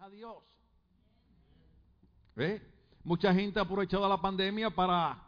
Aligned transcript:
a 0.00 0.08
Dios. 0.08 0.36
¿Eh? 2.36 2.62
Mucha 3.02 3.34
gente 3.34 3.58
ha 3.58 3.62
aprovechado 3.62 4.08
la 4.08 4.20
pandemia 4.20 4.70
para 4.70 5.20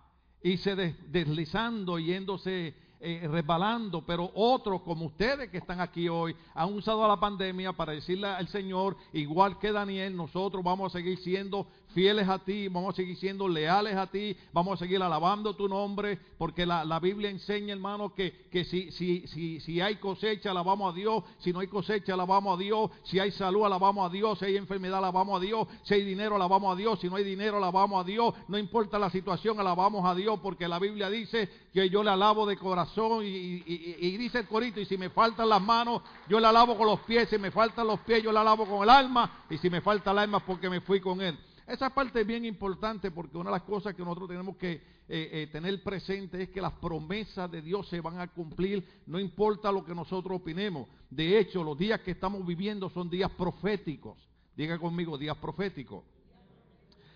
irse 0.42 0.76
deslizando, 1.08 1.98
yéndose 1.98 2.74
eh, 3.00 3.26
resbalando, 3.28 4.06
pero 4.06 4.30
otros 4.34 4.82
como 4.82 5.06
ustedes 5.06 5.50
que 5.50 5.58
están 5.58 5.80
aquí 5.80 6.08
hoy 6.08 6.36
han 6.54 6.72
usado 6.72 7.06
la 7.08 7.18
pandemia 7.18 7.72
para 7.72 7.92
decirle 7.92 8.28
al 8.28 8.46
Señor, 8.48 8.96
igual 9.12 9.58
que 9.58 9.72
Daniel, 9.72 10.16
nosotros 10.16 10.62
vamos 10.62 10.94
a 10.94 10.98
seguir 10.98 11.18
siendo 11.18 11.66
fieles 11.94 12.28
a 12.28 12.38
ti, 12.38 12.68
vamos 12.68 12.94
a 12.94 12.96
seguir 12.96 13.16
siendo 13.16 13.48
leales 13.48 13.96
a 13.96 14.06
ti, 14.06 14.36
vamos 14.52 14.74
a 14.74 14.84
seguir 14.84 15.02
alabando 15.02 15.54
tu 15.54 15.68
nombre, 15.68 16.18
porque 16.38 16.66
la, 16.66 17.00
Biblia 17.00 17.30
enseña, 17.30 17.72
hermano, 17.72 18.14
que, 18.14 18.46
que 18.50 18.64
si, 18.64 18.90
si, 18.92 19.26
si, 19.26 19.60
si 19.60 19.80
hay 19.80 19.96
cosecha, 19.96 20.50
alabamos 20.50 20.92
a 20.92 20.96
Dios, 20.96 21.24
si 21.38 21.52
no 21.52 21.60
hay 21.60 21.66
cosecha, 21.66 22.14
alabamos 22.14 22.58
a 22.58 22.60
Dios, 22.60 22.90
si 23.04 23.18
hay 23.18 23.30
salud, 23.32 23.64
alabamos 23.64 24.08
a 24.08 24.12
Dios, 24.12 24.38
si 24.38 24.44
hay 24.44 24.56
enfermedad, 24.56 24.98
alabamos 24.98 25.40
a 25.40 25.44
Dios, 25.44 25.66
si 25.82 25.94
hay 25.94 26.04
dinero, 26.04 26.36
alabamos 26.36 26.74
a 26.74 26.76
Dios, 26.76 27.00
si 27.00 27.08
no 27.08 27.16
hay 27.16 27.24
dinero, 27.24 27.56
alabamos 27.56 28.02
a 28.02 28.04
Dios, 28.04 28.34
no 28.48 28.58
importa 28.58 28.98
la 28.98 29.10
situación, 29.10 29.58
alabamos 29.58 30.04
a 30.04 30.14
Dios, 30.14 30.38
porque 30.42 30.68
la 30.68 30.78
Biblia 30.78 31.08
dice 31.08 31.48
que 31.72 31.88
yo 31.88 32.02
le 32.02 32.10
alabo 32.10 32.46
de 32.46 32.56
corazón 32.56 33.24
y, 33.24 33.62
y 33.66 34.16
dice 34.16 34.40
el 34.40 34.48
corito, 34.48 34.80
y 34.80 34.84
si 34.84 34.96
me 34.96 35.10
faltan 35.10 35.48
las 35.48 35.62
manos, 35.62 36.02
yo 36.28 36.38
le 36.38 36.46
alabo 36.46 36.76
con 36.76 36.86
los 36.86 37.00
pies, 37.00 37.28
si 37.28 37.38
me 37.38 37.50
faltan 37.50 37.86
los 37.86 38.00
pies, 38.00 38.22
yo 38.22 38.32
le 38.32 38.38
alabo 38.38 38.66
con 38.66 38.82
el 38.82 38.90
alma, 38.90 39.44
y 39.48 39.58
si 39.58 39.70
me 39.70 39.80
falta 39.80 40.10
el 40.12 40.18
alma 40.18 40.40
porque 40.40 40.68
me 40.68 40.80
fui 40.80 41.00
con 41.00 41.20
él. 41.20 41.38
Esa 41.70 41.88
parte 41.90 42.22
es 42.22 42.26
bien 42.26 42.44
importante 42.44 43.12
porque 43.12 43.38
una 43.38 43.50
de 43.50 43.56
las 43.56 43.62
cosas 43.62 43.94
que 43.94 44.02
nosotros 44.02 44.28
tenemos 44.28 44.56
que 44.56 44.72
eh, 44.72 44.80
eh, 45.08 45.48
tener 45.52 45.80
presente 45.84 46.42
es 46.42 46.48
que 46.48 46.60
las 46.60 46.72
promesas 46.72 47.48
de 47.48 47.62
Dios 47.62 47.88
se 47.88 48.00
van 48.00 48.18
a 48.18 48.26
cumplir, 48.26 48.84
no 49.06 49.20
importa 49.20 49.70
lo 49.70 49.84
que 49.84 49.94
nosotros 49.94 50.40
opinemos. 50.40 50.88
De 51.08 51.38
hecho, 51.38 51.62
los 51.62 51.78
días 51.78 52.00
que 52.00 52.10
estamos 52.10 52.44
viviendo 52.44 52.90
son 52.90 53.08
días 53.08 53.30
proféticos. 53.38 54.18
Diga 54.56 54.80
conmigo, 54.80 55.16
días 55.16 55.36
proféticos. 55.36 56.02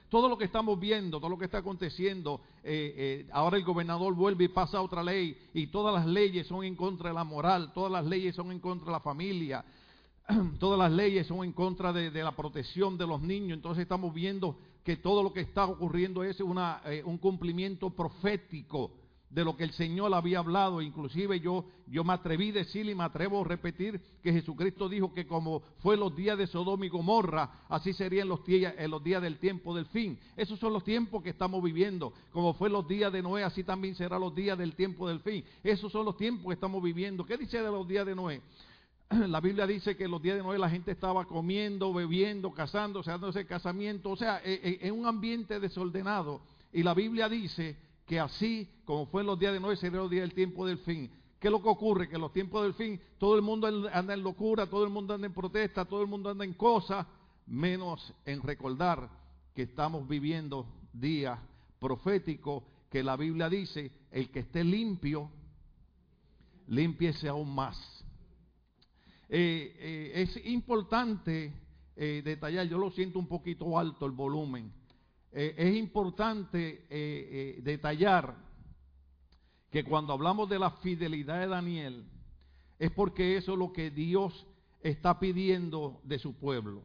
Todo 0.08 0.28
lo 0.28 0.38
que 0.38 0.44
estamos 0.44 0.78
viendo, 0.78 1.18
todo 1.18 1.30
lo 1.30 1.38
que 1.38 1.46
está 1.46 1.58
aconteciendo, 1.58 2.40
eh, 2.62 3.26
ahora 3.32 3.56
el 3.56 3.64
gobernador 3.64 4.14
vuelve 4.14 4.44
y 4.44 4.48
pasa 4.48 4.80
otra 4.80 5.02
ley 5.02 5.36
y 5.52 5.66
todas 5.66 5.92
las 5.92 6.06
leyes 6.06 6.46
son 6.46 6.62
en 6.62 6.76
contra 6.76 7.08
de 7.08 7.14
la 7.14 7.24
moral, 7.24 7.72
todas 7.74 7.90
las 7.90 8.06
leyes 8.06 8.36
son 8.36 8.52
en 8.52 8.60
contra 8.60 8.86
de 8.86 8.92
la 8.92 9.00
familia, 9.00 9.64
todas 10.58 10.78
las 10.78 10.92
leyes 10.92 11.26
son 11.26 11.44
en 11.44 11.52
contra 11.52 11.92
de, 11.92 12.10
la 12.10 12.32
protección 12.32 12.96
de 12.96 13.06
los 13.06 13.20
niños. 13.20 13.56
Entonces 13.56 13.82
estamos 13.82 14.14
viendo 14.14 14.58
que 14.82 14.96
todo 14.96 15.22
lo 15.22 15.32
que 15.32 15.40
está 15.40 15.64
ocurriendo 15.64 16.22
es 16.24 16.38
eh, 16.40 17.02
un 17.04 17.18
cumplimiento 17.18 17.90
profético 17.90 18.92
de 19.30 19.44
lo 19.44 19.56
que 19.56 19.64
el 19.64 19.72
Señor 19.72 20.14
había 20.14 20.38
hablado. 20.38 20.80
Inclusive 20.80 21.40
yo, 21.40 21.64
yo 21.88 22.04
me 22.04 22.12
atreví 22.12 22.50
a 22.50 22.54
decir 22.54 22.88
y 22.88 22.94
me 22.94 23.04
atrevo 23.04 23.40
a 23.40 23.44
repetir 23.44 24.00
que 24.22 24.32
Jesucristo 24.32 24.88
dijo 24.88 25.12
que 25.12 25.26
como 25.26 25.62
fue 25.78 25.96
los 25.96 26.14
días 26.14 26.38
de 26.38 26.46
Sodoma 26.46 26.86
y 26.86 26.88
Gomorra, 26.88 27.64
así 27.68 27.92
serían 27.92 28.28
los 28.28 28.44
días, 28.44 28.74
los 28.88 29.02
días 29.02 29.20
del 29.20 29.38
tiempo 29.38 29.74
del 29.74 29.86
fin. 29.86 30.18
Esos 30.36 30.58
son 30.60 30.72
los 30.72 30.84
tiempos 30.84 31.22
que 31.22 31.30
estamos 31.30 31.62
viviendo. 31.62 32.12
Como 32.32 32.54
fue 32.54 32.70
los 32.70 32.86
días 32.86 33.12
de 33.12 33.22
Noé, 33.22 33.42
así 33.42 33.64
también 33.64 33.94
serán 33.96 34.20
los 34.20 34.34
días 34.34 34.56
del 34.56 34.74
tiempo 34.74 35.08
del 35.08 35.20
fin. 35.20 35.44
Esos 35.64 35.90
son 35.90 36.04
los 36.04 36.16
tiempos 36.16 36.46
que 36.46 36.54
estamos 36.54 36.82
viviendo. 36.82 37.26
¿Qué 37.26 37.36
dice 37.36 37.58
de 37.58 37.70
los 37.70 37.88
días 37.88 38.06
de 38.06 38.14
Noé? 38.14 38.40
la 39.28 39.40
Biblia 39.40 39.66
dice 39.66 39.96
que 39.96 40.08
los 40.08 40.20
días 40.20 40.36
de 40.36 40.42
Noé 40.42 40.58
la 40.58 40.70
gente 40.70 40.90
estaba 40.90 41.24
comiendo, 41.24 41.92
bebiendo, 41.92 42.52
casándose, 42.52 43.10
dándose 43.10 43.46
casamiento, 43.46 44.10
o 44.10 44.16
sea, 44.16 44.40
e, 44.44 44.78
e, 44.82 44.88
en 44.88 44.98
un 44.98 45.06
ambiente 45.06 45.60
desordenado. 45.60 46.40
Y 46.72 46.82
la 46.82 46.94
Biblia 46.94 47.28
dice 47.28 47.76
que 48.06 48.20
así 48.20 48.68
como 48.84 49.06
fue 49.06 49.22
en 49.22 49.28
los 49.28 49.38
días 49.38 49.52
de 49.52 49.60
Noé, 49.60 49.76
sería 49.76 50.00
los 50.00 50.10
días 50.10 50.22
del 50.22 50.34
tiempo 50.34 50.66
del 50.66 50.78
fin. 50.78 51.10
¿Qué 51.38 51.48
es 51.48 51.52
lo 51.52 51.62
que 51.62 51.68
ocurre? 51.68 52.08
Que 52.08 52.14
en 52.14 52.22
los 52.22 52.32
tiempos 52.32 52.62
del 52.62 52.74
fin 52.74 53.00
todo 53.18 53.36
el 53.36 53.42
mundo 53.42 53.66
anda 53.92 54.14
en 54.14 54.22
locura, 54.22 54.66
todo 54.66 54.84
el 54.84 54.90
mundo 54.90 55.14
anda 55.14 55.26
en 55.26 55.34
protesta, 55.34 55.84
todo 55.84 56.02
el 56.02 56.08
mundo 56.08 56.30
anda 56.30 56.44
en 56.44 56.54
cosas, 56.54 57.06
menos 57.46 58.12
en 58.24 58.42
recordar 58.42 59.10
que 59.54 59.62
estamos 59.62 60.08
viviendo 60.08 60.66
días 60.92 61.38
proféticos 61.78 62.62
que 62.90 63.02
la 63.02 63.16
Biblia 63.16 63.48
dice, 63.48 63.90
el 64.10 64.30
que 64.30 64.40
esté 64.40 64.64
limpio, 64.64 65.30
límpiese 66.68 67.28
aún 67.28 67.54
más. 67.54 68.03
Eh, 69.28 69.76
eh, 69.78 70.22
es 70.22 70.46
importante 70.46 71.52
eh, 71.96 72.22
detallar, 72.24 72.66
yo 72.66 72.78
lo 72.78 72.90
siento 72.90 73.18
un 73.18 73.26
poquito 73.26 73.78
alto 73.78 74.06
el 74.06 74.12
volumen, 74.12 74.72
es 75.32 75.74
importante 75.74 76.86
detallar 77.60 78.36
que 79.68 79.82
cuando 79.82 80.12
hablamos 80.12 80.48
de 80.48 80.60
la 80.60 80.70
fidelidad 80.70 81.40
de 81.40 81.48
Daniel, 81.48 82.04
es 82.78 82.92
porque 82.92 83.36
eso 83.36 83.54
es 83.54 83.58
lo 83.58 83.72
que 83.72 83.90
Dios 83.90 84.46
está 84.80 85.18
pidiendo 85.18 86.00
de 86.04 86.20
su 86.20 86.34
pueblo. 86.34 86.82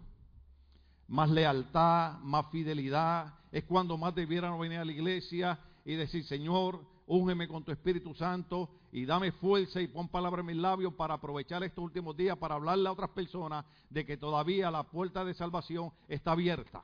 Más 1.08 1.30
lealtad, 1.30 2.18
más 2.22 2.50
fidelidad, 2.50 3.36
es 3.52 3.66
cuando 3.66 4.00
más 4.00 4.16
debieran 4.16 4.60
venir 4.60 4.80
a 4.80 4.86
la 4.86 4.94
iglesia 4.94 5.60
y 5.86 5.94
decir, 5.94 6.24
Señor, 6.24 6.84
úngeme 7.10 7.48
con 7.48 7.64
tu 7.64 7.72
Espíritu 7.72 8.14
Santo 8.14 8.70
y 8.92 9.04
dame 9.04 9.32
fuerza 9.32 9.82
y 9.82 9.88
pon 9.88 10.08
palabra 10.08 10.42
en 10.42 10.46
mis 10.46 10.58
labios 10.58 10.94
para 10.94 11.16
aprovechar 11.16 11.64
estos 11.64 11.84
últimos 11.84 12.16
días 12.16 12.38
para 12.38 12.56
hablarle 12.56 12.88
a 12.88 12.92
otras 12.92 13.10
personas 13.10 13.66
de 13.90 14.06
que 14.06 14.16
todavía 14.16 14.70
la 14.70 14.84
puerta 14.84 15.26
de 15.26 15.34
salvación 15.34 15.92
está 16.08 16.34
abierta. 16.34 16.84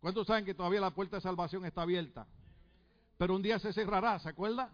¿Cuántos 0.00 0.28
saben 0.28 0.44
que 0.44 0.54
todavía 0.54 0.80
la 0.80 0.94
puerta 0.94 1.16
de 1.16 1.22
salvación 1.22 1.64
está 1.64 1.82
abierta? 1.82 2.26
Pero 3.18 3.34
un 3.34 3.42
día 3.42 3.58
se 3.58 3.72
cerrará, 3.72 4.20
¿se 4.20 4.28
acuerda? 4.28 4.70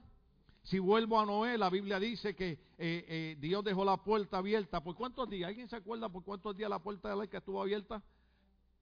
Si 0.65 0.79
vuelvo 0.79 1.19
a 1.19 1.25
Noé, 1.25 1.57
la 1.57 1.71
Biblia 1.71 1.99
dice 1.99 2.37
que 2.37 2.51
eh, 2.51 2.59
eh, 2.79 3.37
Dios 3.41 3.65
dejó 3.65 3.87
la 3.87 3.97
puerta 3.97 4.37
abierta. 4.37 4.83
¿Por 4.83 4.97
cuántos 4.97 5.31
días? 5.31 5.49
¿Alguien 5.49 5.69
se 5.69 5.77
acuerda 5.77 6.11
por 6.11 6.25
cuántos 6.25 6.55
días 6.55 6.69
la 6.69 6.79
puerta 6.79 7.09
de 7.09 7.17
la 7.17 7.23
arca 7.23 7.39
estuvo 7.39 7.63
abierta? 7.63 8.03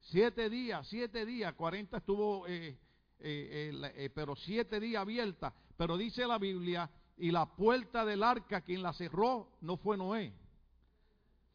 Siete 0.00 0.50
días, 0.50 0.84
siete 0.88 1.24
días, 1.24 1.54
cuarenta 1.54 1.98
estuvo 1.98 2.46
eh, 2.48 2.76
eh, 3.20 3.70
eh, 3.72 3.92
eh, 3.96 4.10
pero 4.14 4.36
siete 4.36 4.80
días 4.80 5.02
abierta. 5.02 5.52
Pero 5.76 5.96
dice 5.96 6.26
la 6.26 6.38
Biblia, 6.38 6.90
y 7.18 7.30
la 7.30 7.46
puerta 7.46 8.04
del 8.04 8.22
arca, 8.22 8.60
quien 8.60 8.82
la 8.82 8.92
cerró, 8.92 9.48
no 9.60 9.76
fue 9.76 9.96
Noé, 9.96 10.32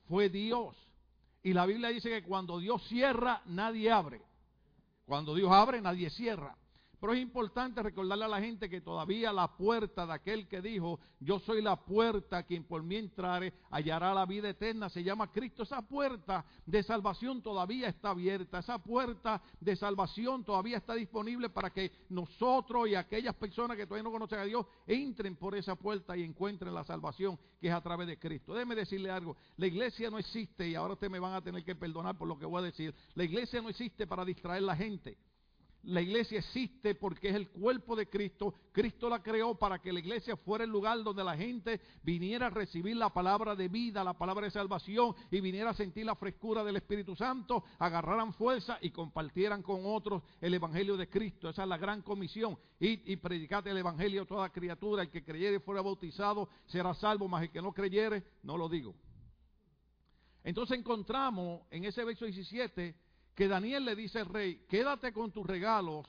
fue 0.08 0.30
Dios. 0.30 0.76
Y 1.44 1.54
la 1.54 1.66
Biblia 1.66 1.90
dice 1.90 2.10
que 2.10 2.24
cuando 2.24 2.60
Dios 2.60 2.84
cierra, 2.88 3.42
nadie 3.46 3.92
abre. 3.92 4.22
Cuando 5.06 5.36
Dios 5.36 5.52
abre, 5.52 5.82
nadie 5.82 6.10
cierra. 6.10 6.56
Pero 7.01 7.13
es 7.13 7.19
importante 7.19 7.81
recordarle 7.81 8.25
a 8.25 8.28
la 8.28 8.39
gente 8.39 8.69
que 8.69 8.79
todavía 8.79 9.34
la 9.34 9.57
puerta 9.57 10.06
de 10.06 10.13
aquel 10.13 10.47
que 10.47 10.62
dijo, 10.62 11.00
yo 11.19 11.39
soy 11.39 11.59
la 11.63 11.75
puerta, 11.75 12.44
quien 12.44 12.63
por 12.63 12.84
mí 12.84 12.95
entrare 12.95 13.53
hallará 13.72 14.13
la 14.13 14.28
vida 14.28 14.50
eterna, 14.50 14.88
se 14.88 15.03
llama 15.03 15.31
Cristo. 15.31 15.63
Esa 15.63 15.81
puerta 15.81 16.45
de 16.63 16.84
salvación 16.84 17.41
todavía 17.41 17.88
está 17.88 18.12
abierta, 18.12 18.59
esa 18.59 18.78
puerta 18.78 19.41
de 19.59 19.75
salvación 19.75 20.44
todavía 20.44 20.78
está 20.78 20.94
disponible 20.94 21.50
para 21.50 21.72
que 21.72 21.91
nosotros 22.09 22.88
y 22.88 22.94
aquellas 22.94 23.33
personas 23.33 23.78
que 23.78 23.88
todavía 23.88 24.03
no 24.03 24.12
conocen 24.12 24.38
a 24.38 24.44
Dios 24.44 24.68
entren 24.85 25.35
por 25.35 25.56
esa 25.56 25.75
puerta 25.75 26.16
y 26.16 26.22
encuentren 26.22 26.72
la 26.72 26.83
salvación 26.83 27.39
que 27.59 27.69
es 27.69 27.73
a 27.73 27.81
través 27.81 28.06
de 28.06 28.19
Cristo. 28.19 28.53
Déjeme 28.53 28.75
decirle 28.75 29.09
algo, 29.09 29.35
la 29.57 29.66
iglesia 29.66 30.12
no 30.12 30.19
existe, 30.19 30.69
y 30.69 30.75
ahora 30.75 30.94
ustedes 30.94 31.12
me 31.12 31.19
van 31.19 31.33
a 31.33 31.41
tener 31.41 31.63
que 31.63 31.75
perdonar 31.75 32.16
por 32.16 32.28
lo 32.28 32.38
que 32.38 32.45
voy 32.45 32.59
a 32.62 32.66
decir, 32.66 32.94
la 33.16 33.23
iglesia 33.23 33.59
no 33.59 33.69
existe 33.69 34.06
para 34.06 34.23
distraer 34.23 34.62
a 34.62 34.68
la 34.68 34.75
gente. 34.75 35.18
La 35.84 36.00
iglesia 36.00 36.40
existe 36.40 36.94
porque 36.94 37.30
es 37.30 37.36
el 37.36 37.50
cuerpo 37.50 37.96
de 37.96 38.08
Cristo. 38.08 38.53
Cristo 38.72 39.09
la 39.09 39.24
creó 39.24 39.56
para 39.56 39.80
que 39.80 39.92
la 39.92 40.00
iglesia 40.00 40.38
fuera 40.38 40.64
el 40.64 40.69
lugar 40.69 41.02
donde 41.02 41.24
la 41.24 41.36
gente 41.36 41.81
viniera 42.03 42.47
a 42.47 42.50
recibir 42.52 42.96
la 42.96 43.09
palabra 43.09 43.56
de 43.56 43.68
vida, 43.68 44.03
la 44.03 44.14
palabra 44.14 44.46
de 44.46 44.52
salvación 44.52 45.16
y 45.31 45.42
viniera 45.42 45.72
a 45.72 45.74
sentir 45.74 46.06
la 46.06 46.16
frescura 46.16 46.64
del 46.64 46.75
Espíritu 46.75 47.16
Santo, 47.16 47.64
agarraran 47.80 48.34
fuerza 48.34 48.78
y 48.81 48.92
compartieran 48.92 49.64
con 49.64 49.81
otros 49.84 50.22
el 50.40 50.53
Evangelio 50.53 50.97
de 50.97 51.09
Cristo. 51.09 51.50
Esa 51.50 51.64
es 51.64 51.69
la 51.69 51.78
gran 51.78 52.03
comisión. 52.03 52.59
Y, 52.80 53.12
y 53.12 53.16
predicad 53.16 53.66
el 53.68 53.78
Evangelio 53.78 54.22
a 54.22 54.25
toda 54.25 54.50
criatura. 54.52 55.01
El 55.01 55.10
que 55.10 55.24
creyere 55.24 55.56
y 55.56 55.60
fuera 55.60 55.81
bautizado 55.81 56.48
será 56.68 56.94
salvo, 56.94 57.28
mas 57.28 57.44
el 57.44 57.50
que 57.50 57.62
no 57.62 57.74
creyere, 57.74 58.24
no 58.44 58.56
lo 58.56 58.69
digo. 58.69 58.94
Entonces 60.44 60.78
encontramos 60.78 61.62
en 61.72 61.86
ese 61.86 62.04
verso 62.04 62.25
17 62.25 62.95
que 63.36 63.48
Daniel 63.48 63.86
le 63.86 63.95
dice 63.95 64.19
al 64.19 64.28
rey, 64.28 64.66
quédate 64.68 65.13
con 65.13 65.31
tus 65.31 65.45
regalos, 65.45 66.06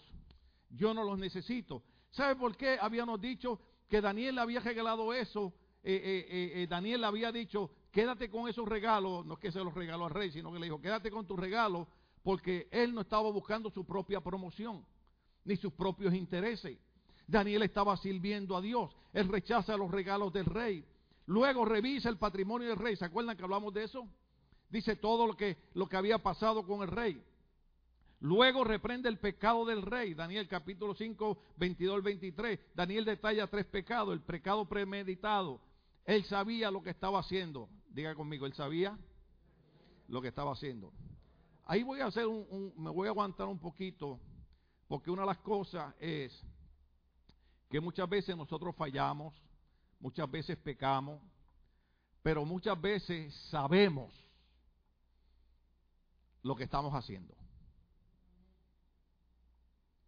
yo 0.70 0.92
no 0.94 1.04
los 1.04 1.18
necesito. 1.18 1.82
¿Sabe 2.10 2.36
por 2.36 2.56
qué 2.56 2.78
habíamos 2.80 3.20
dicho 3.20 3.60
que 3.88 4.00
Daniel 4.00 4.36
le 4.36 4.40
había 4.40 4.60
regalado 4.60 5.14
eso? 5.14 5.54
Eh, 5.84 6.00
eh, 6.04 6.62
eh, 6.62 6.66
Daniel 6.68 7.00
le 7.00 7.06
había 7.06 7.32
dicho, 7.32 7.70
quédate 7.90 8.30
con 8.30 8.48
esos 8.48 8.68
regalos, 8.68 9.24
no 9.26 9.34
es 9.34 9.40
que 9.40 9.52
se 9.52 9.58
los 9.58 9.74
regaló 9.74 10.06
al 10.06 10.12
rey, 10.12 10.30
sino 10.30 10.52
que 10.52 10.58
le 10.58 10.66
dijo, 10.66 10.80
quédate 10.80 11.10
con 11.10 11.26
tus 11.26 11.38
regalos, 11.38 11.88
porque 12.22 12.68
él 12.70 12.94
no 12.94 13.00
estaba 13.00 13.30
buscando 13.30 13.70
su 13.70 13.84
propia 13.84 14.20
promoción, 14.20 14.84
ni 15.44 15.56
sus 15.56 15.72
propios 15.72 16.14
intereses. 16.14 16.78
Daniel 17.26 17.62
estaba 17.62 17.96
sirviendo 17.96 18.56
a 18.56 18.60
Dios, 18.60 18.94
él 19.12 19.28
rechaza 19.28 19.76
los 19.76 19.90
regalos 19.90 20.32
del 20.32 20.46
rey. 20.46 20.84
Luego 21.26 21.64
revisa 21.64 22.08
el 22.08 22.18
patrimonio 22.18 22.68
del 22.68 22.78
rey, 22.78 22.96
¿se 22.96 23.04
acuerdan 23.04 23.36
que 23.36 23.42
hablamos 23.42 23.72
de 23.72 23.84
eso? 23.84 24.08
Dice 24.72 24.96
todo 24.96 25.26
lo 25.26 25.36
que, 25.36 25.58
lo 25.74 25.86
que 25.86 25.96
había 25.96 26.18
pasado 26.18 26.66
con 26.66 26.82
el 26.82 26.88
rey. 26.88 27.22
Luego 28.20 28.64
reprende 28.64 29.08
el 29.08 29.18
pecado 29.18 29.66
del 29.66 29.82
rey, 29.82 30.14
Daniel 30.14 30.48
capítulo 30.48 30.94
5, 30.94 31.38
22 31.56 31.96
al 31.96 32.02
23. 32.02 32.58
Daniel 32.74 33.04
detalla 33.04 33.46
tres 33.48 33.66
pecados, 33.66 34.14
el 34.14 34.22
pecado 34.22 34.64
premeditado. 34.64 35.60
Él 36.06 36.24
sabía 36.24 36.70
lo 36.70 36.82
que 36.82 36.90
estaba 36.90 37.20
haciendo. 37.20 37.68
Diga 37.90 38.14
conmigo, 38.14 38.46
él 38.46 38.54
sabía 38.54 38.98
lo 40.08 40.22
que 40.22 40.28
estaba 40.28 40.52
haciendo. 40.52 40.92
Ahí 41.64 41.82
voy 41.82 42.00
a 42.00 42.06
hacer 42.06 42.26
un, 42.26 42.72
me 42.76 42.90
voy 42.90 43.08
a 43.08 43.10
aguantar 43.10 43.48
un 43.48 43.58
poquito, 43.58 44.18
porque 44.88 45.10
una 45.10 45.22
de 45.22 45.28
las 45.28 45.38
cosas 45.38 45.94
es 46.00 46.32
que 47.68 47.80
muchas 47.80 48.08
veces 48.08 48.36
nosotros 48.36 48.74
fallamos, 48.74 49.34
muchas 50.00 50.30
veces 50.30 50.56
pecamos, 50.56 51.20
pero 52.22 52.44
muchas 52.44 52.80
veces 52.80 53.34
sabemos 53.50 54.22
lo 56.42 56.56
que 56.56 56.64
estamos 56.64 56.94
haciendo. 56.94 57.34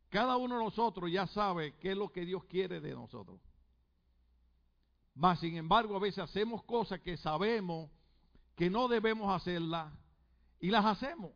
Cada 0.08 0.36
uno 0.36 0.58
de 0.58 0.64
nosotros 0.64 1.10
ya 1.10 1.26
sabe 1.26 1.76
qué 1.78 1.92
es 1.92 1.96
lo 1.96 2.12
que 2.12 2.24
Dios 2.24 2.44
quiere 2.44 2.80
de 2.80 2.92
nosotros. 2.92 3.40
Mas, 5.14 5.40
sin 5.40 5.56
embargo, 5.56 5.96
a 5.96 6.00
veces 6.00 6.20
hacemos 6.20 6.62
cosas 6.64 7.00
que 7.00 7.16
sabemos 7.16 7.90
que 8.56 8.70
no 8.70 8.88
debemos 8.88 9.34
hacerlas 9.34 9.92
y 10.60 10.70
las 10.70 10.84
hacemos. 10.84 11.32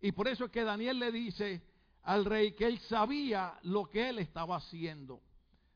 Y 0.00 0.12
por 0.12 0.28
eso 0.28 0.44
es 0.46 0.50
que 0.50 0.64
Daniel 0.64 0.98
le 0.98 1.10
dice 1.10 1.62
al 2.02 2.24
rey 2.24 2.52
que 2.52 2.66
él 2.66 2.78
sabía 2.80 3.58
lo 3.62 3.90
que 3.90 4.08
él 4.08 4.18
estaba 4.18 4.56
haciendo. 4.56 5.20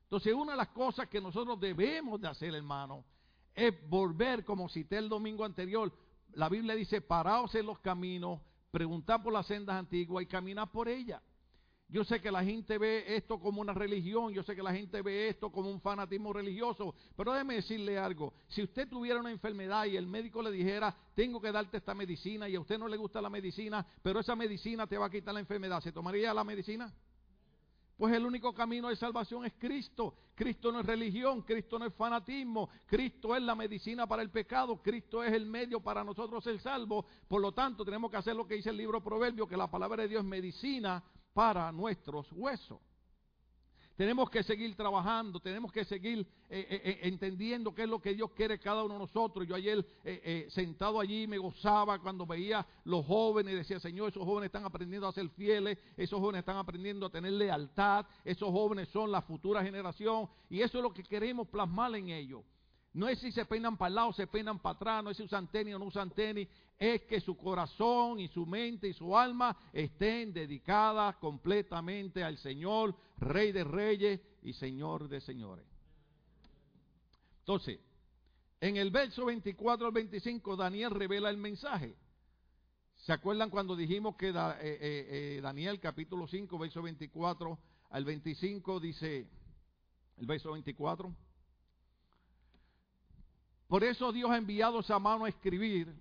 Entonces, 0.05 0.35
una 0.35 0.53
de 0.53 0.59
las 0.59 0.69
cosas 0.69 1.09
que 1.09 1.21
nosotros 1.21 1.59
debemos 1.59 2.21
de 2.21 2.29
hacer, 2.29 2.55
hermano, 2.55 3.05
es 3.55 3.89
volver, 3.89 4.45
como 4.45 4.69
cité 4.69 4.99
el 4.99 5.09
domingo 5.09 5.45
anterior, 5.45 5.93
la 6.35 6.49
Biblia 6.49 6.75
dice, 6.75 7.01
paraos 7.01 7.55
en 7.55 7.67
los 7.67 7.79
caminos, 7.79 8.41
preguntar 8.71 9.23
por 9.23 9.33
las 9.33 9.47
sendas 9.47 9.77
antiguas 9.77 10.23
y 10.23 10.27
caminar 10.27 10.71
por 10.71 10.89
ellas. 10.89 11.23
Yo 11.89 12.05
sé 12.05 12.21
que 12.21 12.31
la 12.31 12.45
gente 12.45 12.79
ve 12.79 13.17
esto 13.17 13.41
como 13.41 13.61
una 13.61 13.75
religión, 13.75 14.33
yo 14.33 14.45
sé 14.45 14.55
que 14.55 14.63
la 14.63 14.73
gente 14.73 15.03
ve 15.03 15.29
esto 15.29 15.51
como 15.51 15.69
un 15.69 15.81
fanatismo 15.81 16.33
religioso, 16.33 16.95
pero 17.17 17.33
déjeme 17.33 17.55
decirle 17.55 17.99
algo, 17.99 18.33
si 18.47 18.63
usted 18.63 18.89
tuviera 18.89 19.19
una 19.19 19.33
enfermedad 19.33 19.87
y 19.87 19.97
el 19.97 20.07
médico 20.07 20.41
le 20.41 20.53
dijera, 20.53 20.97
tengo 21.17 21.41
que 21.41 21.51
darte 21.51 21.79
esta 21.79 21.93
medicina 21.93 22.49
y 22.49 22.55
a 22.55 22.61
usted 22.61 22.79
no 22.79 22.87
le 22.87 22.97
gusta 22.97 23.21
la 23.21 23.29
medicina, 23.29 23.85
pero 24.03 24.21
esa 24.21 24.37
medicina 24.37 24.87
te 24.87 24.99
va 24.99 25.07
a 25.07 25.11
quitar 25.11 25.35
la 25.35 25.41
enfermedad, 25.41 25.81
¿se 25.81 25.91
tomaría 25.91 26.33
la 26.33 26.45
medicina? 26.45 26.95
Pues 28.01 28.15
el 28.15 28.25
único 28.25 28.55
camino 28.55 28.89
de 28.89 28.97
salvación 28.97 29.45
es 29.45 29.53
Cristo. 29.59 30.15
Cristo 30.35 30.73
no 30.73 30.81
es 30.81 30.87
religión, 30.87 31.43
Cristo 31.43 31.79
no 31.79 31.85
es 31.85 31.93
fanatismo, 31.93 32.71
Cristo 32.87 33.37
es 33.37 33.43
la 33.43 33.55
medicina 33.55 34.07
para 34.07 34.23
el 34.23 34.31
pecado, 34.31 34.81
Cristo 34.81 35.23
es 35.23 35.31
el 35.35 35.45
medio 35.45 35.83
para 35.83 36.03
nosotros 36.03 36.43
ser 36.43 36.59
salvos. 36.61 37.05
Por 37.29 37.43
lo 37.43 37.53
tanto, 37.53 37.85
tenemos 37.85 38.11
que 38.11 38.17
hacer 38.17 38.35
lo 38.35 38.47
que 38.47 38.55
dice 38.55 38.71
el 38.71 38.79
libro 38.79 39.05
Proverbio, 39.05 39.47
que 39.47 39.55
la 39.55 39.71
palabra 39.71 40.05
de 40.05 40.09
Dios 40.09 40.23
es 40.23 40.27
medicina 40.27 41.05
para 41.35 41.71
nuestros 41.73 42.33
huesos. 42.33 42.81
Tenemos 43.97 44.31
que 44.31 44.43
seguir 44.43 44.75
trabajando, 44.75 45.41
tenemos 45.41 45.71
que 45.73 45.85
seguir 45.85 46.21
eh, 46.49 46.67
eh, 46.71 46.81
eh, 46.85 46.99
entendiendo 47.03 47.75
qué 47.75 47.83
es 47.83 47.89
lo 47.89 48.01
que 48.01 48.15
Dios 48.15 48.31
quiere 48.31 48.59
cada 48.59 48.83
uno 48.83 48.95
de 48.95 49.01
nosotros. 49.01 49.47
Yo 49.47 49.55
ayer 49.55 49.85
sentado 50.49 51.01
allí 51.01 51.27
me 51.27 51.37
gozaba 51.37 51.99
cuando 51.99 52.27
veía 52.27 52.67
los 52.85 53.05
jóvenes, 53.05 53.55
decía, 53.55 53.79
Señor, 53.79 54.09
esos 54.09 54.25
jóvenes 54.25 54.47
están 54.47 54.65
aprendiendo 54.65 55.07
a 55.07 55.13
ser 55.13 55.29
fieles, 55.31 55.79
esos 55.97 56.19
jóvenes 56.19 56.41
están 56.41 56.57
aprendiendo 56.57 57.07
a 57.07 57.11
tener 57.11 57.33
lealtad, 57.33 58.07
esos 58.25 58.51
jóvenes 58.51 58.89
son 58.89 59.13
la 59.13 59.21
futura 59.23 59.63
generación 59.63 60.29
y 60.49 60.63
eso 60.63 60.79
es 60.79 60.83
lo 60.83 60.95
que 60.95 61.03
queremos 61.03 61.49
plasmar 61.49 61.95
en 61.95 62.09
ellos. 62.09 62.43
No 62.93 63.07
es 63.07 63.21
si 63.21 63.31
se 63.31 63.45
peinan 63.45 63.77
para 63.77 63.89
el 63.89 63.95
lado, 63.95 64.13
se 64.13 64.27
peinan 64.27 64.59
para 64.59 64.77
atrás, 64.77 65.05
no 65.05 65.11
es 65.11 65.17
si 65.17 65.23
usan 65.23 65.47
tenis 65.49 65.75
o 65.75 65.79
no 65.79 65.85
usan 65.85 66.11
tenis, 66.11 66.49
es 66.81 67.03
que 67.03 67.21
su 67.21 67.37
corazón 67.37 68.19
y 68.21 68.29
su 68.29 68.47
mente 68.47 68.89
y 68.89 68.95
su 68.95 69.15
alma 69.15 69.55
estén 69.71 70.33
dedicadas 70.33 71.15
completamente 71.17 72.25
al 72.25 72.39
Señor, 72.39 72.97
Rey 73.19 73.53
de 73.53 73.65
Reyes 73.65 74.19
y 74.43 74.55
Señor 74.55 75.07
de 75.07 75.21
Señores. 75.21 75.67
Entonces, 77.41 77.81
en 78.63 78.79
el 78.79 78.91
verso 78.91 79.27
24 79.27 79.89
al 79.89 79.93
25, 79.93 80.57
Daniel 80.57 80.93
revela 80.93 81.29
el 81.29 81.37
mensaje. 81.37 81.95
¿Se 82.97 83.13
acuerdan 83.13 83.51
cuando 83.51 83.77
dijimos 83.77 84.17
que 84.17 84.31
eh, 84.31 84.33
eh, 84.33 85.37
eh, 85.37 85.41
Daniel 85.43 85.81
capítulo 85.81 86.27
5, 86.27 86.59
verso 86.59 86.81
24 86.81 87.59
al 87.91 88.05
25 88.07 88.81
dice, 88.81 89.29
el 90.17 90.27
verso 90.27 90.53
24? 90.53 91.15
Por 93.69 93.85
eso 93.85 94.13
Dios 94.13 94.31
ha 94.31 94.39
enviado 94.39 94.81
esa 94.81 94.99
mano 94.99 95.27
a 95.27 95.29
escribir, 95.29 95.95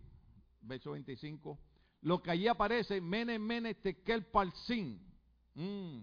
verso 0.61 0.91
25, 0.91 1.59
lo 2.01 2.21
que 2.21 2.31
allí 2.31 2.47
aparece, 2.47 3.01
mene, 3.01 3.39
mene, 3.39 3.75
tekel, 3.75 4.25
palsin. 4.25 4.99
Mm. 5.55 5.99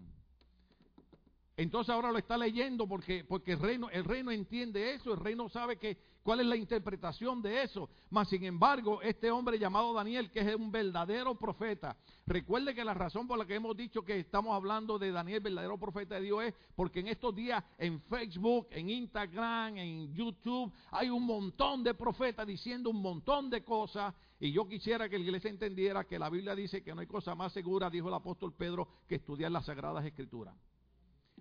Entonces 1.57 1.95
ahora 1.95 2.13
lo 2.13 2.19
está 2.19 2.37
leyendo 2.37 2.87
porque, 2.87 3.25
porque 3.25 3.53
el, 3.53 3.61
reino, 3.61 3.89
el 3.91 4.05
reino 4.05 4.31
entiende 4.31 4.95
eso, 4.95 5.15
el 5.15 5.21
reino 5.21 5.49
sabe 5.49 5.79
que, 5.79 5.97
cuál 6.27 6.41
es 6.41 6.47
la 6.47 6.57
interpretación 6.57 7.41
de 7.41 7.63
eso. 7.63 7.89
Mas 8.11 8.29
sin 8.29 8.43
embargo, 8.43 9.01
este 9.01 9.31
hombre 9.31 9.61
llamado 9.61 9.95
Daniel, 9.95 10.29
que 10.33 10.41
es 10.41 10.57
un 10.57 10.73
verdadero 10.73 11.37
profeta, 11.37 11.97
recuerde 12.27 12.75
que 12.75 12.85
la 12.85 12.95
razón 12.95 13.29
por 13.29 13.39
la 13.39 13.47
que 13.47 13.55
hemos 13.55 13.77
dicho 13.77 14.05
que 14.05 14.19
estamos 14.19 14.53
hablando 14.53 14.99
de 14.99 15.13
Daniel, 15.13 15.39
verdadero 15.39 15.79
profeta 15.79 16.17
de 16.17 16.23
Dios, 16.23 16.43
es 16.43 16.55
porque 16.75 16.99
en 16.99 17.07
estos 17.07 17.33
días 17.33 17.63
en 17.79 18.01
Facebook, 18.01 18.67
en 18.73 18.91
Instagram, 18.91 19.77
en 19.77 20.13
YouTube, 20.15 20.73
hay 20.91 21.11
un 21.11 21.25
montón 21.25 21.85
de 21.85 21.95
profetas 21.95 22.45
diciendo 22.45 22.91
un 22.91 23.01
montón 23.01 23.49
de 23.49 23.63
cosas. 23.63 24.13
Y 24.41 24.51
yo 24.51 24.67
quisiera 24.67 25.09
que 25.09 25.19
la 25.19 25.25
iglesia 25.27 25.49
entendiera 25.49 26.09
que 26.09 26.19
la 26.19 26.29
Biblia 26.29 26.57
dice 26.57 26.83
que 26.83 26.93
no 26.93 27.03
hay 27.03 27.07
cosa 27.07 27.37
más 27.37 27.53
segura, 27.53 27.89
dijo 27.89 28.09
el 28.09 28.15
apóstol 28.15 28.53
Pedro, 28.53 28.89
que 29.07 29.15
estudiar 29.15 29.53
las 29.53 29.67
sagradas 29.67 30.05
escrituras. 30.05 30.57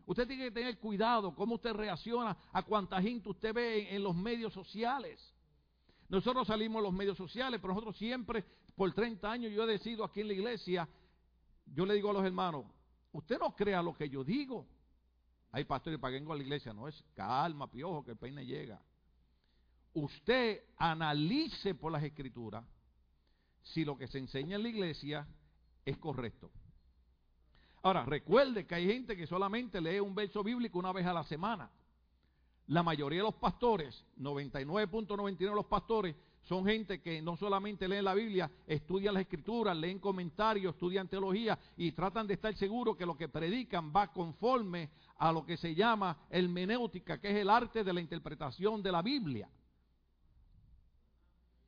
Usted 0.05 0.27
tiene 0.27 0.45
que 0.45 0.51
tener 0.51 0.77
cuidado 0.79 1.33
cómo 1.33 1.55
usted 1.55 1.73
reacciona 1.73 2.37
a 2.51 2.63
cuánta 2.63 3.01
gente 3.01 3.29
usted 3.29 3.53
ve 3.53 3.95
en, 3.95 4.03
los 4.03 4.15
medios 4.15 4.53
sociales. 4.53 5.33
Nosotros 6.09 6.47
salimos 6.47 6.79
a 6.79 6.83
los 6.83 6.93
medios 6.93 7.17
sociales, 7.17 7.59
pero 7.59 7.73
nosotros 7.73 7.97
siempre, 7.97 8.43
por 8.75 8.93
30 8.93 9.31
años, 9.31 9.51
yo 9.51 9.63
he 9.63 9.67
decidido 9.67 10.03
aquí 10.03 10.21
en 10.21 10.27
la 10.27 10.33
iglesia, 10.33 10.87
yo 11.65 11.85
le 11.85 11.95
digo 11.95 12.11
a 12.11 12.13
los 12.13 12.23
hermanos, 12.23 12.65
usted 13.11 13.39
no 13.39 13.55
crea 13.55 13.81
lo 13.81 13.93
que 13.93 14.07
yo 14.07 14.23
digo. 14.23 14.67
Hay 15.51 15.63
pastores 15.63 15.99
para 15.99 16.11
que 16.11 16.19
vengo 16.19 16.33
a 16.33 16.35
la 16.35 16.43
iglesia, 16.43 16.73
no 16.73 16.87
es 16.87 17.03
calma, 17.15 17.71
piojo, 17.71 18.03
que 18.03 18.11
el 18.11 18.17
peine 18.17 18.45
llega. 18.45 18.79
Usted 19.93 20.61
analice 20.77 21.73
por 21.73 21.91
las 21.91 22.03
escrituras 22.03 22.63
si 23.63 23.83
lo 23.83 23.97
que 23.97 24.07
se 24.07 24.19
enseña 24.19 24.57
en 24.57 24.63
la 24.63 24.69
iglesia 24.69 25.27
es 25.83 25.97
correcto. 25.97 26.51
Ahora, 27.85 28.03
recuerde 28.03 28.65
que 28.65 28.73
hay 28.73 28.87
gente 28.87 29.15
que 29.15 29.27
solamente 29.27 29.79
lee 29.79 29.99
un 29.99 30.15
verso 30.15 30.43
bíblico 30.43 30.79
una 30.79 30.91
vez 30.91 31.05
a 31.05 31.13
la 31.13 31.23
semana. 31.23 31.69
La 32.65 32.81
mayoría 32.81 33.19
de 33.19 33.25
los 33.25 33.35
pastores, 33.35 34.03
99.99 34.17 35.37
de 35.37 35.45
los 35.45 35.67
pastores, 35.67 36.15
son 36.41 36.65
gente 36.65 36.99
que 36.99 37.21
no 37.21 37.37
solamente 37.37 37.87
leen 37.87 38.05
la 38.05 38.15
Biblia, 38.15 38.49
estudian 38.65 39.13
las 39.13 39.21
escrituras, 39.21 39.77
leen 39.77 39.99
comentarios, 39.99 40.73
estudian 40.73 41.07
teología 41.07 41.59
y 41.77 41.91
tratan 41.91 42.25
de 42.25 42.33
estar 42.33 42.55
seguros 42.55 42.97
que 42.97 43.05
lo 43.05 43.15
que 43.15 43.29
predican 43.29 43.93
va 43.95 44.11
conforme 44.11 44.89
a 45.19 45.31
lo 45.31 45.45
que 45.45 45.55
se 45.55 45.75
llama 45.75 46.17
el 46.31 46.49
menéutica, 46.49 47.21
que 47.21 47.29
es 47.29 47.35
el 47.35 47.51
arte 47.51 47.83
de 47.83 47.93
la 47.93 48.01
interpretación 48.01 48.81
de 48.81 48.91
la 48.91 49.03
Biblia. 49.03 49.47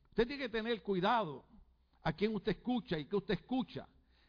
Usted 0.08 0.26
tiene 0.26 0.42
que 0.42 0.48
tener 0.48 0.82
cuidado 0.82 1.44
a 2.02 2.12
quien 2.12 2.34
usted 2.34 2.56
escucha 2.56 2.98
y 2.98 3.04
que 3.04 3.14
usted 3.14 3.34
escucha. 3.34 3.86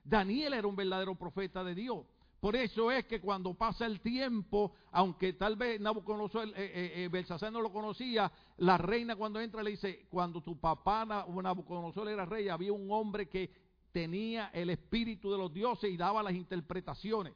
Daniel 0.09 0.53
era 0.53 0.67
un 0.67 0.75
verdadero 0.75 1.15
profeta 1.15 1.63
de 1.63 1.75
Dios. 1.75 2.05
Por 2.39 2.55
eso 2.55 2.89
es 2.89 3.05
que 3.05 3.19
cuando 3.19 3.53
pasa 3.53 3.85
el 3.85 3.99
tiempo, 3.99 4.73
aunque 4.91 5.33
tal 5.33 5.57
vez 5.57 5.79
Nabucodonosor, 5.79 6.47
eh, 6.49 6.53
eh, 6.55 7.09
eh 7.11 7.51
no 7.51 7.61
lo 7.61 7.71
conocía, 7.71 8.31
la 8.57 8.77
reina 8.77 9.15
cuando 9.15 9.41
entra 9.41 9.61
le 9.61 9.71
dice, 9.71 10.07
cuando 10.09 10.41
tu 10.41 10.57
papá 10.57 11.05
Nabucodonosor 11.05 12.07
era 12.07 12.25
rey, 12.25 12.47
había 12.47 12.71
un 12.71 12.89
hombre 12.91 13.27
que 13.27 13.51
tenía 13.91 14.49
el 14.53 14.69
espíritu 14.69 15.31
de 15.31 15.37
los 15.37 15.53
dioses 15.53 15.91
y 15.91 15.97
daba 15.97 16.23
las 16.23 16.33
interpretaciones. 16.33 17.33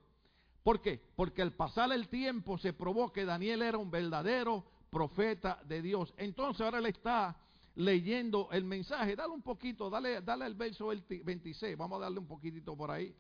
¿Por 0.64 0.82
qué? 0.82 1.02
Porque 1.16 1.42
al 1.42 1.52
pasar 1.52 1.92
el 1.92 2.08
tiempo 2.08 2.58
se 2.58 2.72
probó 2.72 3.12
que 3.12 3.26
Daniel 3.26 3.62
era 3.62 3.78
un 3.78 3.92
verdadero 3.92 4.64
profeta 4.90 5.62
de 5.66 5.82
Dios. 5.82 6.14
Entonces 6.16 6.62
ahora 6.62 6.80
le 6.80 6.90
está 6.90 7.36
leyendo 7.76 8.50
el 8.52 8.64
mensaje. 8.64 9.16
Dale 9.16 9.34
un 9.34 9.42
poquito, 9.42 9.90
dale, 9.90 10.22
dale 10.22 10.46
el 10.46 10.54
verso 10.54 10.88
26. 10.88 11.78
Vamos 11.78 11.98
a 11.98 12.04
darle 12.04 12.20
un 12.20 12.28
poquitito 12.28 12.76
por 12.76 12.92
ahí. 12.92 13.16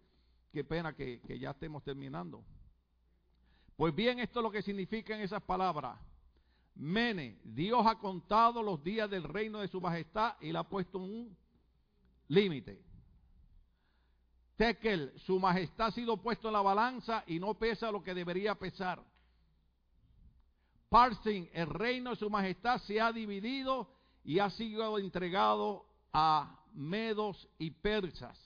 Qué 0.51 0.63
pena 0.63 0.93
que, 0.93 1.22
ya 1.39 1.51
estemos 1.51 1.83
terminando. 1.83 2.43
Pues 3.75 3.93
bien, 3.95 4.19
esto 4.19 4.39
es 4.39 4.43
lo 4.43 4.51
que 4.51 4.62
significan 4.62 5.19
esas 5.19 5.41
palabras. 5.41 6.00
Mene, 6.75 7.39
Dios 7.43 7.86
ha 7.86 7.98
contado 7.98 8.62
los 8.62 8.83
días 8.83 9.10
del 9.10 9.24
reino 9.24 9.60
de 9.60 9.67
su 9.67 9.81
majestad 9.81 10.36
y 10.41 10.51
le 10.51 10.60
ha 10.60 10.63
puesto 10.63 11.00
un 11.00 11.36
límite. 12.27 12.83
Tekel, 14.55 15.12
su 15.22 15.39
majestad 15.39 15.88
ha 15.88 15.91
sido 15.91 16.17
puesto 16.17 16.48
en 16.48 16.53
la 16.53 16.62
balanza 16.62 17.24
y 17.25 17.39
no 17.39 17.55
pesa 17.55 17.91
lo 17.91 18.03
que 18.03 18.13
debería 18.13 18.53
pesar. 18.55 19.03
Parsin, 20.89 21.50
el 21.53 21.67
reino 21.67 22.12
de 22.12 22.15
su 22.15 22.29
majestad 22.29 22.79
se 22.81 23.01
ha 23.01 23.12
dividido 23.12 23.93
y 24.24 24.39
ha 24.39 24.50
sido 24.50 24.98
entregado 24.98 25.86
a 26.12 26.60
medos 26.74 27.48
y 27.58 27.72
persas. 27.72 28.39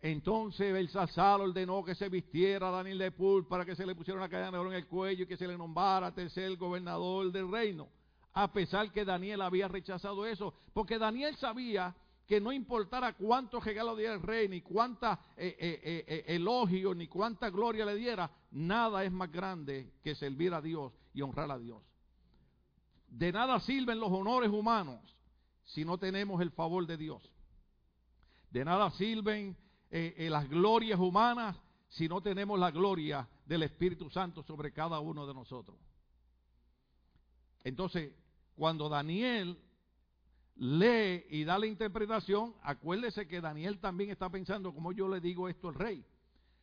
Entonces 0.00 0.72
Belsasar 0.72 1.40
ordenó 1.40 1.84
que 1.84 1.94
se 1.94 2.08
vistiera 2.08 2.68
a 2.68 2.72
Daniel 2.72 2.98
de 2.98 3.12
para 3.48 3.64
que 3.64 3.76
se 3.76 3.86
le 3.86 3.94
pusiera 3.94 4.18
una 4.18 4.28
cadena 4.28 4.50
de 4.50 4.58
oro 4.58 4.72
en 4.72 4.78
el 4.78 4.88
cuello 4.88 5.24
y 5.24 5.26
que 5.28 5.36
se 5.36 5.46
le 5.46 5.56
nombrara 5.56 6.12
tercer 6.12 6.56
gobernador 6.56 7.30
del 7.30 7.50
reino. 7.50 7.88
a 8.34 8.50
pesar 8.50 8.90
que 8.90 9.04
Daniel 9.04 9.42
había 9.42 9.68
rechazado 9.68 10.24
eso, 10.24 10.54
porque 10.72 10.98
Daniel 10.98 11.36
sabía 11.36 11.94
que 12.26 12.40
no 12.40 12.50
importara 12.50 13.12
cuánto 13.12 13.60
regalo 13.60 13.94
diera 13.94 14.14
el 14.14 14.22
rey, 14.22 14.48
ni 14.48 14.62
cuánta 14.62 15.20
eh, 15.36 15.54
eh, 15.58 16.04
eh, 16.06 16.24
elogio, 16.28 16.94
ni 16.94 17.08
cuánta 17.08 17.50
gloria 17.50 17.84
le 17.84 17.94
diera, 17.94 18.30
nada 18.52 19.04
es 19.04 19.12
más 19.12 19.30
grande 19.30 19.92
que 20.02 20.14
servir 20.14 20.54
a 20.54 20.62
Dios 20.62 20.94
y 21.12 21.20
honrar 21.20 21.50
a 21.50 21.58
Dios. 21.58 21.82
De 23.12 23.30
nada 23.30 23.60
sirven 23.60 24.00
los 24.00 24.10
honores 24.10 24.50
humanos 24.50 24.98
si 25.64 25.84
no 25.84 25.98
tenemos 25.98 26.40
el 26.40 26.50
favor 26.50 26.86
de 26.86 26.96
Dios. 26.96 27.30
De 28.50 28.64
nada 28.64 28.90
sirven 28.92 29.54
las 29.90 30.48
glorias 30.48 30.98
humanas 30.98 31.60
si 31.90 32.08
no 32.08 32.22
tenemos 32.22 32.58
la 32.58 32.70
gloria 32.70 33.28
del 33.44 33.64
Espíritu 33.64 34.08
Santo 34.08 34.42
sobre 34.42 34.72
cada 34.72 34.98
uno 34.98 35.26
de 35.26 35.34
nosotros. 35.34 35.78
Entonces, 37.62 38.14
cuando 38.54 38.88
Daniel 38.88 39.58
lee 40.56 41.26
y 41.28 41.44
da 41.44 41.58
la 41.58 41.66
interpretación, 41.66 42.54
acuérdese 42.62 43.28
que 43.28 43.42
Daniel 43.42 43.78
también 43.78 44.08
está 44.08 44.30
pensando 44.30 44.72
como 44.72 44.92
yo 44.92 45.06
le 45.06 45.20
digo 45.20 45.50
esto 45.50 45.68
al 45.68 45.74
rey. 45.74 46.02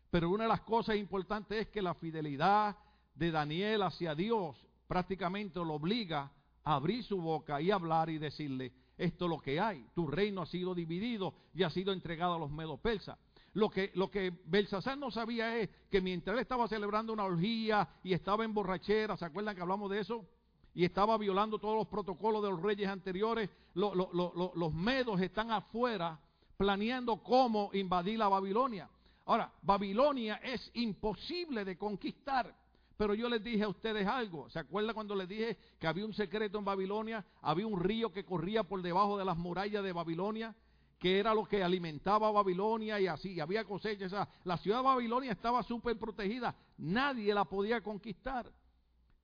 Pero 0.09 0.31
una 0.31 0.45
de 0.45 0.49
las 0.49 0.61
cosas 0.61 0.95
importantes 0.95 1.61
es 1.61 1.67
que 1.67 1.83
la 1.83 1.93
fidelidad 1.93 2.75
de 3.13 3.29
Daniel 3.29 3.83
hacia 3.83 4.15
Dios 4.15 4.65
prácticamente 4.87 5.59
lo 5.59 5.75
obliga 5.75 6.31
abrir 6.63 7.03
su 7.03 7.21
boca 7.21 7.61
y 7.61 7.71
hablar 7.71 8.09
y 8.09 8.17
decirle, 8.17 8.71
esto 8.97 9.25
es 9.25 9.29
lo 9.29 9.39
que 9.39 9.59
hay, 9.59 9.85
tu 9.93 10.07
reino 10.07 10.41
ha 10.41 10.45
sido 10.45 10.75
dividido 10.75 11.33
y 11.53 11.63
ha 11.63 11.69
sido 11.69 11.93
entregado 11.93 12.35
a 12.35 12.39
los 12.39 12.51
medos 12.51 12.79
persas. 12.79 13.17
Lo 13.53 13.69
que, 13.69 13.91
lo 13.95 14.11
que 14.11 14.31
Belsasar 14.45 14.97
no 14.97 15.09
sabía 15.09 15.57
es 15.57 15.69
que 15.89 16.01
mientras 16.01 16.35
él 16.35 16.41
estaba 16.41 16.67
celebrando 16.67 17.13
una 17.13 17.23
orgía 17.23 17.87
y 18.03 18.13
estaba 18.13 18.45
en 18.45 18.53
borrachera, 18.53 19.17
¿se 19.17 19.25
acuerdan 19.25 19.55
que 19.55 19.61
hablamos 19.61 19.89
de 19.89 19.99
eso? 19.99 20.25
y 20.73 20.85
estaba 20.85 21.17
violando 21.17 21.59
todos 21.59 21.75
los 21.75 21.87
protocolos 21.87 22.43
de 22.43 22.49
los 22.49 22.61
reyes 22.61 22.87
anteriores, 22.87 23.49
los 23.73 24.73
medos 24.73 25.19
están 25.21 25.51
afuera 25.51 26.19
planeando 26.57 27.17
cómo 27.23 27.69
invadir 27.73 28.19
la 28.19 28.27
Babilonia. 28.29 28.89
Ahora, 29.25 29.51
Babilonia 29.61 30.35
es 30.43 30.71
imposible 30.75 31.65
de 31.65 31.77
conquistar. 31.77 32.55
Pero 32.99 33.13
yo 33.13 33.29
les 33.29 33.41
dije 33.41 33.63
a 33.63 33.69
ustedes 33.69 34.05
algo. 34.05 34.49
¿Se 34.49 34.59
acuerdan 34.59 34.93
cuando 34.93 35.15
les 35.15 35.29
dije 35.29 35.57
que 35.79 35.87
había 35.87 36.05
un 36.05 36.13
secreto 36.13 36.59
en 36.59 36.65
Babilonia? 36.65 37.25
Había 37.41 37.65
un 37.65 37.79
río 37.79 38.11
que 38.11 38.25
corría 38.25 38.63
por 38.63 38.81
debajo 38.81 39.17
de 39.17 39.23
las 39.23 39.37
murallas 39.37 39.85
de 39.85 39.93
Babilonia, 39.93 40.53
que 40.99 41.17
era 41.17 41.33
lo 41.33 41.45
que 41.45 41.63
alimentaba 41.63 42.27
a 42.27 42.31
Babilonia 42.31 42.99
y 42.99 43.07
así. 43.07 43.39
Había 43.39 43.63
cosechas. 43.63 44.13
la 44.43 44.57
ciudad 44.57 44.79
de 44.79 44.83
Babilonia 44.83 45.31
estaba 45.31 45.63
súper 45.63 45.97
protegida. 45.97 46.53
Nadie 46.77 47.33
la 47.33 47.45
podía 47.45 47.79
conquistar. 47.79 48.51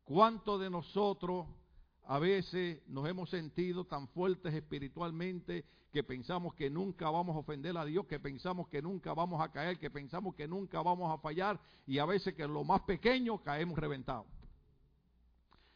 ¿Cuántos 0.06 0.62
de 0.62 0.70
nosotros 0.70 1.46
a 2.08 2.20
veces 2.20 2.82
nos 2.88 3.08
hemos 3.08 3.30
sentido 3.30 3.86
tan 3.86 4.08
fuertes 4.10 4.54
espiritualmente 4.54 5.66
que 5.92 6.04
pensamos 6.04 6.54
que 6.54 6.70
nunca 6.70 7.10
vamos 7.10 7.36
a 7.36 7.40
ofender 7.40 7.76
a 7.78 7.86
Dios, 7.86 8.06
que 8.06 8.20
pensamos 8.20 8.68
que 8.68 8.82
nunca 8.82 9.14
vamos 9.14 9.42
a 9.42 9.52
caer, 9.52 9.80
que 9.80 9.90
pensamos 9.90 10.36
que 10.36 10.48
nunca 10.48 10.82
vamos 10.82 11.12
a 11.12 11.18
fallar 11.20 11.60
y 11.88 11.98
a 11.98 12.06
veces 12.06 12.36
que 12.36 12.44
en 12.44 12.54
lo 12.54 12.64
más 12.64 12.82
pequeño 12.82 13.42
caemos 13.42 13.78
reventados? 13.80 14.28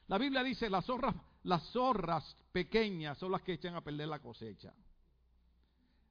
La 0.08 0.18
Biblia 0.18 0.44
dice, 0.44 0.70
las 0.70 0.86
zorras, 0.86 1.16
las 1.44 1.64
zorras 1.72 2.36
pequeñas 2.52 3.18
son 3.18 3.32
las 3.32 3.42
que 3.42 3.54
echan 3.54 3.76
a 3.76 3.82
perder 3.82 4.08
la 4.08 4.20
cosecha. 4.20 4.74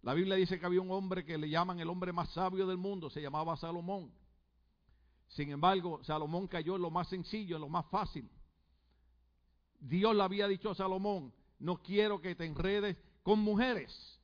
La 0.03 0.15
Biblia 0.15 0.37
dice 0.37 0.59
que 0.59 0.67
había 0.67 0.81
un 0.81 0.91
hombre 0.91 1.25
que 1.25 1.37
le 1.37 1.49
llaman 1.49 1.79
el 1.81 1.89
hombre 1.89 2.13
más 2.13 2.31
sabio 2.31 2.67
del 2.67 2.79
mundo, 2.79 3.11
se 3.11 3.21
llamaba 3.21 3.57
Salomón. 3.57 4.13
Sin 5.29 5.51
embargo, 5.51 6.03
Salomón 6.05 6.49
cayó 6.49 6.77
en 6.77 6.83
lo 6.83 6.91
más 6.91 7.09
sencillo, 7.09 7.57
en 7.57 7.63
lo 7.63 7.69
más 7.69 7.87
fácil. 7.87 8.29
Dios 9.81 10.15
le 10.15 10.23
había 10.23 10.49
dicho 10.49 10.71
a 10.71 10.75
Salomón, 10.75 11.33
no 11.59 11.83
quiero 11.83 12.21
que 12.21 12.35
te 12.35 12.45
enredes 12.45 12.97
con 13.23 13.41
mujeres. 13.41 14.21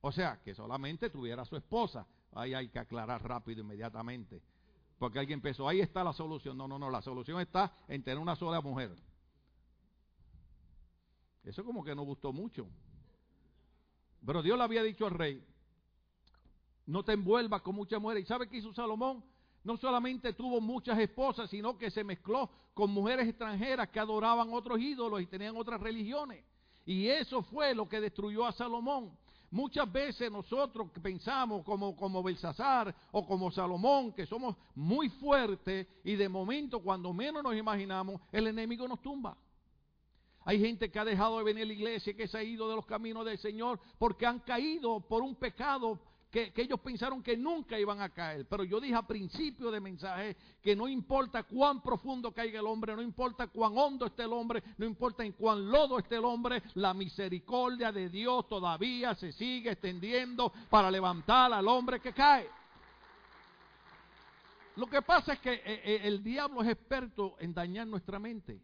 O 0.00 0.12
sea, 0.12 0.40
que 0.42 0.54
solamente 0.54 1.10
tuviera 1.10 1.44
su 1.44 1.56
esposa. 1.56 2.06
Ahí 2.32 2.54
hay 2.54 2.68
que 2.68 2.78
aclarar 2.78 3.22
rápido, 3.22 3.62
inmediatamente. 3.62 4.42
Porque 4.98 5.18
alguien 5.18 5.38
empezó, 5.38 5.68
ahí 5.68 5.80
está 5.80 6.02
la 6.02 6.12
solución. 6.12 6.56
No, 6.56 6.66
no, 6.66 6.78
no, 6.78 6.90
la 6.90 7.02
solución 7.02 7.40
está 7.40 7.72
en 7.88 8.02
tener 8.02 8.18
una 8.18 8.36
sola 8.36 8.60
mujer. 8.60 8.96
Eso 11.44 11.64
como 11.64 11.82
que 11.82 11.94
no 11.94 12.02
gustó 12.02 12.32
mucho. 12.32 12.68
Pero 14.24 14.42
Dios 14.42 14.56
le 14.56 14.64
había 14.64 14.82
dicho 14.82 15.06
al 15.06 15.12
rey, 15.12 15.44
no 16.86 17.04
te 17.04 17.12
envuelvas 17.12 17.62
con 17.62 17.74
muchas 17.74 18.00
mujeres. 18.00 18.24
¿Y 18.24 18.26
sabe 18.26 18.48
qué 18.48 18.58
hizo 18.58 18.72
Salomón? 18.72 19.24
No 19.64 19.76
solamente 19.76 20.32
tuvo 20.32 20.60
muchas 20.60 20.98
esposas, 20.98 21.48
sino 21.50 21.78
que 21.78 21.90
se 21.90 22.04
mezcló 22.04 22.50
con 22.74 22.90
mujeres 22.90 23.28
extranjeras 23.28 23.88
que 23.90 24.00
adoraban 24.00 24.52
otros 24.52 24.80
ídolos 24.80 25.20
y 25.20 25.26
tenían 25.26 25.56
otras 25.56 25.80
religiones. 25.80 26.44
Y 26.84 27.08
eso 27.08 27.42
fue 27.42 27.74
lo 27.74 27.88
que 27.88 28.00
destruyó 28.00 28.44
a 28.44 28.52
Salomón. 28.52 29.16
Muchas 29.50 29.90
veces 29.92 30.32
nosotros 30.32 30.90
pensamos 31.02 31.62
como, 31.64 31.94
como 31.94 32.22
Belsasar 32.22 32.94
o 33.12 33.26
como 33.26 33.50
Salomón, 33.50 34.12
que 34.12 34.26
somos 34.26 34.56
muy 34.74 35.10
fuertes 35.10 35.86
y 36.04 36.16
de 36.16 36.28
momento 36.28 36.80
cuando 36.80 37.12
menos 37.12 37.42
nos 37.42 37.54
imaginamos, 37.54 38.20
el 38.32 38.46
enemigo 38.46 38.88
nos 38.88 39.02
tumba. 39.02 39.36
Hay 40.44 40.58
gente 40.58 40.90
que 40.90 40.98
ha 40.98 41.04
dejado 41.04 41.38
de 41.38 41.44
venir 41.44 41.64
a 41.64 41.66
la 41.66 41.72
iglesia, 41.72 42.16
que 42.16 42.26
se 42.26 42.38
ha 42.38 42.42
ido 42.42 42.68
de 42.68 42.76
los 42.76 42.86
caminos 42.86 43.24
del 43.24 43.38
Señor 43.38 43.78
porque 43.98 44.26
han 44.26 44.40
caído 44.40 45.00
por 45.00 45.22
un 45.22 45.36
pecado 45.36 46.00
que, 46.32 46.50
ellos 46.56 46.80
pensaron 46.80 47.22
que 47.22 47.36
nunca 47.36 47.78
iban 47.78 48.00
a 48.00 48.08
caer. 48.08 48.46
Pero 48.48 48.64
yo 48.64 48.80
dije 48.80 48.94
a 48.94 49.06
principio 49.06 49.70
de 49.70 49.80
mensaje 49.80 50.34
que 50.62 50.74
no 50.74 50.88
importa 50.88 51.42
cuán 51.42 51.82
profundo 51.82 52.32
caiga 52.32 52.58
el 52.58 52.66
hombre, 52.66 52.96
no 52.96 53.02
importa 53.02 53.48
cuán 53.48 53.76
hondo 53.76 54.06
esté 54.06 54.22
el 54.22 54.32
hombre, 54.32 54.62
no 54.78 54.86
importa 54.86 55.24
en 55.24 55.32
cuán 55.32 55.70
lodo 55.70 55.98
esté 55.98 56.16
el 56.16 56.24
hombre, 56.24 56.62
la 56.74 56.94
misericordia 56.94 57.92
de 57.92 58.08
Dios 58.08 58.48
todavía 58.48 59.14
se 59.14 59.30
sigue 59.32 59.72
extendiendo 59.72 60.50
para 60.70 60.90
levantar 60.90 61.52
al 61.52 61.68
hombre 61.68 62.00
que 62.00 62.14
cae. 62.14 62.48
Lo 64.76 64.86
que 64.86 65.02
pasa 65.02 65.34
es 65.34 65.40
que 65.40 65.52
eh, 65.52 65.62
eh, 65.66 66.00
el 66.04 66.24
diablo 66.24 66.62
es 66.62 66.68
experto 66.70 67.36
en 67.40 67.52
dañar 67.52 67.86
nuestra 67.86 68.18
mente. 68.18 68.58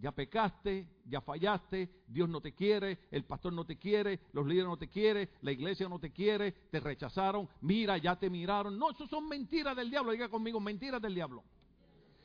Ya 0.00 0.12
pecaste, 0.12 0.88
ya 1.04 1.20
fallaste, 1.20 2.04
Dios 2.06 2.26
no 2.26 2.40
te 2.40 2.54
quiere, 2.54 3.00
el 3.10 3.24
pastor 3.24 3.52
no 3.52 3.66
te 3.66 3.76
quiere, 3.76 4.20
los 4.32 4.46
líderes 4.46 4.68
no 4.68 4.78
te 4.78 4.88
quieren, 4.88 5.28
la 5.42 5.52
iglesia 5.52 5.90
no 5.90 5.98
te 5.98 6.10
quiere, 6.10 6.52
te 6.52 6.80
rechazaron, 6.80 7.46
mira, 7.60 7.98
ya 7.98 8.18
te 8.18 8.30
miraron. 8.30 8.78
No, 8.78 8.90
eso 8.90 9.06
son 9.06 9.28
mentiras 9.28 9.76
del 9.76 9.90
diablo, 9.90 10.12
diga 10.12 10.30
conmigo, 10.30 10.58
mentiras 10.58 11.02
del 11.02 11.14
diablo. 11.14 11.44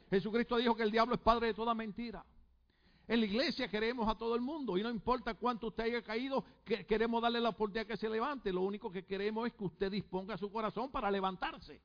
Jesucristo 0.09 0.55
dijo 0.55 0.73
que 0.73 0.83
el 0.83 0.91
diablo 0.91 1.15
es 1.15 1.21
padre 1.21 1.47
de 1.47 1.53
toda 1.53 1.73
mentira. 1.73 2.25
En 3.07 3.19
la 3.19 3.25
iglesia 3.25 3.67
queremos 3.67 4.07
a 4.07 4.15
todo 4.15 4.35
el 4.35 4.41
mundo 4.41 4.77
y 4.77 4.83
no 4.83 4.89
importa 4.89 5.33
cuánto 5.33 5.67
usted 5.67 5.83
haya 5.83 6.01
caído, 6.01 6.45
queremos 6.63 7.21
darle 7.21 7.41
la 7.41 7.49
oportunidad 7.49 7.85
que 7.85 7.97
se 7.97 8.07
levante. 8.07 8.53
Lo 8.53 8.61
único 8.61 8.89
que 8.89 9.05
queremos 9.05 9.47
es 9.47 9.53
que 9.53 9.65
usted 9.65 9.91
disponga 9.91 10.37
su 10.37 10.49
corazón 10.49 10.91
para 10.91 11.11
levantarse. 11.11 11.81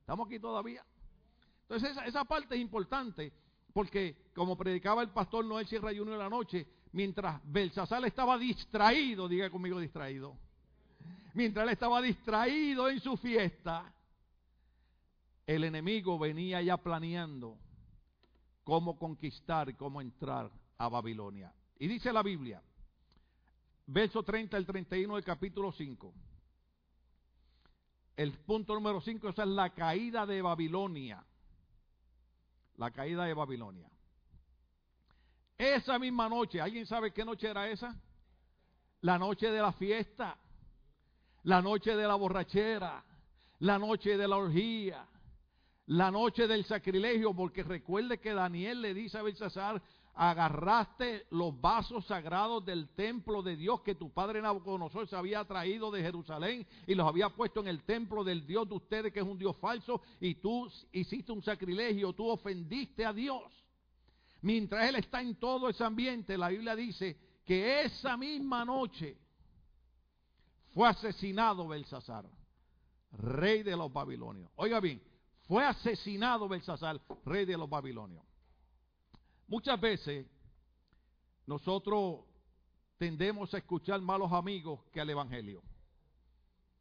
¿Estamos 0.00 0.26
aquí 0.26 0.40
todavía? 0.40 0.84
Entonces 1.62 1.92
esa, 1.92 2.04
esa 2.04 2.24
parte 2.24 2.56
es 2.56 2.60
importante 2.60 3.32
porque, 3.76 4.30
como 4.34 4.56
predicaba 4.56 5.02
el 5.02 5.10
pastor 5.10 5.44
Noel 5.44 5.66
Sierra 5.66 5.90
Junior 5.90 6.14
en 6.14 6.18
la 6.18 6.30
noche, 6.30 6.66
mientras 6.92 7.42
Belsasar 7.44 8.02
estaba 8.06 8.38
distraído, 8.38 9.28
diga 9.28 9.50
conmigo 9.50 9.78
distraído, 9.78 10.34
mientras 11.34 11.64
él 11.64 11.74
estaba 11.74 12.00
distraído 12.00 12.88
en 12.88 13.00
su 13.00 13.18
fiesta, 13.18 13.92
el 15.46 15.62
enemigo 15.62 16.18
venía 16.18 16.62
ya 16.62 16.78
planeando 16.78 17.58
cómo 18.64 18.98
conquistar, 18.98 19.76
cómo 19.76 20.00
entrar 20.00 20.50
a 20.78 20.88
Babilonia. 20.88 21.52
Y 21.78 21.86
dice 21.86 22.14
la 22.14 22.22
Biblia, 22.22 22.62
verso 23.88 24.22
30 24.22 24.56
al 24.56 24.64
31 24.64 25.16
del 25.16 25.24
capítulo 25.24 25.70
5. 25.70 26.14
El 28.16 28.32
punto 28.38 28.72
número 28.72 29.02
5 29.02 29.28
es 29.28 29.36
la 29.36 29.68
caída 29.74 30.24
de 30.24 30.40
Babilonia 30.40 31.22
la 32.76 32.90
caída 32.90 33.24
de 33.24 33.34
Babilonia. 33.34 33.90
Esa 35.58 35.98
misma 35.98 36.28
noche, 36.28 36.60
¿alguien 36.60 36.86
sabe 36.86 37.12
qué 37.12 37.24
noche 37.24 37.48
era 37.48 37.68
esa? 37.68 37.94
La 39.00 39.18
noche 39.18 39.50
de 39.50 39.60
la 39.60 39.72
fiesta, 39.72 40.36
la 41.44 41.62
noche 41.62 41.96
de 41.96 42.06
la 42.06 42.14
borrachera, 42.14 43.02
la 43.60 43.78
noche 43.78 44.16
de 44.16 44.28
la 44.28 44.36
orgía, 44.36 45.06
la 45.86 46.10
noche 46.10 46.46
del 46.46 46.64
sacrilegio, 46.64 47.34
porque 47.34 47.62
recuerde 47.62 48.18
que 48.18 48.34
Daniel 48.34 48.82
le 48.82 48.92
dice 48.92 49.18
a 49.18 49.22
Belsasar, 49.22 49.80
agarraste 50.16 51.26
los 51.30 51.60
vasos 51.60 52.06
sagrados 52.06 52.64
del 52.64 52.88
templo 52.88 53.42
de 53.42 53.54
Dios 53.54 53.82
que 53.82 53.94
tu 53.94 54.10
padre 54.10 54.40
Nabucodonosor 54.40 55.06
se 55.06 55.14
había 55.14 55.44
traído 55.44 55.90
de 55.90 56.02
Jerusalén 56.02 56.66
y 56.86 56.94
los 56.94 57.06
había 57.06 57.28
puesto 57.28 57.60
en 57.60 57.68
el 57.68 57.82
templo 57.82 58.24
del 58.24 58.46
Dios 58.46 58.66
de 58.66 58.76
ustedes 58.76 59.12
que 59.12 59.20
es 59.20 59.26
un 59.26 59.38
Dios 59.38 59.56
falso 59.58 60.00
y 60.18 60.36
tú 60.36 60.70
hiciste 60.92 61.32
un 61.32 61.42
sacrilegio, 61.42 62.14
tú 62.14 62.28
ofendiste 62.28 63.04
a 63.04 63.12
Dios. 63.12 63.42
Mientras 64.40 64.88
él 64.88 64.96
está 64.96 65.20
en 65.20 65.34
todo 65.36 65.68
ese 65.68 65.84
ambiente, 65.84 66.38
la 66.38 66.48
Biblia 66.48 66.74
dice 66.74 67.18
que 67.44 67.82
esa 67.82 68.16
misma 68.16 68.64
noche 68.64 69.18
fue 70.72 70.88
asesinado 70.88 71.68
Belsasar, 71.68 72.24
rey 73.12 73.62
de 73.62 73.76
los 73.76 73.92
babilonios. 73.92 74.50
Oiga 74.56 74.80
bien, 74.80 75.02
fue 75.46 75.62
asesinado 75.62 76.48
Belsasar, 76.48 77.00
rey 77.24 77.44
de 77.44 77.56
los 77.56 77.68
babilonios. 77.68 78.25
Muchas 79.48 79.80
veces 79.80 80.26
nosotros 81.46 82.24
tendemos 82.98 83.52
a 83.54 83.58
escuchar 83.58 84.00
malos 84.00 84.32
amigos 84.32 84.80
que 84.92 85.00
al 85.00 85.10
Evangelio. 85.10 85.62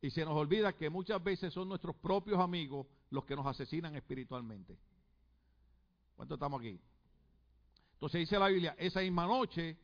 Y 0.02 0.10
se 0.10 0.26
nos 0.26 0.36
olvida 0.36 0.74
que 0.74 0.90
muchas 0.90 1.24
veces 1.24 1.54
son 1.54 1.70
nuestros 1.70 1.96
propios 1.96 2.40
amigos 2.40 2.88
los 3.10 3.26
que 3.26 3.36
nos 3.36 3.46
asesinan 3.46 3.96
espiritualmente. 3.96 4.78
¿Cuánto 6.16 6.36
estamos 6.36 6.60
aquí? 6.60 6.80
Entonces 7.94 8.20
dice 8.20 8.40
la 8.40 8.48
Biblia, 8.48 8.76
esa 8.78 9.02
misma 9.02 9.26
noche 9.26 9.78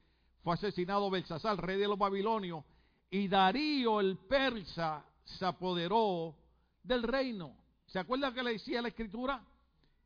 fue 0.43 0.53
asesinado 0.53 1.09
Belsasar, 1.09 1.63
rey 1.63 1.79
de 1.79 1.87
los 1.87 1.97
babilonios, 1.97 2.63
y 3.09 3.27
Darío 3.27 3.99
el 3.99 4.17
persa 4.17 5.05
se 5.23 5.45
apoderó 5.45 6.35
del 6.83 7.03
reino. 7.03 7.55
¿Se 7.87 7.99
acuerda 7.99 8.33
que 8.33 8.43
le 8.43 8.53
decía 8.53 8.81
la 8.81 8.87
escritura? 8.87 9.43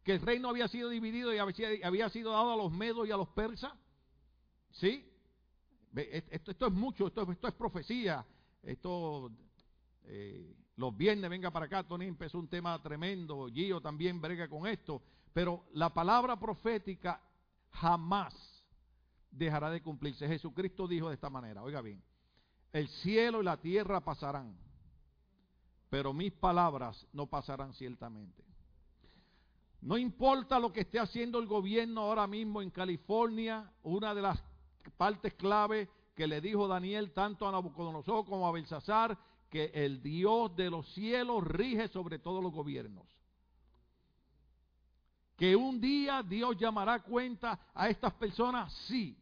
Que 0.05 0.13
el 0.13 0.21
reino 0.21 0.47
había 0.49 0.69
sido 0.69 0.87
dividido 0.87 1.33
y 1.33 1.39
había 1.39 2.09
sido 2.09 2.31
dado 2.31 2.53
a 2.53 2.55
los 2.55 2.71
medos 2.71 3.07
y 3.07 3.11
a 3.11 3.17
los 3.17 3.27
persas. 3.29 3.73
¿Sí? 4.71 5.11
Esto, 5.95 6.67
es 6.67 6.71
mucho, 6.71 7.07
esto, 7.07 7.29
esto 7.31 7.47
es 7.47 7.53
profecía. 7.55 8.25
Esto, 8.61 9.31
eh, 10.03 10.55
los 10.75 10.95
viernes, 10.95 11.29
venga 11.29 11.51
para 11.51 11.65
acá, 11.65 11.83
Tony 11.83 12.05
empezó 12.05 12.37
un 12.37 12.47
tema 12.47 12.81
tremendo, 12.81 13.47
Gio 13.51 13.81
también 13.81 14.21
brega 14.21 14.47
con 14.47 14.67
esto. 14.67 15.01
Pero 15.33 15.65
la 15.73 15.93
palabra 15.93 16.39
profética 16.39 17.21
jamás 17.71 18.33
dejará 19.31 19.69
de 19.69 19.81
cumplirse. 19.81 20.27
Jesucristo 20.27 20.87
dijo 20.87 21.09
de 21.09 21.15
esta 21.15 21.29
manera, 21.29 21.63
oiga 21.63 21.81
bien, 21.81 22.01
el 22.71 22.87
cielo 22.89 23.41
y 23.41 23.45
la 23.45 23.57
tierra 23.57 24.01
pasarán, 24.01 24.55
pero 25.89 26.13
mis 26.13 26.31
palabras 26.31 27.07
no 27.11 27.27
pasarán 27.27 27.73
ciertamente. 27.73 28.43
No 29.81 29.97
importa 29.97 30.59
lo 30.59 30.71
que 30.71 30.81
esté 30.81 30.99
haciendo 30.99 31.39
el 31.39 31.47
gobierno 31.47 32.01
ahora 32.01 32.27
mismo 32.27 32.61
en 32.61 32.71
California, 32.71 33.71
una 33.83 34.15
de 34.15 34.21
las 34.21 34.43
partes 34.97 35.33
clave 35.33 35.89
que 36.15 36.27
le 36.27 36.41
dijo 36.41 36.67
Daniel 36.67 37.11
tanto 37.11 37.47
a 37.47 37.51
Nabucodonosor 37.51 38.25
como 38.25 38.47
a 38.47 38.51
Belsasar, 38.51 39.17
que 39.49 39.71
el 39.73 40.01
Dios 40.01 40.55
de 40.55 40.69
los 40.69 40.87
cielos 40.93 41.43
rige 41.43 41.87
sobre 41.89 42.19
todos 42.19 42.41
los 42.41 42.51
gobiernos. 42.51 43.05
Que 45.37 45.55
un 45.55 45.81
día 45.81 46.23
Dios 46.23 46.57
llamará 46.57 47.03
cuenta 47.03 47.59
a 47.73 47.89
estas 47.89 48.13
personas, 48.13 48.73
sí, 48.87 49.17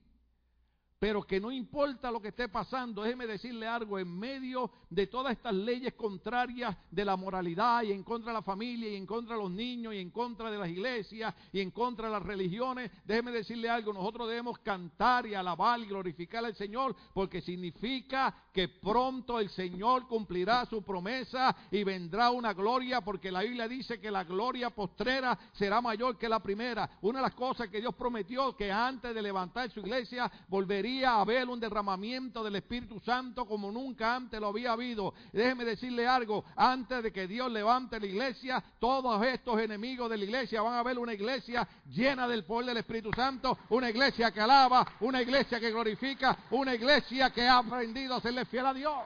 pero 1.04 1.22
que 1.24 1.42
no 1.42 1.52
importa 1.52 2.10
lo 2.10 2.22
que 2.22 2.30
esté 2.30 2.48
pasando, 2.48 3.04
déjeme 3.04 3.28
decirle 3.28 3.68
algo, 3.68 4.00
en 4.00 4.08
medio 4.08 4.72
de 4.90 5.06
todas 5.08 5.34
estas 5.34 5.54
leyes 5.54 5.96
contrarias 5.96 6.78
de 6.90 7.04
la 7.04 7.18
moralidad 7.18 7.84
y 7.84 7.92
en 7.92 8.04
contra 8.04 8.32
de 8.32 8.38
la 8.38 8.42
familia 8.42 8.88
y 8.90 8.96
en 8.96 9.06
contra 9.06 9.36
de 9.36 9.42
los 9.42 9.52
niños 9.52 9.94
y 9.94 9.98
en 9.98 10.12
contra 10.12 10.50
de 10.50 10.58
las 10.58 10.70
iglesias 10.70 11.36
y 11.52 11.60
en 11.60 11.72
contra 11.72 12.06
de 12.06 12.14
las 12.14 12.24
religiones, 12.24 12.90
déjeme 13.04 13.32
decirle 13.32 13.70
algo, 13.70 13.92
nosotros 13.92 14.30
debemos 14.30 14.60
cantar 14.60 15.28
y 15.28 15.36
alabar 15.36 15.78
y 15.82 15.88
glorificar 15.88 16.46
al 16.46 16.56
Señor 16.56 16.96
porque 17.14 17.42
significa 17.42 18.34
que 18.54 18.70
pronto 18.70 19.42
el 19.42 19.50
Señor 19.50 20.08
cumplirá 20.08 20.66
su 20.68 20.84
promesa 20.84 21.54
y 21.70 21.84
vendrá 21.84 22.32
una 22.32 22.54
gloria 22.54 23.02
porque 23.02 23.30
la 23.30 23.42
Biblia 23.42 23.68
dice 23.68 24.00
que 24.00 24.10
la 24.10 24.24
gloria 24.24 24.70
postrera 24.70 25.38
será 25.52 25.82
mayor 25.82 26.18
que 26.18 26.30
la 26.30 26.40
primera. 26.40 26.90
Una 27.02 27.20
de 27.20 27.24
las 27.24 27.36
cosas 27.36 27.68
que 27.68 27.82
Dios 27.82 27.94
prometió 27.94 28.56
que 28.56 28.72
antes 28.72 29.14
de 29.14 29.22
levantar 29.22 29.70
su 29.70 29.82
iglesia 29.82 30.32
volvería 30.48 30.93
a 31.02 31.22
haber 31.22 31.48
un 31.48 31.60
derramamiento 31.60 32.44
del 32.44 32.58
Espíritu 32.58 33.00
Santo 33.00 33.46
como 33.46 33.72
nunca 33.72 34.16
antes 34.16 34.40
lo 34.40 34.48
había 34.48 34.74
habido. 34.74 35.14
Déjeme 35.32 35.64
decirle 35.64 36.06
algo, 36.06 36.44
antes 36.56 37.02
de 37.02 37.14
que 37.14 37.26
Dios 37.26 37.50
levante 37.50 38.00
la 38.00 38.06
iglesia, 38.06 38.62
todos 38.80 39.26
estos 39.26 39.60
enemigos 39.62 40.10
de 40.10 40.18
la 40.18 40.26
iglesia 40.26 40.62
van 40.62 40.74
a 40.74 40.84
ver 40.84 41.00
una 41.00 41.14
iglesia 41.14 41.66
llena 41.88 42.28
del 42.28 42.44
poder 42.44 42.68
del 42.68 42.78
Espíritu 42.78 43.12
Santo, 43.16 43.58
una 43.70 43.90
iglesia 43.90 44.32
que 44.32 44.42
alaba, 44.42 44.86
una 45.00 45.22
iglesia 45.22 45.60
que 45.60 45.72
glorifica, 45.72 46.38
una 46.52 46.76
iglesia 46.76 47.30
que 47.32 47.48
ha 47.48 47.60
aprendido 47.60 48.16
a 48.16 48.22
serle 48.22 48.46
fiel 48.46 48.66
a 48.66 48.74
Dios. 48.74 48.98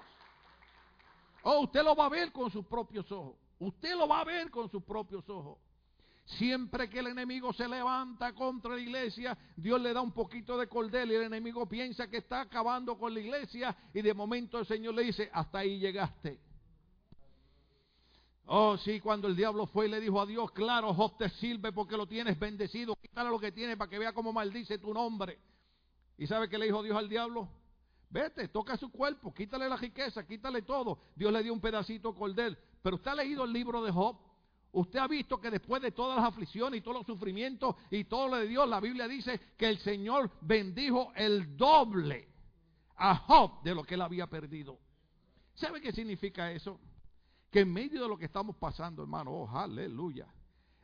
Oh, 1.44 1.62
usted 1.62 1.84
lo 1.84 1.96
va 1.96 2.08
a 2.08 2.10
ver 2.10 2.32
con 2.32 2.50
sus 2.52 2.66
propios 2.66 3.12
ojos. 3.12 3.36
Usted 3.60 3.96
lo 3.96 4.08
va 4.08 4.22
a 4.22 4.24
ver 4.26 4.50
con 4.50 4.70
sus 4.70 4.84
propios 4.84 5.28
ojos. 5.30 5.60
Siempre 6.28 6.90
que 6.90 7.00
el 7.00 7.08
enemigo 7.08 7.54
se 7.54 7.70
levanta 7.70 8.34
contra 8.34 8.76
la 8.76 8.82
iglesia, 8.82 9.38
Dios 9.56 9.80
le 9.80 9.94
da 9.94 10.02
un 10.02 10.12
poquito 10.12 10.58
de 10.58 10.68
cordel 10.68 11.10
y 11.12 11.16
el 11.16 11.24
enemigo 11.24 11.70
piensa 11.70 12.10
que 12.10 12.18
está 12.18 12.42
acabando 12.42 12.98
con 12.98 13.14
la 13.14 13.22
iglesia 13.22 13.76
y 13.94 14.02
de 14.02 14.14
momento 14.14 14.60
el 14.60 14.66
Señor 14.66 14.96
le 14.96 15.04
dice, 15.04 15.30
hasta 15.32 15.60
ahí 15.60 15.80
llegaste. 15.80 16.42
Oh, 18.46 18.78
sí, 18.78 19.00
cuando 19.00 19.30
el 19.30 19.38
diablo 19.38 19.68
fue 19.68 19.88
y 19.88 19.90
le 19.90 20.02
dijo 20.02 20.20
a 20.20 20.26
Dios, 20.26 20.52
claro, 20.52 20.94
Job 20.94 21.18
te 21.18 21.30
sirve 21.30 21.72
porque 21.72 21.96
lo 21.96 22.06
tienes 22.08 22.38
bendecido, 22.38 22.98
quítale 22.98 23.30
lo 23.30 23.40
que 23.40 23.54
tiene 23.54 23.78
para 23.78 23.90
que 23.90 23.98
vea 23.98 24.12
cómo 24.12 24.34
maldice 24.34 24.78
tu 24.80 24.94
nombre. 24.94 25.40
¿Y 26.18 26.28
sabe 26.28 26.50
qué 26.50 26.58
le 26.58 26.66
dijo 26.66 26.84
Dios 26.84 26.98
al 26.98 27.08
diablo? 27.08 27.48
Vete, 28.10 28.50
toca 28.50 28.76
su 28.76 28.92
cuerpo, 28.92 29.34
quítale 29.34 29.70
la 29.70 29.78
riqueza, 29.78 30.28
quítale 30.28 30.62
todo. 30.62 31.00
Dios 31.16 31.32
le 31.32 31.42
dio 31.42 31.54
un 31.54 31.62
pedacito 31.62 32.12
de 32.12 32.20
cordel. 32.20 32.58
Pero 32.82 32.98
usted 32.98 33.12
ha 33.12 33.16
leído 33.16 33.46
el 33.46 33.54
libro 33.54 33.82
de 33.82 33.92
Job. 33.92 34.18
Usted 34.72 35.00
ha 35.00 35.08
visto 35.08 35.40
que 35.40 35.50
después 35.50 35.82
de 35.82 35.92
todas 35.92 36.18
las 36.18 36.28
aflicciones 36.28 36.80
y 36.80 36.82
todos 36.82 36.98
los 36.98 37.06
sufrimientos 37.06 37.76
y 37.90 38.04
todo 38.04 38.28
lo 38.28 38.36
de 38.38 38.48
Dios, 38.48 38.68
la 38.68 38.80
Biblia 38.80 39.08
dice 39.08 39.40
que 39.58 39.70
el 39.70 39.80
Señor 39.80 40.32
bendijo 40.42 41.12
el 41.16 41.56
doble 41.58 42.28
a 42.96 43.16
Job 43.16 43.64
de 43.64 43.74
lo 43.74 43.84
que 43.84 43.96
él 43.96 44.02
había 44.02 44.28
perdido. 44.28 44.78
¿Sabe 45.56 45.82
qué 45.82 45.92
significa 45.92 46.52
eso? 46.52 46.80
Que 47.50 47.62
en 47.62 47.74
medio 47.74 48.02
de 48.02 48.08
lo 48.08 48.18
que 48.18 48.26
estamos 48.26 48.56
pasando, 48.58 49.02
hermano, 49.02 49.32
oh, 49.32 49.50
aleluya. 49.58 50.28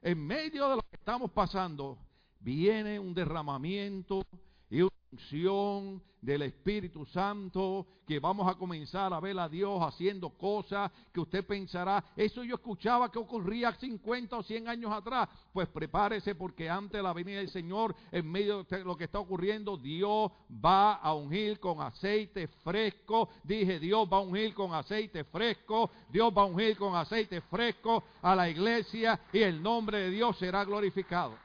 En 0.02 0.26
medio 0.26 0.70
de 0.70 0.76
lo 0.78 0.82
que 0.82 0.96
estamos 0.96 1.32
pasando, 1.32 1.98
viene 2.40 3.00
un 3.00 3.14
derramamiento 3.14 4.26
y 4.74 4.82
una 4.82 4.90
unción 5.12 6.02
del 6.20 6.42
Espíritu 6.42 7.06
Santo, 7.06 7.86
que 8.08 8.20
vamos 8.20 8.50
a 8.50 8.56
comenzar 8.56 9.14
a 9.14 9.20
ver 9.20 9.38
a 9.38 9.48
Dios 9.48 9.80
haciendo 9.84 10.32
cosas 10.32 10.92
que 11.14 11.20
usted 11.20 11.46
pensará, 11.46 12.04
eso 12.16 12.44
yo 12.44 12.56
escuchaba 12.56 13.12
que 13.12 13.20
ocurría 13.20 13.72
50 13.72 14.36
o 14.36 14.42
100 14.42 14.68
años 14.68 14.92
atrás. 14.92 15.30
Pues 15.54 15.68
prepárese 15.68 16.34
porque 16.34 16.72
antes 16.72 16.94
de 16.94 17.04
la 17.04 17.14
venida 17.14 17.38
del 17.38 17.52
Señor, 17.52 17.96
en 18.12 18.32
medio 18.32 18.64
de 18.64 18.84
lo 18.84 18.98
que 18.98 19.04
está 19.04 19.20
ocurriendo, 19.20 19.78
Dios 19.78 20.32
va 20.50 20.96
a 20.96 21.14
ungir 21.14 21.60
con 21.60 21.80
aceite 21.80 22.48
fresco. 22.48 23.30
Dije, 23.44 23.80
Dios 23.80 24.10
va 24.12 24.18
a 24.18 24.22
ungir 24.22 24.56
con 24.56 24.74
aceite 24.74 25.24
fresco, 25.24 25.92
Dios 26.10 26.34
va 26.36 26.42
a 26.42 26.46
ungir 26.46 26.76
con 26.78 26.96
aceite 26.96 27.42
fresco 27.42 28.06
a 28.24 28.36
la 28.36 28.50
iglesia 28.50 29.20
y 29.32 29.38
el 29.38 29.62
nombre 29.62 30.00
de 30.00 30.10
Dios 30.10 30.36
será 30.40 30.66
glorificado. 30.66 31.38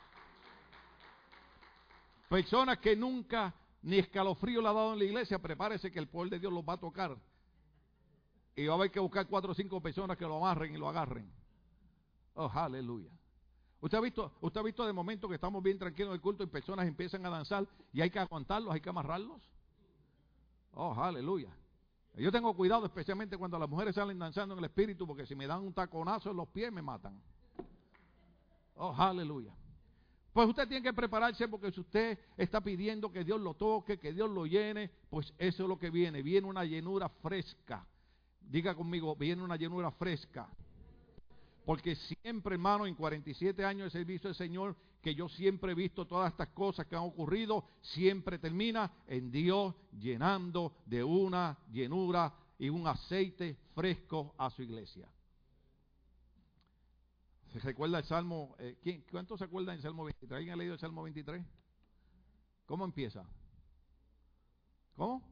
Personas 2.29 2.79
que 2.79 2.95
nunca 2.95 3.55
ni 3.83 3.99
escalofrío 3.99 4.61
le 4.61 4.69
ha 4.69 4.73
dado 4.73 4.93
en 4.93 4.99
la 4.99 5.05
iglesia, 5.05 5.39
prepárese 5.39 5.91
que 5.91 5.99
el 5.99 6.09
poder 6.09 6.31
de 6.31 6.39
Dios 6.39 6.53
los 6.53 6.63
va 6.63 6.75
a 6.75 6.79
tocar. 6.79 7.17
Y 8.55 8.67
va 8.67 8.75
a 8.75 8.77
haber 8.77 8.91
que 8.91 9.01
buscar 9.01 9.27
cuatro 9.27 9.53
o 9.53 9.55
cinco 9.55 9.81
personas 9.81 10.17
que 10.17 10.25
lo 10.25 10.37
amarren 10.37 10.75
y 10.75 10.79
lo 10.79 10.89
agarren. 10.89 11.31
Oh, 12.35 12.51
aleluya. 12.53 13.11
Usted 13.81 13.97
ha 13.97 14.01
visto, 14.01 14.33
usted 14.41 14.61
ha 14.61 14.65
visto 14.65 14.85
de 14.85 14.93
momento 14.93 15.29
que 15.29 15.37
estamos 15.37 15.63
bien 15.63 15.79
tranquilos 15.79 16.11
en 16.11 16.15
el 16.15 16.21
culto 16.21 16.43
y 16.43 16.49
personas 16.49 16.87
empiezan 16.87 17.25
a 17.25 17.31
danzar 17.31 17.67
y 17.93 18.01
hay 18.01 18.11
que 18.11 18.19
aguantarlos, 18.19 18.75
hay 18.75 18.81
que 18.81 18.91
amarrarlos. 18.91 19.41
Oh, 20.73 20.93
aleluya. 20.95 21.57
Yo 22.17 22.33
tengo 22.33 22.55
cuidado 22.55 22.85
especialmente 22.85 23.39
cuando 23.39 23.59
las 23.59 23.69
mujeres 23.69 23.95
salen 23.95 24.19
danzando 24.19 24.55
en 24.55 24.59
el 24.59 24.65
espíritu 24.65 25.07
porque 25.07 25.25
si 25.25 25.37
me 25.37 25.47
dan 25.47 25.61
un 25.61 25.73
taconazo 25.73 26.33
en 26.33 26.37
los 26.37 26.49
pies 26.49 26.73
me 26.73 26.83
matan. 26.83 27.21
Oh, 28.75 28.93
aleluya. 28.97 29.55
Pues 30.39 30.51
usted 30.51 30.69
tiene 30.69 30.85
que 30.85 30.93
prepararse 30.93 31.49
porque 31.49 31.73
si 31.73 31.81
usted 31.81 32.17
está 32.37 32.61
pidiendo 32.61 33.11
que 33.11 33.25
Dios 33.25 33.41
lo 33.41 33.55
toque, 33.55 33.99
que 33.99 34.13
Dios 34.13 34.31
lo 34.31 34.47
llene, 34.47 34.89
pues 35.11 35.35
eso 35.37 35.65
es 35.65 35.69
lo 35.69 35.77
que 35.81 35.91
viene. 35.91 36.23
Viene 36.23 36.47
una 36.47 36.65
llenura 36.65 37.09
fresca. 37.09 37.85
Diga 38.41 38.77
conmigo, 38.77 39.17
viene 39.17 39.43
una 39.43 39.57
llenura 39.57 39.91
fresca. 39.91 40.49
Porque 41.67 41.97
siempre, 41.97 42.55
hermano, 42.55 42.87
en 42.87 42.95
47 42.95 43.65
años 43.65 43.87
de 43.87 43.99
servicio 43.99 44.29
del 44.29 44.37
Señor, 44.37 44.77
que 45.03 45.13
yo 45.13 45.29
siempre 45.29 45.73
he 45.73 45.75
visto 45.75 46.07
todas 46.07 46.31
estas 46.31 46.51
cosas 46.51 46.87
que 46.87 46.95
han 46.95 47.03
ocurrido, 47.03 47.65
siempre 47.81 48.39
termina 48.39 48.93
en 49.09 49.33
Dios 49.33 49.75
llenando 49.99 50.73
de 50.87 51.03
una 51.03 51.59
llenura 51.73 52.33
y 52.61 52.69
un 52.69 52.87
aceite 52.87 53.57
fresco 53.75 54.37
a 54.39 54.51
su 54.51 54.63
iglesia. 54.63 55.09
¿Se 57.53 57.59
recuerda 57.61 57.99
el 57.99 58.05
Salmo? 58.05 58.55
Eh, 58.59 58.79
¿quién, 58.83 59.05
¿Cuántos 59.11 59.39
se 59.39 59.45
acuerdan 59.45 59.77
del 59.77 59.83
Salmo 59.83 60.05
23? 60.05 60.37
¿Alguien 60.37 60.53
ha 60.53 60.57
leído 60.57 60.75
el 60.75 60.81
Salmo 60.81 61.03
23? 61.03 61.43
¿Cómo 62.67 62.85
empieza? 62.85 63.25
¿Cómo? 64.97 65.23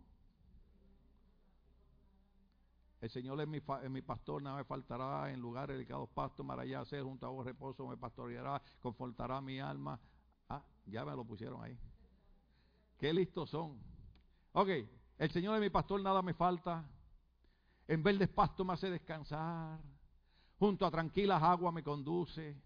El 3.02 3.10
Señor 3.10 3.38
es 3.42 3.46
mi, 3.46 3.60
mi, 3.90 4.00
pastor, 4.00 4.42
nada 4.42 4.56
me 4.56 4.64
faltará, 4.64 5.30
en 5.30 5.40
lugares 5.40 5.76
dedicados 5.76 6.08
pastos 6.08 6.46
hará 6.48 6.80
hacer, 6.80 7.02
junto 7.02 7.26
a 7.26 7.28
vos 7.28 7.44
reposo 7.44 7.86
me 7.86 7.98
pastoreará, 7.98 8.62
confortará 8.80 9.40
mi 9.42 9.60
alma. 9.60 10.00
Ah, 10.48 10.64
ya 10.86 11.04
me 11.04 11.14
lo 11.14 11.24
pusieron 11.24 11.62
ahí. 11.62 11.78
Qué 12.98 13.12
listos 13.12 13.50
son. 13.50 13.78
Ok, 14.52 14.68
el 15.18 15.30
Señor 15.30 15.56
es 15.56 15.60
mi 15.60 15.68
pastor, 15.68 16.00
nada 16.00 16.22
me 16.22 16.32
falta. 16.32 16.88
En 17.86 18.02
verdes 18.02 18.30
pastos 18.30 18.66
me 18.66 18.72
hace 18.72 18.90
descansar 18.90 19.78
junto 20.58 20.86
a 20.86 20.90
tranquilas 20.90 21.42
aguas 21.42 21.72
me 21.72 21.82
conduce. 21.82 22.56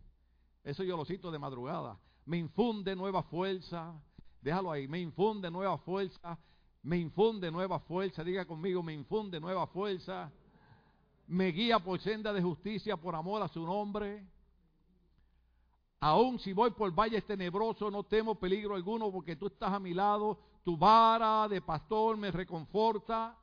Eso 0.62 0.85
yo 0.85 0.96
lo 0.96 1.05
cito 1.05 1.31
de 1.31 1.38
madrugada. 1.38 1.98
Me 2.26 2.38
infunde 2.38 2.94
nueva 2.94 3.22
fuerza. 3.22 3.94
Déjalo 4.40 4.70
ahí. 4.70 4.87
Me 4.87 5.00
infunde 5.00 5.50
nueva 5.50 5.79
fuerza. 5.79 6.38
Me 6.83 6.98
infunde 6.98 7.50
nueva 7.50 7.81
fuerza. 7.81 8.22
Diga 8.24 8.44
conmigo, 8.44 8.83
me 8.83 8.92
infunde 8.92 9.40
nueva 9.40 9.66
fuerza. 9.66 10.31
Me 11.26 11.48
guía 11.48 11.79
por 11.79 12.00
senda 12.00 12.33
de 12.33 12.42
justicia 12.42 12.96
por 12.96 13.14
amor 13.14 13.42
a 13.42 13.48
su 13.48 13.64
nombre. 13.64 14.26
Aún 16.00 16.38
si 16.38 16.53
voy 16.53 16.70
por 16.70 16.92
valles 16.92 17.26
tenebrosos, 17.26 17.92
no 17.92 18.05
temo 18.05 18.35
peligro 18.35 18.74
alguno 18.74 19.12
porque 19.12 19.37
tú 19.37 19.48
estás 19.48 19.72
a 19.72 19.79
mi 19.79 19.92
lado. 19.92 20.38
Tu 20.64 20.76
vara 20.76 21.46
de 21.48 21.61
pastor 21.61 22.16
me 22.16 22.31
reconforta. 22.31 23.37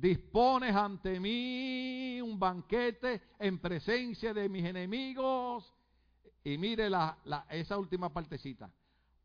Dispones 0.00 0.76
ante 0.76 1.18
mí 1.18 2.20
un 2.20 2.38
banquete 2.38 3.20
en 3.40 3.58
presencia 3.58 4.32
de 4.32 4.48
mis 4.48 4.64
enemigos. 4.64 5.74
Y 6.44 6.56
mire 6.56 6.88
la, 6.88 7.18
esa 7.50 7.76
última 7.76 8.12
partecita. 8.12 8.70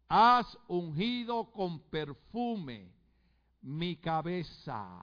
Has 0.09 0.57
ungido 0.67 1.51
con 1.51 1.79
perfume 1.91 2.91
mi 3.62 3.97
cabeza. 3.97 4.99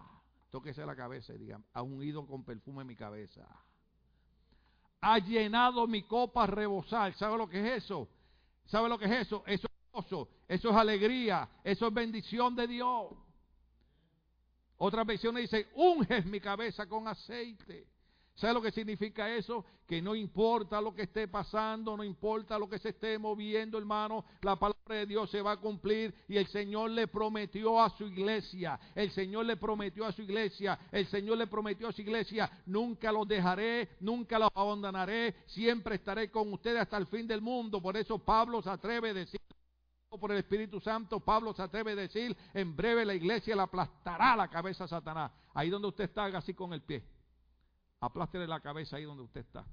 Tóquese 0.50 0.85
la 0.85 0.96
cabeza 0.96 1.35
y 1.35 1.38
diga, 1.38 1.61
has 1.72 1.83
ungido 1.85 2.26
con 2.26 2.44
perfume 2.44 2.85
mi 2.85 2.96
cabeza. 2.96 3.46
Ha 5.02 5.18
llenado 5.20 5.87
mi 5.87 6.02
copa 6.02 6.42
a 6.42 6.46
rebosar. 6.48 7.14
¿Sabe 7.14 7.38
lo 7.38 7.48
que 7.48 7.61
es 7.61 7.85
eso? 7.85 8.09
¿Sabe 8.66 8.88
lo 8.88 8.98
que 8.98 9.04
es 9.04 9.26
eso? 9.26 9.44
Eso 9.46 9.68
es 9.68 9.92
gozo, 9.92 10.28
eso 10.48 10.70
es 10.70 10.76
alegría, 10.76 11.48
eso 11.62 11.87
es 11.87 11.94
bendición 11.94 12.56
de 12.56 12.66
Dios. 12.66 13.12
Otras 14.83 15.07
versiones 15.07 15.43
dicen, 15.43 15.66
unges 15.75 16.25
mi 16.25 16.40
cabeza 16.40 16.87
con 16.87 17.07
aceite. 17.07 17.87
¿Sabe 18.35 18.55
lo 18.55 18.62
que 18.62 18.73
significa 18.73 19.29
eso? 19.35 19.62
Que 19.87 20.01
no 20.01 20.14
importa 20.14 20.81
lo 20.81 20.95
que 20.95 21.03
esté 21.03 21.29
pasando, 21.29 21.99
no 21.99 22.03
importa 22.03 22.59
lo 22.59 22.66
que 22.66 22.79
se 22.79 22.88
esté 22.88 23.19
moviendo, 23.19 23.77
hermano, 23.77 24.25
la 24.40 24.57
palabra 24.57 24.97
de 24.97 25.05
Dios 25.05 25.31
se 25.31 25.43
va 25.43 25.53
a 25.53 25.57
cumplir 25.59 26.14
y 26.29 26.38
el 26.38 26.47
Señor 26.47 26.93
le 26.93 27.09
prometió 27.09 27.79
a 27.79 27.90
su 27.90 28.07
iglesia, 28.07 28.81
el 28.95 29.11
Señor 29.11 29.45
le 29.45 29.59
prometió 29.59 30.07
a 30.07 30.12
su 30.12 30.23
iglesia, 30.23 30.79
el 30.90 31.07
Señor 31.09 31.37
le 31.37 31.47
prometió 31.47 31.88
a 31.88 31.93
su 31.93 32.01
iglesia, 32.01 32.51
nunca 32.64 33.12
los 33.12 33.29
dejaré, 33.29 33.90
nunca 34.01 34.38
los 34.38 34.49
abandonaré, 34.55 35.35
siempre 35.45 35.97
estaré 35.97 36.31
con 36.31 36.51
ustedes 36.55 36.81
hasta 36.81 36.97
el 36.97 37.07
fin 37.07 37.27
del 37.27 37.43
mundo. 37.43 37.83
Por 37.83 37.99
eso 37.99 38.19
Pablo 38.19 38.62
se 38.62 38.71
atreve 38.71 39.11
a 39.11 39.14
decir 39.14 39.40
por 40.18 40.33
el 40.33 40.38
Espíritu 40.38 40.81
Santo, 40.81 41.20
Pablo 41.20 41.53
se 41.53 41.62
atreve 41.62 41.92
a 41.92 41.96
decir, 41.96 42.37
en 42.53 42.75
breve 42.75 43.05
la 43.05 43.14
iglesia 43.14 43.55
le 43.55 43.62
aplastará 43.62 44.35
la 44.35 44.49
cabeza 44.49 44.85
a 44.85 44.88
Satanás. 44.88 45.31
Ahí 45.55 45.70
donde 45.70 45.88
usted 45.88 46.05
está, 46.05 46.25
haga 46.25 46.38
así 46.38 46.53
con 46.55 46.73
el 46.73 46.83
pie. 46.83 47.05
Aplástele 48.01 48.46
la 48.46 48.61
cabeza 48.61 48.96
ahí 48.96 49.05
donde 49.05 49.23
usted 49.23 49.42
está. 49.42 49.64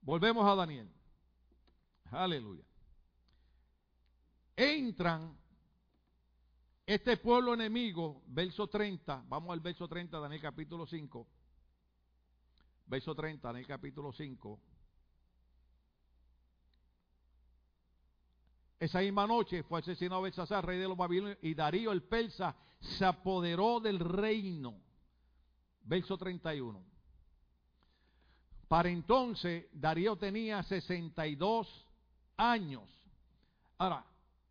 Volvemos 0.00 0.44
a 0.46 0.54
Daniel. 0.54 0.88
Aleluya. 2.10 2.62
Entran 4.54 5.36
este 6.86 7.16
pueblo 7.16 7.54
enemigo, 7.54 8.22
verso 8.26 8.66
30, 8.66 9.24
vamos 9.28 9.52
al 9.52 9.60
verso 9.60 9.88
30, 9.88 10.18
Daniel 10.20 10.40
capítulo 10.40 10.86
5. 10.86 11.26
Verso 12.86 13.14
30, 13.14 13.48
Daniel 13.48 13.66
capítulo 13.66 14.12
5. 14.12 14.60
Esa 18.78 19.00
misma 19.00 19.26
noche 19.26 19.62
fue 19.64 19.80
asesinado 19.80 20.22
Belsasar, 20.22 20.64
rey 20.64 20.78
de 20.78 20.86
los 20.86 20.96
babilonios, 20.96 21.38
y 21.42 21.54
Darío 21.54 21.90
el 21.90 22.02
persa 22.02 22.54
se 22.80 23.04
apoderó 23.04 23.80
del 23.80 23.98
reino. 23.98 24.80
Verso 25.82 26.16
31. 26.16 26.84
Para 28.68 28.88
entonces 28.90 29.66
Darío 29.72 30.16
tenía 30.16 30.62
62 30.62 31.86
años. 32.36 32.88
Ahora, 33.78 34.04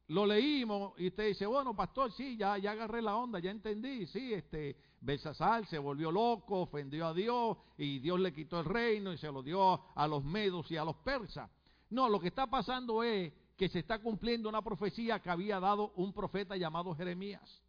lo 0.08 0.26
leímos 0.26 0.94
y 1.00 1.08
usted 1.08 1.28
dice, 1.28 1.46
bueno, 1.46 1.76
pastor, 1.76 2.12
sí, 2.12 2.36
ya, 2.38 2.58
ya 2.58 2.72
agarré 2.72 3.02
la 3.02 3.16
onda, 3.16 3.40
ya 3.40 3.52
entendí, 3.52 4.08
sí, 4.08 4.34
este, 4.34 4.76
Belsasar 5.02 5.66
se 5.68 5.78
volvió 5.78 6.12
loco, 6.12 6.62
ofendió 6.62 7.08
a 7.08 7.14
Dios 7.14 7.58
y 7.78 8.00
Dios 8.00 8.20
le 8.20 8.34
quitó 8.34 8.60
el 8.60 8.66
reino 8.66 9.14
y 9.14 9.18
se 9.18 9.32
lo 9.32 9.44
dio 9.44 9.82
a 9.96 10.08
los 10.08 10.24
medos 10.24 10.72
y 10.72 10.78
a 10.78 10.84
los 10.84 10.96
persas. 10.98 11.50
No, 11.90 12.10
lo 12.10 12.20
que 12.20 12.30
está 12.30 12.48
pasando 12.48 13.04
es 13.04 13.32
que 13.58 13.68
se 13.70 13.80
está 13.80 14.00
cumpliendo 14.00 14.48
una 14.48 14.62
profecía 14.62 15.20
que 15.20 15.32
había 15.32 15.60
dado 15.60 15.92
un 15.96 16.14
profeta 16.14 16.56
llamado 16.56 16.96
Jeremías. 16.96 17.62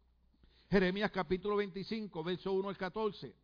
Jeremías 0.69 1.09
capítulo 1.09 1.55
25, 1.55 2.23
verso 2.23 2.53
1 2.53 2.69
al 2.69 2.77
14. 2.77 3.35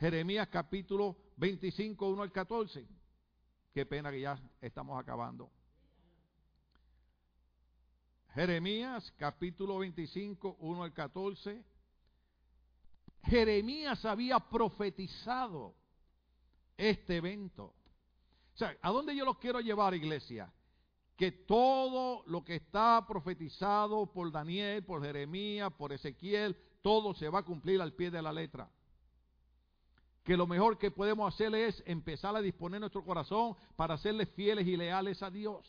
Jeremías 0.00 0.48
capítulo 0.48 1.16
25, 1.36 2.08
1 2.08 2.22
al 2.22 2.32
14. 2.32 2.84
Qué 3.72 3.86
pena 3.86 4.10
que 4.10 4.20
ya 4.20 4.36
estamos 4.60 5.00
acabando. 5.00 5.52
Jeremías 8.34 9.12
capítulo 9.16 9.78
25, 9.78 10.56
1 10.58 10.82
al 10.82 10.92
14. 10.92 11.64
Jeremías 13.22 14.04
había 14.04 14.40
profetizado 14.40 15.76
este 16.76 17.18
evento. 17.18 17.74
O 18.54 18.56
sea, 18.56 18.76
¿a 18.82 18.90
dónde 18.90 19.14
yo 19.14 19.24
los 19.24 19.38
quiero 19.38 19.60
llevar, 19.60 19.94
iglesia? 19.94 20.52
Que 21.18 21.32
todo 21.32 22.22
lo 22.26 22.44
que 22.44 22.54
está 22.54 23.04
profetizado 23.04 24.06
por 24.06 24.30
Daniel, 24.30 24.84
por 24.84 25.02
Jeremías, 25.02 25.72
por 25.72 25.92
Ezequiel, 25.92 26.56
todo 26.80 27.12
se 27.12 27.28
va 27.28 27.40
a 27.40 27.44
cumplir 27.44 27.82
al 27.82 27.92
pie 27.92 28.12
de 28.12 28.22
la 28.22 28.32
letra. 28.32 28.70
Que 30.22 30.36
lo 30.36 30.46
mejor 30.46 30.78
que 30.78 30.92
podemos 30.92 31.34
hacer 31.34 31.52
es 31.56 31.82
empezar 31.86 32.36
a 32.36 32.40
disponer 32.40 32.78
nuestro 32.78 33.04
corazón 33.04 33.56
para 33.74 33.98
serle 33.98 34.26
fieles 34.26 34.64
y 34.68 34.76
leales 34.76 35.20
a 35.24 35.28
Dios. 35.28 35.66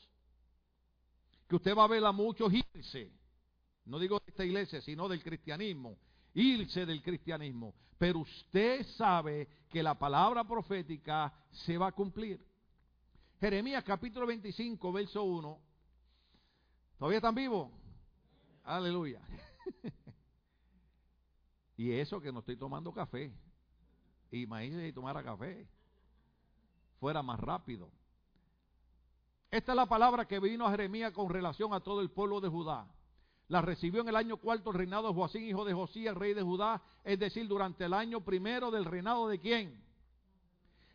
Que 1.48 1.56
usted 1.56 1.76
va 1.76 1.86
a 1.86 1.88
ver 1.88 2.06
a 2.06 2.12
muchos 2.12 2.54
irse, 2.54 3.12
no 3.86 3.98
digo 3.98 4.20
de 4.20 4.26
esta 4.28 4.46
iglesia, 4.46 4.82
sino 4.82 5.10
del 5.10 5.24
cristianismo, 5.24 5.98
irse 6.36 6.86
del 6.86 7.02
cristianismo. 7.02 7.74
Pero 7.98 8.20
usted 8.20 8.86
sabe 8.98 9.48
que 9.68 9.82
la 9.82 9.98
palabra 9.98 10.44
profética 10.44 11.34
se 11.50 11.76
va 11.76 11.88
a 11.88 11.92
cumplir. 11.92 12.40
Jeremías 13.40 13.86
capítulo 13.86 14.28
25, 14.28 14.92
verso 14.92 15.24
1. 15.24 15.60
¿Todavía 16.98 17.18
están 17.20 17.36
vivos? 17.36 17.72
Aleluya. 18.66 19.22
y 21.78 21.92
eso 21.94 22.20
que 22.20 22.34
no 22.34 22.40
estoy 22.40 22.58
tomando 22.58 22.92
café. 22.92 23.34
Imagínense 24.32 24.88
si 24.88 24.94
tomara 24.94 25.24
café. 25.24 25.66
Fuera 27.00 27.24
más 27.24 27.40
rápido. 27.40 27.90
Esta 29.50 29.72
es 29.72 29.76
la 29.76 29.86
palabra 29.86 30.28
que 30.28 30.40
vino 30.40 30.68
a 30.68 30.72
Jeremías 30.72 31.14
con 31.14 31.30
relación 31.30 31.74
a 31.74 31.80
todo 31.80 32.02
el 32.02 32.12
pueblo 32.12 32.42
de 32.42 32.50
Judá. 32.50 32.88
La 33.48 33.62
recibió 33.62 34.02
en 34.02 34.10
el 34.10 34.18
año 34.18 34.36
cuarto 34.36 34.74
reinado 34.74 35.08
de 35.08 35.14
Joacín, 35.14 35.46
hijo 35.46 35.64
de 35.64 35.74
Josías, 35.74 36.16
rey 36.16 36.34
de 36.34 36.44
Judá, 36.44 36.84
es 37.06 37.18
decir, 37.18 37.48
durante 37.48 37.86
el 37.86 37.94
año 37.94 38.20
primero 38.20 38.70
del 38.70 38.84
reinado 38.84 39.30
de 39.30 39.40
quién? 39.40 39.89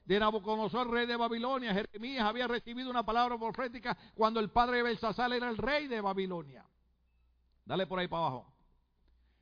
De 0.04 0.20
Nabucodonosor, 0.20 0.90
rey 0.90 1.06
de 1.06 1.16
Babilonia. 1.16 1.72
Jeremías 1.72 2.24
había 2.24 2.46
recibido 2.46 2.90
una 2.90 3.04
palabra 3.04 3.38
profética 3.38 3.96
cuando 4.14 4.40
el 4.40 4.50
padre 4.50 4.78
de 4.78 4.82
Belsasar 4.82 5.32
era 5.32 5.48
el 5.48 5.56
rey 5.56 5.86
de 5.88 6.00
Babilonia. 6.00 6.64
Dale 7.64 7.86
por 7.86 7.98
ahí 7.98 8.08
para 8.08 8.26
abajo. 8.26 8.54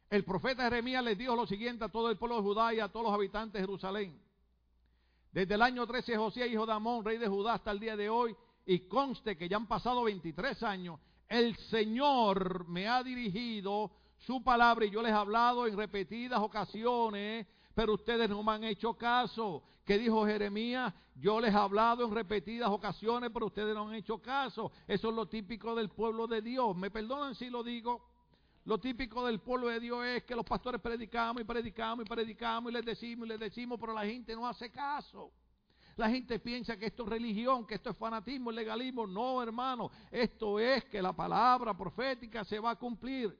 El 0.08 0.24
profeta 0.24 0.64
Jeremías 0.64 1.02
les 1.02 1.18
dijo 1.18 1.34
lo 1.34 1.46
siguiente 1.46 1.84
a 1.84 1.88
todo 1.88 2.10
el 2.10 2.18
pueblo 2.18 2.36
de 2.36 2.42
Judá 2.42 2.74
y 2.74 2.80
a 2.80 2.88
todos 2.88 3.06
los 3.06 3.14
habitantes 3.14 3.54
de 3.54 3.60
Jerusalén. 3.60 4.20
Desde 5.32 5.54
el 5.54 5.62
año 5.62 5.86
13 5.86 6.16
José, 6.16 6.46
hijo 6.46 6.66
de 6.66 6.72
Amón, 6.72 7.04
rey 7.04 7.16
de 7.16 7.26
Judá, 7.26 7.54
hasta 7.54 7.70
el 7.70 7.80
día 7.80 7.96
de 7.96 8.10
hoy, 8.10 8.36
y 8.66 8.80
conste 8.80 9.36
que 9.36 9.48
ya 9.48 9.56
han 9.56 9.66
pasado 9.66 10.04
23 10.04 10.62
años, 10.62 11.00
el 11.28 11.56
Señor 11.70 12.68
me 12.68 12.86
ha 12.86 13.02
dirigido 13.02 13.90
su 14.18 14.44
palabra 14.44 14.84
y 14.84 14.90
yo 14.90 15.02
les 15.02 15.10
he 15.10 15.14
hablado 15.14 15.66
en 15.66 15.76
repetidas 15.76 16.40
ocasiones 16.40 17.46
pero 17.74 17.94
ustedes 17.94 18.28
no 18.28 18.42
me 18.42 18.52
han 18.52 18.64
hecho 18.64 18.94
caso. 18.94 19.62
¿Qué 19.84 19.98
dijo 19.98 20.26
Jeremías? 20.26 20.92
Yo 21.14 21.40
les 21.40 21.52
he 21.52 21.56
hablado 21.56 22.04
en 22.04 22.14
repetidas 22.14 22.70
ocasiones, 22.70 23.30
pero 23.32 23.46
ustedes 23.46 23.74
no 23.74 23.88
han 23.88 23.94
hecho 23.94 24.18
caso. 24.18 24.70
Eso 24.86 25.08
es 25.08 25.14
lo 25.14 25.26
típico 25.26 25.74
del 25.74 25.88
pueblo 25.88 26.26
de 26.26 26.40
Dios. 26.40 26.76
¿Me 26.76 26.90
perdonan 26.90 27.34
si 27.34 27.50
lo 27.50 27.62
digo? 27.62 28.08
Lo 28.64 28.78
típico 28.78 29.26
del 29.26 29.40
pueblo 29.40 29.68
de 29.68 29.80
Dios 29.80 30.04
es 30.06 30.24
que 30.24 30.36
los 30.36 30.44
pastores 30.44 30.80
predicamos 30.80 31.42
y 31.42 31.44
predicamos 31.44 32.04
y 32.04 32.08
predicamos 32.08 32.70
y 32.70 32.74
les 32.74 32.84
decimos 32.84 33.26
y 33.26 33.30
les 33.30 33.40
decimos, 33.40 33.78
pero 33.80 33.92
la 33.92 34.04
gente 34.04 34.36
no 34.36 34.46
hace 34.46 34.70
caso. 34.70 35.32
La 35.96 36.08
gente 36.08 36.38
piensa 36.38 36.78
que 36.78 36.86
esto 36.86 37.02
es 37.02 37.08
religión, 37.08 37.66
que 37.66 37.74
esto 37.74 37.90
es 37.90 37.96
fanatismo, 37.96 38.50
legalismo. 38.50 39.06
No, 39.06 39.42
hermano, 39.42 39.90
esto 40.10 40.58
es 40.58 40.84
que 40.84 41.02
la 41.02 41.12
palabra 41.12 41.76
profética 41.76 42.44
se 42.44 42.58
va 42.58 42.70
a 42.70 42.76
cumplir. 42.76 43.36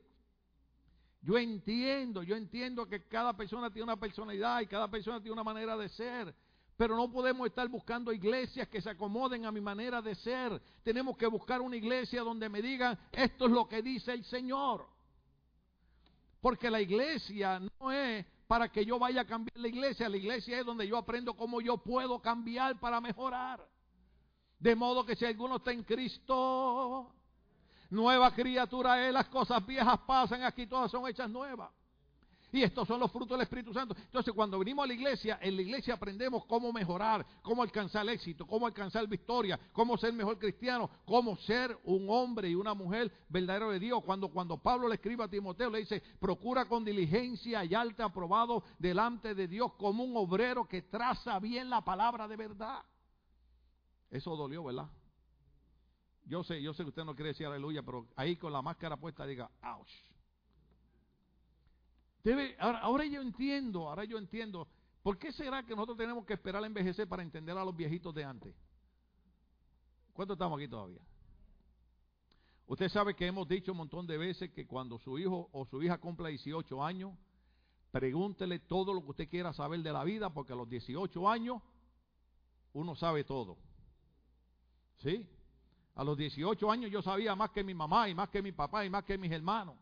Yo 1.23 1.39
entiendo, 1.39 2.25
yo 2.25 2.35
entiendo 2.35 2.87
que 2.87 3.07
cada 3.07 3.37
persona 3.37 3.71
tiene 3.71 3.85
una 3.85 3.99
personalidad 3.99 4.61
y 4.61 4.67
cada 4.67 4.91
persona 4.91 5.21
tiene 5.21 5.33
una 5.33 5.45
manera 5.45 5.77
de 5.77 5.89
ser. 5.89 6.35
Pero 6.77 6.97
no 6.97 7.11
podemos 7.13 7.47
estar 7.47 7.69
buscando 7.69 8.13
iglesias 8.13 8.67
que 8.67 8.81
se 8.81 8.91
acomoden 8.91 9.45
a 9.45 9.53
mi 9.53 9.61
manera 9.61 10.03
de 10.03 10.17
ser. 10.17 10.61
Tenemos 10.83 11.17
que 11.17 11.29
buscar 11.29 11.61
una 11.61 11.77
iglesia 11.77 12.23
donde 12.23 12.49
me 12.49 12.61
digan, 12.61 12.99
esto 13.13 13.47
es 13.47 13.53
lo 13.53 13.69
que 13.69 13.83
dice 13.83 14.13
el 14.13 14.25
Señor. 14.25 14.89
Porque 16.41 16.69
la 16.69 16.81
iglesia 16.81 17.61
no 17.79 17.93
es 17.93 18.27
para 18.49 18.73
que 18.73 18.85
yo 18.85 18.99
vaya 18.99 19.21
a 19.21 19.27
cambiar 19.27 19.57
la 19.59 19.69
iglesia. 19.69 20.09
La 20.09 20.17
iglesia 20.17 20.59
es 20.59 20.67
donde 20.67 20.89
yo 20.89 20.97
aprendo 20.97 21.37
cómo 21.37 21.61
yo 21.61 21.79
puedo 21.79 22.21
cambiar 22.21 22.81
para 22.81 23.01
mejorar. 23.01 23.65
De 24.59 24.75
modo 24.75 25.07
que 25.07 25.15
si 25.15 25.25
alguno 25.25 25.57
está 25.57 25.71
en 25.71 25.85
Cristo, 25.85 27.15
nueva 27.93 28.33
criatura 28.35 29.07
es, 29.07 29.13
las 29.13 29.29
cosas 29.29 29.65
viejas 29.67 29.99
pasan, 30.07 30.43
aquí 30.43 30.67
todas 30.67 30.91
son 30.91 31.07
hechas 31.09 31.31
nuevas. 31.31 31.71
Y 32.55 32.63
estos 32.63 32.87
son 32.87 33.01
los 33.01 33.11
frutos 33.11 33.31
del 33.31 33.41
Espíritu 33.43 33.73
Santo. 33.73 33.95
Entonces, 33.97 34.35
cuando 34.35 34.59
venimos 34.59 34.85
a 34.85 34.87
la 34.87 34.93
iglesia, 34.93 35.39
en 35.41 35.57
la 35.57 35.63
iglesia 35.63 35.95
aprendemos 35.95 36.45
cómo 36.45 36.71
mejorar, 36.71 37.25
cómo 37.41 37.63
alcanzar 37.63 38.07
éxito, 38.11 38.47
cómo 38.47 38.67
alcanzar 38.67 39.07
victoria, 39.09 39.59
cómo 39.73 39.97
ser 39.97 40.13
mejor 40.13 40.39
cristiano, 40.39 40.91
cómo 41.07 41.35
ser 41.39 41.79
un 41.85 42.11
hombre 42.11 42.51
y 42.51 42.55
una 42.55 42.75
mujer 42.75 43.11
verdadero 43.31 43.71
de 43.71 43.79
Dios. 43.79 44.03
Cuando, 44.05 44.29
cuando 44.29 44.59
Pablo 44.59 44.87
le 44.87 44.97
escribe 44.97 45.25
a 45.25 45.29
Timoteo, 45.29 45.71
le 45.71 45.79
dice, 45.79 46.03
procura 46.21 46.67
con 46.67 46.85
diligencia 46.85 47.65
y 47.65 47.75
arte 47.75 48.03
aprobado 48.03 48.65
delante 48.79 49.35
de 49.35 49.49
Dios 49.49 49.73
como 49.79 50.05
un 50.05 50.15
obrero 50.15 50.69
que 50.69 50.83
traza 50.83 51.39
bien 51.39 51.71
la 51.71 51.83
palabra 51.83 52.29
de 52.29 52.37
verdad. 52.37 52.83
Eso 54.11 54.37
dolió, 54.37 54.65
¿verdad? 54.65 54.91
Yo 56.25 56.45
sé, 56.45 56.63
yo 56.63 56.73
sé 56.73 56.83
que 56.85 56.91
usted 56.91 57.05
no 57.05 57.15
quiere 57.15 57.29
decir 57.29 57.47
aleluya, 57.47 57.83
pero 57.83 58.09
ahí 58.17 58.37
con 58.37 58.53
la 58.53 58.63
máscara 58.63 58.97
puesta 58.97 59.27
diga, 59.27 59.51
ouch. 59.63 59.91
Ahora, 62.59 63.05
yo 63.05 63.21
entiendo, 63.21 63.89
ahora 63.89 64.05
yo 64.05 64.17
entiendo. 64.17 64.69
¿Por 65.03 65.19
qué 65.19 65.33
será 65.33 65.65
que 65.65 65.75
nosotros 65.75 65.99
tenemos 65.99 66.25
que 66.25 66.35
esperar 66.35 66.63
a 66.63 66.67
envejecer 66.67 67.09
para 67.09 67.23
entender 67.23 67.57
a 67.59 67.65
los 67.65 67.77
viejitos 67.77 68.15
de 68.15 68.25
antes? 68.25 68.55
¿Cuántos 70.13 70.37
estamos 70.37 70.59
aquí 70.59 70.69
todavía? 70.69 71.01
Usted 72.67 72.89
sabe 72.89 73.15
que 73.15 73.27
hemos 73.27 73.49
dicho 73.49 73.73
un 73.73 73.79
montón 73.79 74.07
de 74.07 74.17
veces 74.17 74.51
que 74.53 74.67
cuando 74.67 74.99
su 74.99 75.19
hijo 75.19 75.49
o 75.53 75.67
su 75.67 75.83
hija 75.83 75.99
cumpla 75.99 76.29
18 76.29 76.85
años, 76.85 77.13
pregúntele 77.91 78.61
todo 78.61 78.95
lo 78.95 79.03
que 79.03 79.11
usted 79.11 79.29
quiera 79.29 79.53
saber 79.53 79.83
de 79.83 79.93
la 79.93 80.05
vida, 80.05 80.33
porque 80.33 80.53
a 80.53 80.57
los 80.57 80.69
18 80.69 81.29
años 81.29 81.61
uno 82.73 82.95
sabe 82.95 83.25
todo. 83.25 83.59
¿Sí? 84.99 85.29
A 85.95 86.05
los 86.05 86.17
18 86.17 86.71
años 86.71 86.91
yo 86.91 87.03
sabía 87.03 87.35
más 87.35 87.51
que 87.51 87.63
mi 87.63 87.75
mamá 87.75 88.09
y 88.09 88.15
más 88.15 88.29
que 88.31 88.43
mi 88.43 88.53
papá 88.53 88.85
y 88.85 88.91
más 88.91 89.05
que 89.05 89.19
mis 89.19 89.31
hermanos. 89.31 89.77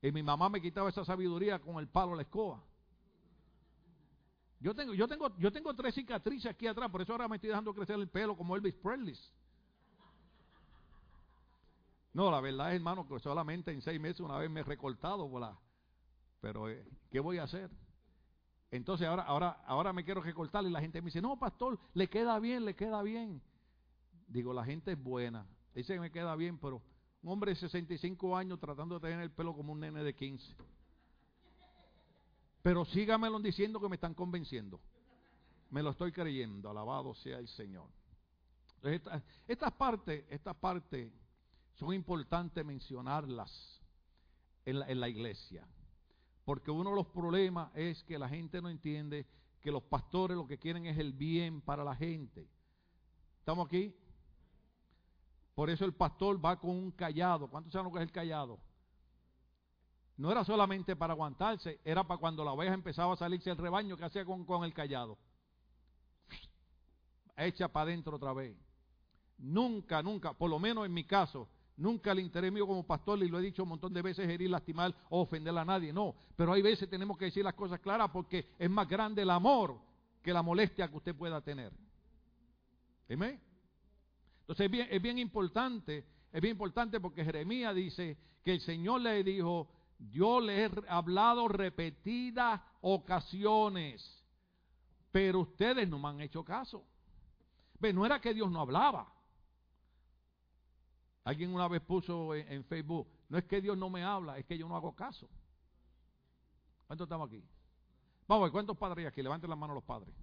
Y 0.00 0.12
mi 0.12 0.22
mamá 0.22 0.48
me 0.48 0.60
quitaba 0.60 0.88
esa 0.88 1.04
sabiduría 1.04 1.58
con 1.58 1.78
el 1.78 1.88
palo 1.88 2.10
de 2.10 2.16
la 2.16 2.22
escoba. 2.22 2.62
Yo 4.60 4.74
tengo, 4.74 4.94
yo 4.94 5.06
tengo, 5.06 5.36
yo 5.38 5.52
tengo 5.52 5.74
tres 5.74 5.94
cicatrices 5.94 6.50
aquí 6.50 6.66
atrás, 6.66 6.90
por 6.90 7.02
eso 7.02 7.12
ahora 7.12 7.28
me 7.28 7.36
estoy 7.36 7.48
dejando 7.48 7.74
crecer 7.74 7.96
el 7.96 8.08
pelo 8.08 8.36
como 8.36 8.56
Elvis 8.56 8.74
Presley. 8.74 9.16
No, 12.14 12.30
la 12.30 12.40
verdad 12.40 12.70
es, 12.70 12.76
hermano, 12.76 13.06
que 13.06 13.18
solamente 13.18 13.70
en 13.72 13.82
seis 13.82 14.00
meses 14.00 14.20
una 14.20 14.38
vez 14.38 14.48
me 14.48 14.60
he 14.60 14.64
recortado, 14.64 15.30
pero 16.40 16.70
eh, 16.70 16.88
¿qué 17.10 17.20
voy 17.20 17.38
a 17.38 17.42
hacer? 17.42 17.70
Entonces 18.70 19.06
ahora, 19.06 19.24
ahora, 19.24 19.50
ahora 19.66 19.92
me 19.92 20.04
quiero 20.04 20.22
recortar 20.22 20.64
y 20.64 20.70
la 20.70 20.80
gente 20.80 21.02
me 21.02 21.06
dice, 21.06 21.20
no, 21.20 21.38
pastor, 21.38 21.78
le 21.92 22.08
queda 22.08 22.38
bien, 22.38 22.64
le 22.64 22.74
queda 22.74 23.02
bien. 23.02 23.42
Digo, 24.26 24.52
la 24.52 24.64
gente 24.64 24.92
es 24.92 25.02
buena. 25.02 25.46
Dice 25.74 25.94
que 25.94 26.00
me 26.00 26.10
queda 26.10 26.34
bien, 26.36 26.58
pero 26.58 26.82
un 27.22 27.32
hombre 27.32 27.52
de 27.52 27.56
65 27.56 28.36
años 28.36 28.58
tratando 28.58 28.98
de 28.98 29.08
tener 29.08 29.22
el 29.22 29.30
pelo 29.30 29.54
como 29.54 29.72
un 29.72 29.80
nene 29.80 30.02
de 30.02 30.14
15. 30.14 30.54
Pero 32.62 32.84
sígamelo 32.84 33.38
diciendo 33.38 33.80
que 33.80 33.88
me 33.88 33.96
están 33.96 34.14
convenciendo. 34.14 34.80
Me 35.70 35.82
lo 35.82 35.90
estoy 35.90 36.12
creyendo. 36.12 36.70
Alabado 36.70 37.14
sea 37.14 37.38
el 37.38 37.48
Señor. 37.48 37.88
estas 39.46 39.72
partes, 39.72 40.24
estas 40.28 40.56
partes 40.56 41.12
son 41.74 41.92
importantes 41.92 42.64
mencionarlas 42.64 43.80
en 44.64 44.80
la, 44.80 44.88
en 44.88 45.00
la 45.00 45.08
iglesia. 45.08 45.66
Porque 46.44 46.70
uno 46.70 46.90
de 46.90 46.96
los 46.96 47.06
problemas 47.08 47.70
es 47.74 48.02
que 48.04 48.18
la 48.18 48.28
gente 48.28 48.62
no 48.62 48.68
entiende 48.68 49.26
que 49.60 49.70
los 49.70 49.82
pastores 49.82 50.36
lo 50.36 50.46
que 50.46 50.58
quieren 50.58 50.86
es 50.86 50.96
el 50.98 51.12
bien 51.12 51.60
para 51.60 51.82
la 51.82 51.94
gente. 51.96 52.48
¿Estamos 53.40 53.66
aquí? 53.66 53.94
Por 55.56 55.70
eso 55.70 55.86
el 55.86 55.94
pastor 55.94 56.44
va 56.44 56.60
con 56.60 56.68
un 56.68 56.90
callado. 56.90 57.48
¿Cuántos 57.48 57.72
saben 57.72 57.86
lo 57.86 57.90
que 57.90 57.98
es 58.00 58.02
el 58.02 58.12
callado? 58.12 58.60
No 60.18 60.30
era 60.30 60.44
solamente 60.44 60.94
para 60.94 61.14
aguantarse, 61.14 61.80
era 61.82 62.06
para 62.06 62.20
cuando 62.20 62.44
la 62.44 62.52
oveja 62.52 62.74
empezaba 62.74 63.14
a 63.14 63.16
salirse 63.16 63.48
del 63.48 63.58
rebaño, 63.58 63.96
que 63.96 64.04
hacía 64.04 64.26
con, 64.26 64.44
con 64.44 64.64
el 64.64 64.74
callado? 64.74 65.16
Echa 67.38 67.68
para 67.68 67.84
adentro 67.84 68.16
otra 68.16 68.34
vez. 68.34 68.54
Nunca, 69.38 70.02
nunca, 70.02 70.34
por 70.34 70.50
lo 70.50 70.58
menos 70.58 70.84
en 70.84 70.92
mi 70.92 71.04
caso, 71.04 71.48
nunca 71.78 72.12
el 72.12 72.20
interés 72.20 72.52
mío 72.52 72.66
como 72.66 72.86
pastor, 72.86 73.22
y 73.22 73.28
lo 73.28 73.38
he 73.38 73.42
dicho 73.42 73.62
un 73.62 73.70
montón 73.70 73.94
de 73.94 74.02
veces, 74.02 74.28
herir, 74.28 74.50
lastimar 74.50 74.94
o 75.08 75.22
ofender 75.22 75.56
a 75.56 75.64
nadie. 75.64 75.90
No, 75.90 76.14
pero 76.36 76.52
hay 76.52 76.60
veces 76.60 76.90
tenemos 76.90 77.16
que 77.16 77.26
decir 77.26 77.42
las 77.42 77.54
cosas 77.54 77.80
claras 77.80 78.10
porque 78.10 78.54
es 78.58 78.68
más 78.68 78.86
grande 78.86 79.22
el 79.22 79.30
amor 79.30 79.80
que 80.22 80.34
la 80.34 80.42
molestia 80.42 80.86
que 80.88 80.98
usted 80.98 81.14
pueda 81.16 81.40
tener. 81.40 81.72
¿Amén? 83.08 83.40
Entonces 84.48 84.70
es 84.90 85.02
bien, 85.02 85.18
importante, 85.18 86.04
es 86.32 86.40
bien 86.40 86.52
importante 86.52 87.00
porque 87.00 87.24
Jeremías 87.24 87.74
dice 87.74 88.16
que 88.44 88.52
el 88.52 88.60
Señor 88.60 89.00
le 89.00 89.24
dijo, 89.24 89.68
yo 89.98 90.40
le 90.40 90.64
he 90.66 90.70
hablado 90.86 91.48
repetidas 91.48 92.60
ocasiones, 92.80 94.24
pero 95.10 95.40
ustedes 95.40 95.88
no 95.88 95.98
me 95.98 96.08
han 96.08 96.20
hecho 96.20 96.44
caso. 96.44 96.86
Ve, 97.80 97.92
no 97.92 98.06
era 98.06 98.20
que 98.20 98.34
Dios 98.34 98.48
no 98.48 98.60
hablaba. 98.60 99.12
Alguien 101.24 101.52
una 101.52 101.66
vez 101.66 101.82
puso 101.82 102.32
en, 102.32 102.64
Facebook, 102.66 103.08
no 103.28 103.38
es 103.38 103.44
que 103.46 103.60
Dios 103.60 103.76
no 103.76 103.90
me 103.90 104.04
habla, 104.04 104.38
es 104.38 104.46
que 104.46 104.56
yo 104.56 104.68
no 104.68 104.76
hago 104.76 104.94
caso. 104.94 105.28
¿Cuántos 106.86 107.06
estamos 107.06 107.26
aquí? 107.26 107.42
Vamos 108.28 108.42
a 108.42 108.44
ver, 108.44 108.52
¿cuántos 108.52 108.76
padres 108.76 108.98
hay 108.98 109.06
aquí? 109.06 109.22
Levanten 109.22 109.50
la 109.50 109.56
mano 109.56 109.74
los 109.74 109.82
padres. 109.82 110.14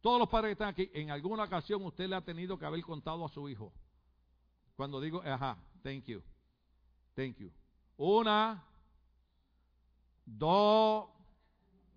Todos 0.00 0.18
los 0.18 0.28
padres 0.28 0.48
que 0.48 0.52
están 0.52 0.68
aquí, 0.68 0.90
en 0.94 1.10
alguna 1.10 1.44
ocasión 1.44 1.84
usted 1.84 2.08
le 2.08 2.16
ha 2.16 2.22
tenido 2.22 2.58
que 2.58 2.64
haber 2.64 2.82
contado 2.82 3.24
a 3.24 3.28
su 3.28 3.48
hijo. 3.48 3.72
Cuando 4.74 5.00
digo, 5.00 5.20
ajá, 5.22 5.58
thank 5.82 6.04
you, 6.04 6.22
thank 7.14 7.36
you. 7.36 7.50
Una, 7.98 8.64
dos, 10.24 11.06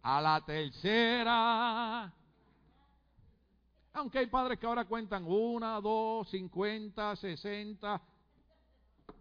a 0.02 0.22
la 0.22 0.44
tercera. 0.46 2.14
Aunque 3.94 4.20
hay 4.20 4.28
padres 4.28 4.60
que 4.60 4.66
ahora 4.66 4.84
cuentan 4.84 5.24
una, 5.26 5.80
dos, 5.80 6.28
cincuenta, 6.30 7.16
sesenta. 7.16 8.02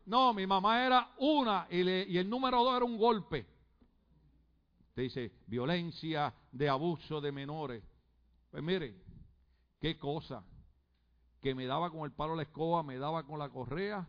No, 0.06 0.34
mi 0.34 0.44
mamá 0.44 0.84
era 0.84 1.12
una 1.18 1.68
y, 1.70 1.88
y 1.88 2.18
el 2.18 2.28
número 2.28 2.64
dos 2.64 2.76
era 2.76 2.84
un 2.84 2.98
golpe. 2.98 3.46
Te 4.94 5.02
dice 5.02 5.30
violencia 5.46 6.34
de 6.50 6.68
abuso 6.68 7.20
de 7.20 7.30
menores. 7.30 7.84
Pues 8.52 8.62
mire, 8.62 8.94
qué 9.80 9.98
cosa, 9.98 10.44
que 11.40 11.54
me 11.54 11.64
daba 11.64 11.90
con 11.90 12.00
el 12.00 12.12
palo 12.12 12.36
la 12.36 12.42
escoba, 12.42 12.82
me 12.82 12.98
daba 12.98 13.22
con 13.22 13.38
la 13.38 13.48
correa, 13.48 14.06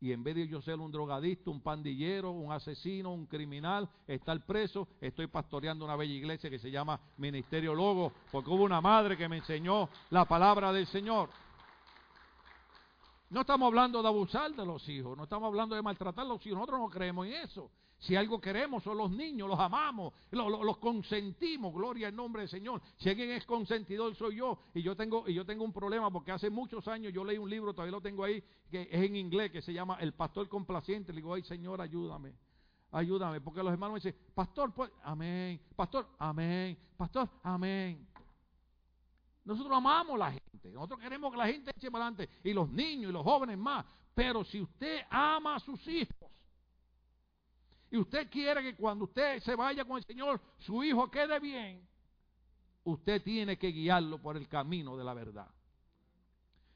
y 0.00 0.10
en 0.12 0.24
vez 0.24 0.36
de 0.36 0.48
yo 0.48 0.62
ser 0.62 0.80
un 0.80 0.90
drogadicto, 0.90 1.50
un 1.50 1.60
pandillero, 1.60 2.30
un 2.30 2.50
asesino, 2.50 3.12
un 3.12 3.26
criminal, 3.26 3.86
estar 4.06 4.42
preso, 4.46 4.88
estoy 5.02 5.26
pastoreando 5.26 5.84
una 5.84 5.96
bella 5.96 6.14
iglesia 6.14 6.48
que 6.48 6.58
se 6.58 6.70
llama 6.70 6.98
Ministerio 7.18 7.74
Logo, 7.74 8.10
porque 8.32 8.48
hubo 8.48 8.64
una 8.64 8.80
madre 8.80 9.18
que 9.18 9.28
me 9.28 9.36
enseñó 9.36 9.90
la 10.08 10.24
palabra 10.24 10.72
del 10.72 10.86
Señor. 10.86 11.28
No 13.28 13.42
estamos 13.42 13.66
hablando 13.66 14.00
de 14.00 14.08
abusar 14.08 14.50
de 14.54 14.64
los 14.64 14.88
hijos, 14.88 15.14
no 15.14 15.24
estamos 15.24 15.46
hablando 15.46 15.74
de 15.74 15.82
maltratar 15.82 16.24
a 16.24 16.28
los 16.28 16.46
hijos, 16.46 16.56
nosotros 16.56 16.80
no 16.80 16.88
creemos 16.88 17.26
en 17.26 17.34
eso. 17.34 17.70
Si 18.04 18.14
algo 18.16 18.38
queremos 18.38 18.82
son 18.82 18.98
los 18.98 19.10
niños, 19.10 19.48
los 19.48 19.58
amamos, 19.58 20.12
los, 20.30 20.76
consentimos, 20.76 21.72
gloria 21.72 22.08
al 22.08 22.14
nombre 22.14 22.42
del 22.42 22.50
Señor. 22.50 22.82
Si 22.98 23.08
alguien 23.08 23.30
es 23.30 23.46
consentidor 23.46 24.14
soy 24.14 24.36
yo 24.36 24.58
y 24.74 24.82
yo 24.82 24.94
tengo 24.94 25.26
y 25.26 25.32
yo 25.32 25.46
tengo 25.46 25.64
un 25.64 25.72
problema 25.72 26.10
porque 26.10 26.30
hace 26.30 26.50
muchos 26.50 26.86
años 26.86 27.14
yo 27.14 27.24
leí 27.24 27.38
un 27.38 27.48
libro, 27.48 27.72
todavía 27.72 27.92
lo 27.92 28.02
tengo 28.02 28.22
ahí, 28.22 28.44
que 28.70 28.82
es 28.82 29.02
en 29.02 29.16
inglés, 29.16 29.50
que 29.50 29.62
se 29.62 29.72
llama 29.72 29.96
El 30.00 30.12
pastor 30.12 30.50
complaciente. 30.50 31.14
Le 31.14 31.22
digo, 31.22 31.32
ay 31.32 31.44
Señor, 31.44 31.80
ayúdame. 31.80 32.34
Ayúdame, 32.92 33.40
porque 33.40 33.62
los 33.62 33.72
hermanos 33.72 33.94
me 33.94 34.10
dicen, 34.10 34.30
pastor, 34.34 34.74
pues, 34.74 34.90
amén, 35.02 35.58
pastor, 35.74 36.06
amén, 36.18 36.78
pastor, 36.98 37.26
amén. 37.42 38.06
Nosotros 39.46 39.74
amamos 39.74 40.16
a 40.16 40.18
la 40.18 40.32
gente, 40.32 40.70
nosotros 40.72 41.00
queremos 41.00 41.32
que 41.32 41.38
la 41.38 41.46
gente 41.46 41.70
eche 41.74 41.90
para 41.90 42.06
adelante, 42.06 42.28
y 42.44 42.52
los 42.52 42.68
niños 42.68 43.08
y 43.08 43.12
los 43.14 43.22
jóvenes 43.22 43.56
más. 43.56 43.86
Pero 44.14 44.44
si 44.44 44.60
usted 44.60 45.00
ama 45.08 45.56
a 45.56 45.60
sus 45.60 45.88
hijos, 45.88 46.30
y 47.94 47.96
usted 47.96 48.28
quiere 48.28 48.60
que 48.60 48.74
cuando 48.74 49.04
usted 49.04 49.40
se 49.40 49.54
vaya 49.54 49.84
con 49.84 49.98
el 49.98 50.04
Señor, 50.04 50.40
su 50.58 50.82
hijo 50.82 51.08
quede 51.12 51.38
bien, 51.38 51.86
usted 52.82 53.22
tiene 53.22 53.56
que 53.56 53.68
guiarlo 53.68 54.20
por 54.20 54.36
el 54.36 54.48
camino 54.48 54.96
de 54.96 55.04
la 55.04 55.14
verdad. 55.14 55.46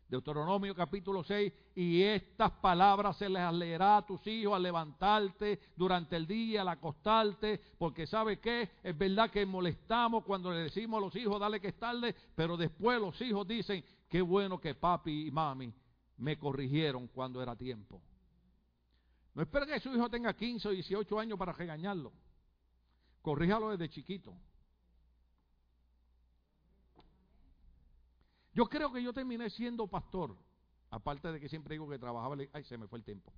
Deuteronomio 0.07 0.77
capítulo 0.77 1.25
6, 1.25 1.53
y 1.75 2.03
estas 2.03 2.53
palabras 2.53 3.17
se 3.17 3.29
les 3.29 3.53
leerá 3.53 3.97
a 3.97 4.07
tus 4.07 4.25
hijos 4.29 4.55
al 4.55 4.63
levantarte 4.63 5.59
durante 5.75 6.15
el 6.15 6.25
día, 6.25 6.61
al 6.61 6.69
acostarte, 6.69 7.61
porque 7.77 8.07
sabe 8.07 8.39
que 8.39 8.71
es 8.81 8.97
verdad 8.97 9.29
que 9.29 9.45
molestamos 9.45 10.23
cuando 10.23 10.53
le 10.53 10.61
decimos 10.61 10.99
a 10.99 11.01
los 11.01 11.17
hijos, 11.17 11.41
dale 11.41 11.61
que 11.61 11.69
es 11.69 11.79
tarde, 11.81 12.15
pero 12.37 12.57
después 12.57 13.01
los 13.01 13.21
hijos 13.23 13.45
dicen, 13.45 13.85
qué 14.09 14.23
bueno 14.23 14.61
que 14.61 14.77
papi 14.77 15.27
y 15.27 15.31
mami 15.33 15.75
me 16.19 16.39
corrigieron 16.39 17.09
cuando 17.09 17.43
era 17.43 17.57
tiempo. 17.57 18.01
No 19.39 19.45
espere 19.45 19.69
que 19.69 19.79
su 19.79 19.95
hijo 19.95 20.11
tenga 20.11 20.35
15 20.35 20.67
o 20.67 20.71
18 20.73 21.21
años 21.21 21.39
para 21.39 21.53
regañarlo. 21.53 22.13
Corríjalo 23.23 23.71
desde 23.71 23.89
chiquito. 23.89 24.35
Yo 28.53 28.69
creo 28.69 28.93
que 28.93 29.01
yo 29.01 29.13
terminé 29.13 29.49
siendo 29.49 29.87
pastor, 29.87 30.37
aparte 30.91 31.31
de 31.31 31.39
que 31.39 31.49
siempre 31.49 31.75
digo 31.77 31.89
que 31.89 32.01
trabajaba, 32.01 32.35
ay, 32.53 32.65
se 32.65 32.77
me 32.77 32.89
fue 32.89 32.99
el 32.99 33.05
tiempo. 33.05 33.33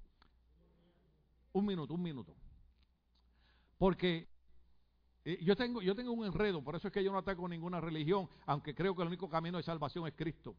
Un 1.53 1.67
minuto, 1.67 1.93
un 1.93 2.03
minuto. 2.03 2.35
Porque 3.77 4.27
eh, 5.27 5.39
yo 5.43 5.55
tengo, 5.55 5.83
yo 5.83 5.95
tengo 5.95 6.13
un 6.13 6.25
enredo, 6.25 6.65
por 6.65 6.77
eso 6.77 6.89
es 6.89 6.95
que 6.95 7.05
yo 7.05 7.13
no 7.13 7.19
ataco 7.19 7.47
ninguna 7.47 7.79
religión, 7.79 8.27
aunque 8.47 8.75
creo 8.75 8.97
que 8.97 9.03
el 9.03 9.09
único 9.09 9.29
camino 9.29 9.59
de 9.59 9.65
salvación 9.65 10.07
es 10.07 10.15
Cristo. 10.15 10.57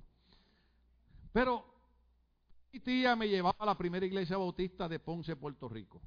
Pero 1.34 1.80
mi 2.71 2.79
tía 2.79 3.15
me 3.15 3.27
llevaba 3.27 3.57
a 3.60 3.65
la 3.65 3.77
primera 3.77 4.05
iglesia 4.05 4.38
bautista 4.38 4.88
de 4.88 4.99
Ponce, 4.99 5.36
Puerto 5.36 5.67
Rico. 5.67 6.01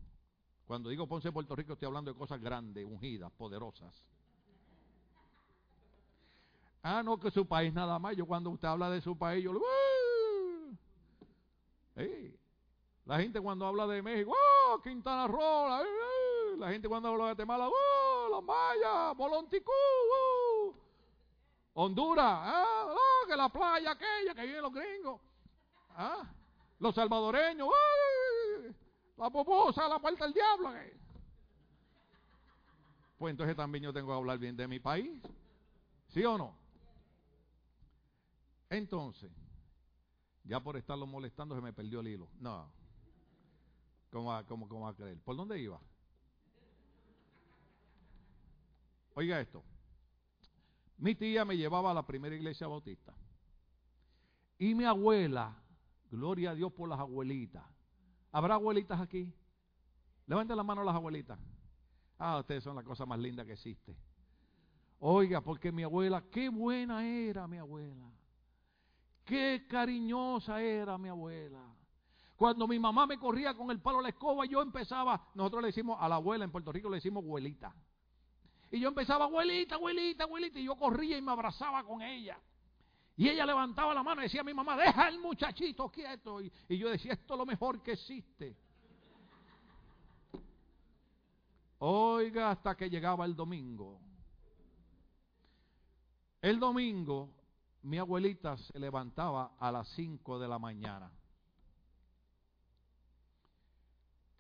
Cuando 0.67 0.89
digo 0.89 1.07
Ponce, 1.07 1.31
Puerto 1.31 1.55
Rico, 1.55 1.75
estoy 1.75 1.87
hablando 1.87 2.13
de 2.13 2.19
cosas 2.19 2.41
grandes, 2.41 2.85
ungidas, 2.85 3.31
poderosas. 3.33 3.95
Ah, 6.83 7.03
no, 7.03 7.19
que 7.19 7.31
su 7.31 7.47
país 7.47 7.73
nada 7.73 7.99
más. 7.99 8.17
Yo 8.17 8.27
cuando 8.27 8.51
usted 8.51 8.69
habla 8.69 8.91
de 8.91 9.01
su 9.01 9.17
país, 9.17 9.45
yo 9.45 9.53
lo... 9.53 9.61
La 13.05 13.19
gente 13.19 13.41
cuando 13.41 13.67
habla 13.67 13.87
de 13.87 14.01
México, 14.03 14.33
¡oh! 14.35 14.81
Quintana 14.81 15.29
Roo, 15.29 15.69
la 16.59 16.71
gente 16.71 16.89
cuando 16.89 17.09
habla 17.09 17.25
de 17.25 17.31
Guatemala, 17.31 17.69
¡oh! 17.69 18.29
Los 18.31 18.43
mayas, 18.43 19.17
Molonticú, 19.17 19.71
¡oh! 19.71 20.75
Honduras, 21.75 22.25
¡ah! 22.27 22.87
¡oh! 22.89 23.27
Que 23.29 23.37
la 23.37 23.49
playa 23.51 23.91
aquella 23.91 24.35
que 24.35 24.43
vienen 24.43 24.63
los 24.63 24.73
gringos, 24.73 25.21
¿ah? 25.91 26.27
Los 26.79 26.95
salvadoreños, 26.95 27.69
¡oh! 27.69 28.73
La 29.17 29.31
poposa, 29.31 29.89
la 29.89 29.99
puerta 29.99 30.25
del 30.25 30.35
diablo. 30.35 30.73
Pues 33.19 33.31
entonces 33.31 33.57
también 33.57 33.85
yo 33.85 33.93
tengo 33.93 34.09
que 34.09 34.15
hablar 34.15 34.39
bien 34.39 34.57
de 34.57 34.67
mi 34.67 34.81
país, 34.81 35.23
¿sí 36.09 36.25
o 36.25 36.37
no? 36.37 36.57
Entonces, 38.69 39.31
ya 40.43 40.61
por 40.61 40.77
estarlo 40.77 41.07
molestando 41.07 41.55
se 41.55 41.61
me 41.61 41.73
perdió 41.73 42.01
el 42.01 42.09
hilo. 42.09 42.29
No. 42.41 42.71
¿Cómo 44.11 44.31
va, 44.31 44.45
cómo, 44.45 44.87
a 44.87 44.95
creer? 44.95 45.19
¿Por 45.21 45.37
dónde 45.37 45.59
iba? 45.59 45.81
Oiga 49.15 49.41
esto. 49.41 49.63
Mi 50.99 51.15
tía 51.15 51.45
me 51.45 51.57
llevaba 51.57 51.91
a 51.91 51.95
la 51.95 52.07
primera 52.07 52.35
iglesia 52.35 52.67
bautista. 52.67 53.15
Y 54.59 54.75
mi 54.75 54.85
abuela, 54.85 55.57
gloria 56.15 56.51
a 56.51 56.55
Dios 56.55 56.73
por 56.73 56.89
las 56.89 56.99
abuelitas. 56.99 57.65
¿Habrá 58.33 58.55
abuelitas 58.55 59.01
aquí? 59.01 59.33
Levanten 60.27 60.57
la 60.57 60.63
mano 60.63 60.81
a 60.81 60.85
las 60.85 60.95
abuelitas. 60.95 61.39
Ah, 62.19 62.39
ustedes 62.39 62.65
son 62.65 62.77
la 62.77 62.83
cosa 62.83 63.05
más 63.05 63.19
linda 63.19 63.45
que 63.45 63.53
existe. 63.53 63.97
Oiga, 65.01 65.41
porque 65.41 65.71
mi 65.71 65.83
abuela, 65.83 66.25
qué 66.31 66.49
buena 66.49 67.07
era 67.07 67.47
mi 67.47 67.59
abuela. 67.59 68.11
Qué 69.25 69.67
cariñosa 69.69 70.63
era 70.63 70.97
mi 70.99 71.09
abuela. 71.09 71.61
Cuando 72.37 72.67
mi 72.67 72.79
mamá 72.79 73.07
me 73.07 73.19
corría 73.19 73.55
con 73.55 73.71
el 73.71 73.81
palo 73.81 74.01
a 74.01 74.03
la 74.03 74.09
escoba, 74.09 74.45
yo 74.47 74.61
empezaba, 74.61 75.29
nosotros 75.35 75.63
le 75.63 75.69
decimos 75.69 75.99
a 76.01 76.09
la 76.09 76.17
abuela 76.17 76.45
en 76.45 76.51
Puerto 76.51 76.73
Rico, 76.73 76.89
le 76.89 76.97
decimos 76.97 77.23
abuelita. 77.23 77.75
Y 78.71 78.81
yo 78.81 78.89
empezaba, 78.89 79.27
abuelita, 79.27 79.77
abuelita, 79.77 80.25
abuelita, 80.25 80.59
y 80.59 80.65
yo 80.65 80.77
corría 80.77 81.17
y 81.17 81.23
me 81.23 81.33
abrazaba 81.33 81.85
con 81.85 82.03
ella. 82.03 82.39
Y 83.17 83.29
ella 83.29 83.47
levantaba 83.47 83.95
la 83.95 84.03
mano 84.03 84.21
y 84.21 84.25
decía 84.25 84.41
a 84.41 84.45
mi 84.45 84.55
mamá, 84.55 84.77
deja 84.77 85.09
el 85.09 85.21
muchachito 85.21 85.89
quieto. 85.91 86.41
Y, 86.41 86.51
yo 86.69 86.91
decía, 86.91 87.13
esto 87.13 87.35
es 87.35 87.39
lo 87.39 87.47
mejor 87.47 87.83
que 87.83 87.93
existe. 87.93 88.57
Oiga, 91.79 92.51
hasta 92.51 92.77
que 92.77 92.91
llegaba 92.91 93.25
el 93.25 93.37
domingo. 93.37 94.01
El 96.43 96.59
domingo, 96.59 97.31
mi 97.83 97.99
abuelita 97.99 98.57
se 98.57 98.79
levantaba 98.79 99.53
a 99.59 99.71
las 99.71 99.89
5 99.95 100.39
de 100.39 100.49
la 100.49 100.59
mañana. 100.59 101.11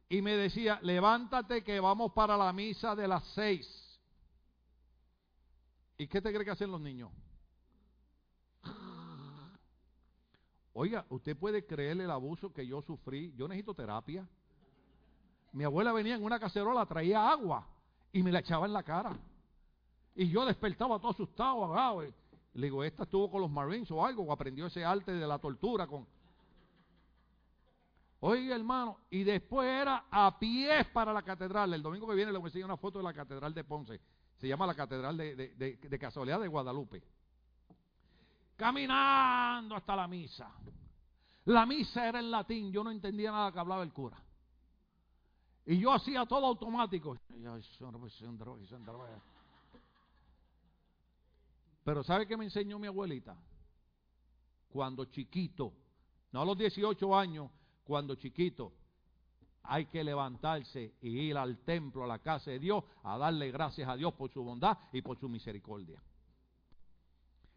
y 0.09 0.23
me 0.23 0.37
decía, 0.37 0.79
levántate 0.83 1.65
que 1.65 1.81
vamos 1.81 2.13
para 2.13 2.37
la 2.37 2.53
misa 2.53 2.95
de 2.95 3.09
las 3.09 3.25
seis. 3.35 3.67
¿Y 5.99 6.07
qué 6.07 6.21
te 6.21 6.33
cree 6.33 6.45
que 6.45 6.53
hacen 6.53 6.71
los 6.71 6.81
niños? 6.81 7.11
Oiga, 10.75 11.07
usted 11.09 11.37
puede 11.37 11.65
creer 11.65 12.01
el 12.01 12.11
abuso 12.11 12.53
que 12.53 12.67
yo 12.67 12.83
sufrí. 12.83 13.33
Yo 13.37 13.49
necesito 13.49 13.75
terapia. 13.75 14.29
Mi 15.53 15.65
abuela 15.65 15.93
venía 15.93 16.17
en 16.17 16.25
una 16.25 16.39
cacerola, 16.39 16.85
traía 16.85 17.31
agua 17.31 17.67
y 18.13 18.23
me 18.23 18.33
la 18.33 18.41
echaba 18.41 18.67
en 18.67 18.73
la 18.73 18.83
cara. 18.83 19.17
Y 20.15 20.29
yo 20.29 20.45
despertaba 20.45 20.99
todo 20.99 21.13
asustado, 21.13 22.03
Le 22.03 22.67
digo, 22.67 22.85
esta 22.85 23.05
estuvo 23.05 23.31
con 23.31 23.41
los 23.41 23.51
Marines 23.51 23.91
o 23.91 24.05
algo, 24.05 24.25
o 24.25 24.33
aprendió 24.33 24.67
ese 24.67 24.85
arte 24.85 25.13
de 25.13 25.27
la 25.27 25.39
tortura 25.39 25.87
con, 25.87 26.07
Oiga, 28.27 28.57
hermano, 28.57 29.01
y 29.11 29.23
después 29.23 29.69
era 29.69 30.07
a 30.11 30.39
pies 30.39 30.87
para 30.95 31.13
la 31.13 31.21
catedral. 31.21 31.75
El 31.75 31.83
domingo 31.83 32.09
que 32.09 32.15
viene 32.15 32.33
le 32.33 32.39
voy 32.39 32.47
a 32.47 32.49
enseñar 32.49 32.65
una 32.65 32.79
foto 32.79 32.99
de 32.99 33.05
la 33.05 33.13
catedral 33.13 33.53
de 33.53 33.65
Ponce. 33.65 34.01
Se 34.39 34.49
llama 34.49 34.67
la 34.67 34.75
catedral 34.75 35.15
de, 35.19 35.37
de, 35.37 35.77
de, 35.77 35.99
casualidad 35.99 36.41
de 36.41 36.49
Guadalupe. 36.49 37.03
Caminando 38.57 39.75
hasta 39.75 39.97
la 39.97 40.07
misa. 40.07 40.51
La 41.47 41.67
misa 41.67 42.09
era 42.09 42.21
en 42.21 42.31
latín, 42.31 42.73
yo 42.73 42.83
no 42.83 42.91
entendía 42.91 43.31
nada 43.31 43.53
que 43.53 43.59
hablaba 43.59 43.83
el 43.83 43.93
cura. 43.93 44.23
Y 45.67 45.79
yo 45.79 45.93
hacía 45.93 46.25
todo 46.27 46.47
automático. 46.47 47.19
Pero 51.85 52.03
¿sabe 52.03 52.27
qué 52.27 52.37
me 52.37 52.45
enseñó 52.45 52.79
mi 52.79 52.87
abuelita? 52.87 53.37
Cuando 54.69 55.05
chiquito, 55.07 55.73
no 56.33 56.43
a 56.43 56.45
los 56.45 56.57
18 56.57 57.17
años, 57.17 57.51
cuando 57.85 58.15
chiquito, 58.15 58.73
hay 59.65 59.87
que 59.87 60.05
levantarse 60.05 60.95
y 61.01 61.09
ir 61.09 61.37
al 61.37 61.59
templo, 61.59 62.05
a 62.05 62.07
la 62.07 62.19
casa 62.19 62.51
de 62.51 62.59
Dios, 62.59 62.85
a 63.03 63.17
darle 63.17 63.51
gracias 63.51 63.89
a 63.89 63.97
Dios 63.97 64.13
por 64.15 64.31
su 64.31 64.43
bondad 64.43 64.77
y 64.93 65.01
por 65.01 65.19
su 65.19 65.29
misericordia. 65.29 66.03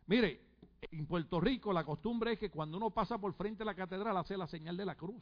Mire, 0.06 0.47
en 0.92 1.06
Puerto 1.06 1.40
Rico 1.40 1.74
la 1.74 1.84
costumbre 1.84 2.34
es 2.34 2.40
que 2.40 2.50
cuando 2.50 2.78
uno 2.78 2.92
pasa 2.92 3.18
por 3.18 3.34
frente 3.34 3.60
de 3.60 3.66
la 3.66 3.76
catedral 3.76 4.18
hace 4.18 4.38
la 4.38 4.48
señal 4.48 4.78
de 4.78 4.86
la 4.86 4.96
cruz. 4.96 5.22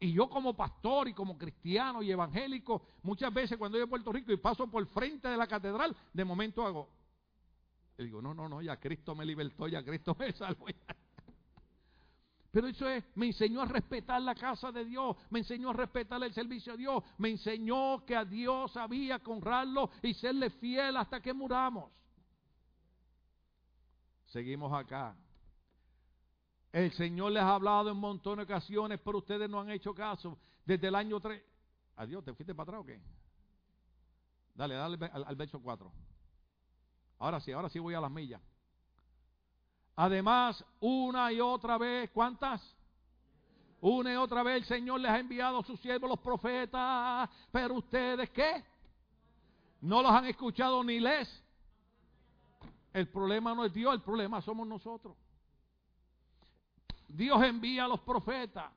Y 0.00 0.12
yo 0.12 0.28
como 0.28 0.54
pastor 0.54 1.08
y 1.08 1.14
como 1.14 1.36
cristiano 1.36 2.02
y 2.02 2.10
evangélico, 2.10 2.82
muchas 3.02 3.34
veces 3.34 3.58
cuando 3.58 3.78
voy 3.78 3.84
a 3.86 3.90
Puerto 3.90 4.12
Rico 4.12 4.32
y 4.32 4.36
paso 4.36 4.68
por 4.68 4.86
frente 4.86 5.26
de 5.26 5.36
la 5.36 5.48
catedral, 5.48 5.96
de 6.12 6.24
momento 6.24 6.64
hago, 6.64 6.88
y 7.98 8.04
digo, 8.04 8.22
no, 8.22 8.32
no, 8.32 8.48
no, 8.48 8.62
ya 8.62 8.78
Cristo 8.78 9.16
me 9.16 9.26
libertó, 9.26 9.66
ya 9.66 9.82
Cristo 9.82 10.16
me 10.16 10.32
salvó. 10.32 10.66
Pero 12.52 12.68
eso 12.68 12.88
es, 12.88 13.04
me 13.16 13.26
enseñó 13.26 13.62
a 13.62 13.66
respetar 13.66 14.22
la 14.22 14.36
casa 14.36 14.70
de 14.70 14.84
Dios, 14.84 15.16
me 15.30 15.40
enseñó 15.40 15.70
a 15.70 15.72
respetar 15.72 16.22
el 16.22 16.32
servicio 16.32 16.72
de 16.72 16.78
Dios, 16.78 17.02
me 17.18 17.30
enseñó 17.30 18.04
que 18.06 18.14
a 18.14 18.24
Dios 18.24 18.76
había 18.76 19.18
que 19.18 19.30
honrarlo 19.30 19.90
y 20.00 20.14
serle 20.14 20.48
fiel 20.50 20.96
hasta 20.96 21.20
que 21.20 21.34
muramos. 21.34 21.90
Seguimos 24.28 24.72
acá. 24.72 25.16
El 26.72 26.92
Señor 26.92 27.32
les 27.32 27.42
ha 27.42 27.54
hablado 27.54 27.88
en 27.88 27.96
un 27.96 28.00
montón 28.00 28.36
de 28.36 28.44
ocasiones, 28.44 29.00
pero 29.02 29.18
ustedes 29.18 29.48
no 29.48 29.60
han 29.60 29.70
hecho 29.70 29.94
caso. 29.94 30.38
Desde 30.64 30.88
el 30.88 30.94
año 30.94 31.18
3. 31.18 31.42
Adiós, 31.96 32.24
¿te 32.24 32.34
fuiste 32.34 32.54
para 32.54 32.70
atrás 32.70 32.80
o 32.82 32.86
qué? 32.86 33.00
Dale, 34.54 34.74
dale 34.74 35.10
al, 35.12 35.36
verso 35.36 35.60
4. 35.60 35.90
Ahora 37.20 37.40
sí, 37.40 37.52
ahora 37.52 37.68
sí 37.68 37.78
voy 37.78 37.94
a 37.94 38.00
las 38.00 38.10
millas. 38.10 38.40
Además, 39.96 40.64
una 40.80 41.32
y 41.32 41.40
otra 41.40 41.78
vez, 41.78 42.10
¿cuántas? 42.10 42.60
Una 43.80 44.12
y 44.12 44.16
otra 44.16 44.42
vez 44.42 44.56
el 44.56 44.64
Señor 44.64 45.00
les 45.00 45.10
ha 45.10 45.18
enviado 45.18 45.58
a 45.58 45.64
sus 45.64 45.80
siervos 45.80 46.10
los 46.10 46.20
profetas, 46.20 47.28
pero 47.50 47.74
ustedes 47.74 48.30
¿qué? 48.30 48.64
No 49.80 50.02
los 50.02 50.12
han 50.12 50.26
escuchado 50.26 50.84
ni 50.84 51.00
les. 51.00 51.28
El 52.98 53.08
problema 53.08 53.54
no 53.54 53.64
es 53.64 53.72
Dios, 53.72 53.94
el 53.94 54.00
problema 54.00 54.42
somos 54.42 54.66
nosotros. 54.66 55.16
Dios 57.06 57.40
envía 57.44 57.84
a 57.84 57.88
los 57.88 58.00
profetas, 58.00 58.72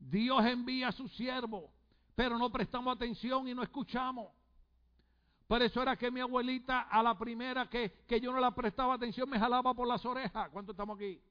Dios 0.00 0.44
envía 0.44 0.88
a 0.88 0.92
sus 0.92 1.14
siervos, 1.14 1.70
pero 2.16 2.36
no 2.38 2.50
prestamos 2.50 2.96
atención 2.96 3.46
y 3.46 3.54
no 3.54 3.62
escuchamos. 3.62 4.32
Por 5.46 5.62
eso 5.62 5.80
era 5.80 5.96
que 5.96 6.10
mi 6.10 6.18
abuelita 6.18 6.80
a 6.80 7.04
la 7.04 7.16
primera 7.16 7.70
que, 7.70 8.02
que 8.08 8.20
yo 8.20 8.32
no 8.32 8.40
la 8.40 8.52
prestaba 8.52 8.94
atención 8.94 9.30
me 9.30 9.38
jalaba 9.38 9.72
por 9.74 9.86
las 9.86 10.04
orejas. 10.04 10.50
¿Cuánto 10.50 10.72
estamos 10.72 10.96
aquí? 10.96 11.22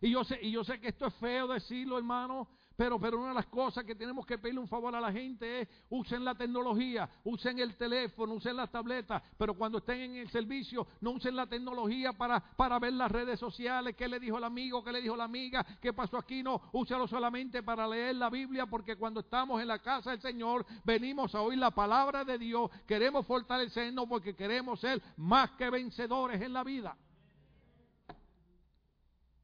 Y 0.00 0.12
yo 0.12 0.22
sé, 0.22 0.38
y 0.40 0.52
yo 0.52 0.62
sé 0.62 0.80
que 0.80 0.88
esto 0.88 1.06
es 1.06 1.14
feo 1.14 1.48
decirlo, 1.48 1.98
hermano, 1.98 2.48
pero, 2.80 2.98
pero 2.98 3.18
una 3.18 3.28
de 3.28 3.34
las 3.34 3.46
cosas 3.48 3.84
que 3.84 3.94
tenemos 3.94 4.24
que 4.24 4.38
pedirle 4.38 4.58
un 4.58 4.66
favor 4.66 4.96
a 4.96 5.02
la 5.02 5.12
gente 5.12 5.60
es 5.60 5.68
usen 5.90 6.24
la 6.24 6.34
tecnología, 6.34 7.10
usen 7.24 7.58
el 7.58 7.76
teléfono, 7.76 8.32
usen 8.32 8.56
las 8.56 8.70
tabletas, 8.70 9.22
pero 9.36 9.52
cuando 9.52 9.76
estén 9.76 10.00
en 10.00 10.16
el 10.16 10.30
servicio, 10.30 10.86
no 11.02 11.10
usen 11.10 11.36
la 11.36 11.46
tecnología 11.46 12.14
para, 12.14 12.40
para 12.40 12.78
ver 12.78 12.94
las 12.94 13.12
redes 13.12 13.38
sociales, 13.38 13.94
qué 13.94 14.08
le 14.08 14.18
dijo 14.18 14.38
el 14.38 14.44
amigo, 14.44 14.82
qué 14.82 14.92
le 14.92 15.02
dijo 15.02 15.14
la 15.14 15.24
amiga, 15.24 15.62
qué 15.78 15.92
pasó 15.92 16.16
aquí, 16.16 16.42
no, 16.42 16.70
úsalo 16.72 17.06
solamente 17.06 17.62
para 17.62 17.86
leer 17.86 18.16
la 18.16 18.30
Biblia, 18.30 18.64
porque 18.64 18.96
cuando 18.96 19.20
estamos 19.20 19.60
en 19.60 19.68
la 19.68 19.80
casa 19.80 20.12
del 20.12 20.22
Señor, 20.22 20.64
venimos 20.82 21.34
a 21.34 21.42
oír 21.42 21.58
la 21.58 21.72
palabra 21.72 22.24
de 22.24 22.38
Dios, 22.38 22.70
queremos 22.86 23.26
fortalecernos 23.26 24.06
porque 24.08 24.34
queremos 24.34 24.80
ser 24.80 25.02
más 25.18 25.50
que 25.50 25.68
vencedores 25.68 26.40
en 26.40 26.54
la 26.54 26.64
vida. 26.64 26.96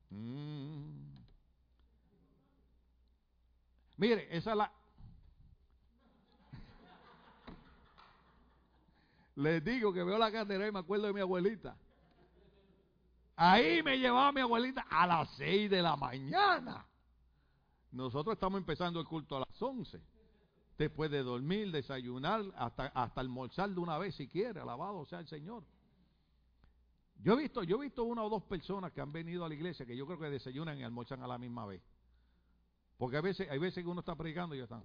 Mm. 0.08 0.95
Mire, 3.96 4.28
esa 4.36 4.50
es 4.50 4.56
la... 4.56 4.72
Les 9.36 9.62
digo 9.62 9.92
que 9.92 10.02
veo 10.02 10.16
la 10.16 10.32
cartera 10.32 10.66
y 10.66 10.72
me 10.72 10.78
acuerdo 10.78 11.06
de 11.06 11.12
mi 11.12 11.20
abuelita. 11.20 11.76
Ahí 13.36 13.82
me 13.82 13.98
llevaba 13.98 14.32
mi 14.32 14.40
abuelita 14.40 14.86
a 14.88 15.06
las 15.06 15.28
6 15.36 15.70
de 15.70 15.82
la 15.82 15.94
mañana. 15.94 16.86
Nosotros 17.92 18.34
estamos 18.34 18.58
empezando 18.58 18.98
el 18.98 19.06
culto 19.06 19.36
a 19.36 19.40
las 19.40 19.62
11. 19.62 20.00
Después 20.78 21.10
de 21.10 21.22
dormir, 21.22 21.70
desayunar, 21.70 22.44
hasta, 22.56 22.86
hasta 22.86 23.20
almorzar 23.20 23.70
de 23.70 23.80
una 23.80 23.98
vez 23.98 24.14
si 24.14 24.26
quiere. 24.26 24.60
Alabado 24.60 25.04
sea 25.04 25.20
el 25.20 25.28
Señor. 25.28 25.64
Yo 27.22 27.34
he 27.34 27.42
visto, 27.42 27.62
yo 27.62 27.76
he 27.76 27.84
visto 27.84 28.04
una 28.04 28.22
o 28.22 28.30
dos 28.30 28.42
personas 28.42 28.92
que 28.92 29.00
han 29.00 29.12
venido 29.12 29.44
a 29.44 29.48
la 29.48 29.54
iglesia 29.54 29.86
que 29.86 29.96
yo 29.96 30.06
creo 30.06 30.18
que 30.18 30.30
desayunan 30.30 30.78
y 30.78 30.82
almorzan 30.82 31.22
a 31.22 31.26
la 31.26 31.38
misma 31.38 31.66
vez. 31.66 31.82
Porque 32.98 33.16
a 33.16 33.20
veces, 33.20 33.48
hay 33.50 33.58
veces 33.58 33.84
que 33.84 33.90
uno 33.90 34.00
está 34.00 34.14
predicando 34.14 34.54
y 34.54 34.58
ya 34.58 34.64
están. 34.64 34.84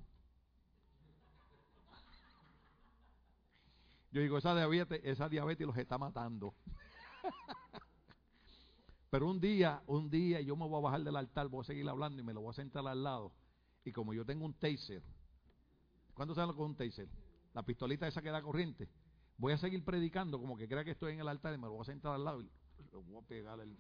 Yo 4.12 4.22
digo, 4.22 4.38
esa 4.38 4.54
diabetes, 4.54 5.00
esa 5.04 5.30
diabetes 5.30 5.66
los 5.66 5.78
está 5.78 5.98
matando. 5.98 6.54
Pero 9.10 9.30
un 9.30 9.40
día, 9.40 9.82
un 9.88 10.10
día 10.10 10.42
yo 10.42 10.56
me 10.56 10.68
voy 10.68 10.80
a 10.80 10.82
bajar 10.82 11.04
del 11.04 11.16
altar, 11.16 11.48
voy 11.48 11.62
a 11.62 11.64
seguir 11.64 11.88
hablando 11.88 12.22
y 12.22 12.26
me 12.26 12.34
lo 12.34 12.42
voy 12.42 12.52
a 12.52 12.54
sentar 12.54 12.86
al 12.88 13.04
lado. 13.04 13.32
Y 13.86 13.92
como 13.92 14.14
yo 14.14 14.26
tengo 14.26 14.46
un 14.46 14.54
taser, 14.54 15.02
¿cuándo 16.14 16.36
saben 16.36 16.50
lo 16.50 16.56
que 16.56 16.62
un 16.62 16.76
taser? 16.76 17.08
La 17.54 17.64
pistolita 17.64 18.08
esa 18.08 18.22
que 18.22 18.30
da 18.30 18.42
corriente. 18.42 18.90
Voy 19.38 19.54
a 19.54 19.58
seguir 19.58 19.84
predicando 19.84 20.40
como 20.40 20.58
que 20.58 20.68
crea 20.68 20.84
que 20.84 20.92
estoy 20.92 21.14
en 21.14 21.22
el 21.22 21.28
altar 21.28 21.54
y 21.54 21.58
me 21.58 21.68
lo 21.68 21.74
voy 21.74 21.82
a 21.82 21.86
sentar 21.86 22.14
al 22.14 22.24
lado 22.24 22.42
y 22.42 22.46
le 22.46 22.98
voy 22.98 23.24
a 23.24 23.28
pegar 23.28 23.60
el 23.62 23.78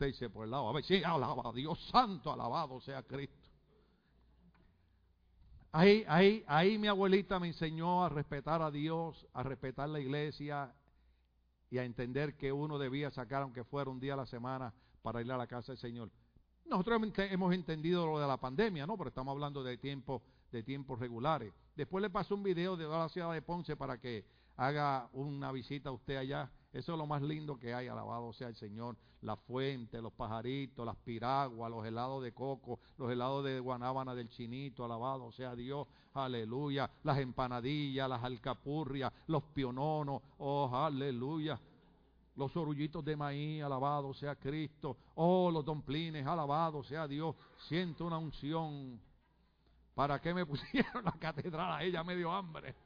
taser 0.00 0.30
por 0.30 0.44
el 0.44 0.50
lado. 0.50 0.68
A 0.68 0.72
ver, 0.72 0.82
sí, 0.84 1.02
alaba 1.04 1.52
Dios 1.52 1.78
santo, 1.90 2.32
alabado 2.32 2.80
sea 2.80 3.02
Cristo. 3.02 3.36
Ahí, 5.72 6.04
ahí, 6.08 6.42
ahí 6.48 6.78
mi 6.78 6.88
abuelita 6.88 7.38
me 7.38 7.48
enseñó 7.48 8.04
a 8.04 8.08
respetar 8.08 8.60
a 8.62 8.70
Dios, 8.70 9.26
a 9.34 9.42
respetar 9.42 9.88
la 9.88 10.00
iglesia 10.00 10.74
y 11.70 11.78
a 11.78 11.84
entender 11.84 12.36
que 12.36 12.52
uno 12.52 12.78
debía 12.78 13.10
sacar, 13.10 13.42
aunque 13.42 13.62
fuera 13.62 13.90
un 13.90 14.00
día 14.00 14.14
a 14.14 14.16
la 14.16 14.26
semana, 14.26 14.72
para 15.02 15.20
ir 15.20 15.30
a 15.30 15.36
la 15.36 15.46
casa 15.46 15.72
del 15.72 15.78
Señor. 15.78 16.10
Nosotros 16.64 17.00
hemos 17.18 17.54
entendido 17.54 18.06
lo 18.06 18.18
de 18.18 18.26
la 18.26 18.36
pandemia, 18.36 18.86
¿no? 18.86 18.96
Pero 18.96 19.08
estamos 19.08 19.32
hablando 19.32 19.62
de 19.62 19.76
tiempos 19.76 20.22
de 20.50 20.62
tiempos 20.62 20.98
regulares. 20.98 21.52
Después 21.76 22.02
le 22.02 22.10
paso 22.10 22.34
un 22.34 22.42
video 22.42 22.76
de 22.76 22.86
la 22.88 23.08
ciudad 23.08 23.32
de 23.32 23.42
Ponce 23.42 23.76
para 23.76 23.98
que 23.98 24.24
haga 24.56 25.08
una 25.12 25.52
visita 25.52 25.88
a 25.88 25.92
usted 25.92 26.16
allá. 26.16 26.50
Eso 26.72 26.92
es 26.92 26.98
lo 26.98 27.06
más 27.06 27.20
lindo 27.20 27.58
que 27.58 27.74
hay, 27.74 27.88
alabado 27.88 28.32
sea 28.32 28.48
el 28.48 28.54
Señor. 28.54 28.96
La 29.22 29.36
fuente, 29.36 30.00
los 30.00 30.12
pajaritos, 30.12 30.86
las 30.86 30.96
piraguas, 30.96 31.70
los 31.70 31.84
helados 31.84 32.22
de 32.22 32.32
coco, 32.32 32.78
los 32.96 33.10
helados 33.10 33.44
de 33.44 33.58
guanábana 33.58 34.14
del 34.14 34.28
chinito, 34.28 34.84
alabado 34.84 35.32
sea 35.32 35.56
Dios, 35.56 35.88
aleluya. 36.14 36.88
Las 37.02 37.18
empanadillas, 37.18 38.08
las 38.08 38.22
alcapurrias, 38.22 39.12
los 39.26 39.42
piononos, 39.42 40.22
oh, 40.38 40.70
aleluya. 40.72 41.60
Los 42.36 42.56
orullitos 42.56 43.04
de 43.04 43.16
maíz, 43.16 43.62
alabado 43.62 44.14
sea 44.14 44.36
Cristo. 44.36 44.96
Oh, 45.16 45.50
los 45.50 45.64
domplines, 45.64 46.24
alabado 46.24 46.84
sea 46.84 47.08
Dios. 47.08 47.34
Siento 47.68 48.06
una 48.06 48.16
unción. 48.16 49.00
¿Para 49.92 50.20
qué 50.20 50.32
me 50.32 50.46
pusieron 50.46 51.04
la 51.04 51.12
catedral? 51.12 51.72
A 51.72 51.82
ella 51.82 52.04
me 52.04 52.14
dio 52.14 52.32
hambre. 52.32 52.76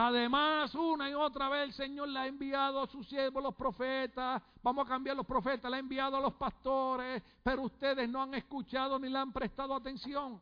Además, 0.00 0.72
una 0.76 1.10
y 1.10 1.14
otra 1.14 1.48
vez 1.48 1.64
el 1.64 1.72
Señor 1.72 2.08
le 2.08 2.20
ha 2.20 2.26
enviado 2.28 2.80
a 2.80 2.86
sus 2.86 3.04
siervos 3.08 3.42
los 3.42 3.56
profetas. 3.56 4.40
Vamos 4.62 4.86
a 4.86 4.88
cambiar 4.88 5.16
los 5.16 5.26
profetas, 5.26 5.68
le 5.68 5.76
ha 5.76 5.80
enviado 5.80 6.16
a 6.16 6.20
los 6.20 6.34
pastores, 6.34 7.20
pero 7.42 7.62
ustedes 7.62 8.08
no 8.08 8.22
han 8.22 8.32
escuchado 8.34 8.96
ni 9.00 9.08
le 9.08 9.18
han 9.18 9.32
prestado 9.32 9.74
atención. 9.74 10.40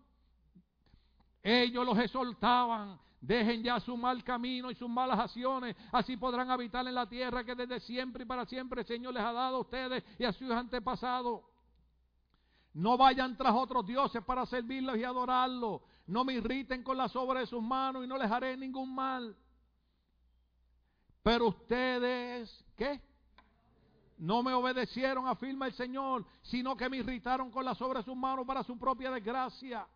Ellos 1.42 1.86
los 1.86 1.98
exhortaban, 1.98 3.00
dejen 3.18 3.62
ya 3.62 3.80
su 3.80 3.96
mal 3.96 4.22
camino 4.22 4.70
y 4.70 4.74
sus 4.74 4.90
malas 4.90 5.20
acciones, 5.20 5.74
así 5.90 6.18
podrán 6.18 6.50
habitar 6.50 6.86
en 6.86 6.94
la 6.94 7.08
tierra 7.08 7.42
que 7.42 7.54
desde 7.54 7.80
siempre 7.80 8.24
y 8.24 8.26
para 8.26 8.44
siempre 8.44 8.82
el 8.82 8.86
Señor 8.86 9.14
les 9.14 9.22
ha 9.22 9.32
dado 9.32 9.56
a 9.56 9.60
ustedes 9.60 10.04
y 10.18 10.24
a 10.24 10.34
sus 10.34 10.50
antepasados. 10.50 11.40
No 12.74 12.98
vayan 12.98 13.38
tras 13.38 13.54
otros 13.54 13.86
dioses 13.86 14.22
para 14.22 14.44
servirlos 14.44 14.98
y 14.98 15.04
adorarlos. 15.04 15.80
No 16.06 16.26
me 16.26 16.34
irriten 16.34 16.82
con 16.82 16.98
las 16.98 17.16
obras 17.16 17.44
de 17.44 17.46
sus 17.46 17.62
manos 17.62 18.04
y 18.04 18.06
no 18.06 18.18
les 18.18 18.30
haré 18.30 18.54
ningún 18.54 18.94
mal. 18.94 19.34
Pero 21.26 21.48
ustedes, 21.48 22.64
¿qué? 22.76 23.00
No 24.18 24.44
me 24.44 24.54
obedecieron, 24.54 25.26
afirma 25.26 25.66
el 25.66 25.72
Señor, 25.72 26.24
sino 26.40 26.76
que 26.76 26.88
me 26.88 26.98
irritaron 26.98 27.50
con 27.50 27.64
las 27.64 27.82
obras 27.82 28.04
de 28.04 28.12
sus 28.12 28.16
manos 28.16 28.46
para 28.46 28.62
su 28.62 28.78
propia 28.78 29.10
desgracia. 29.10 29.88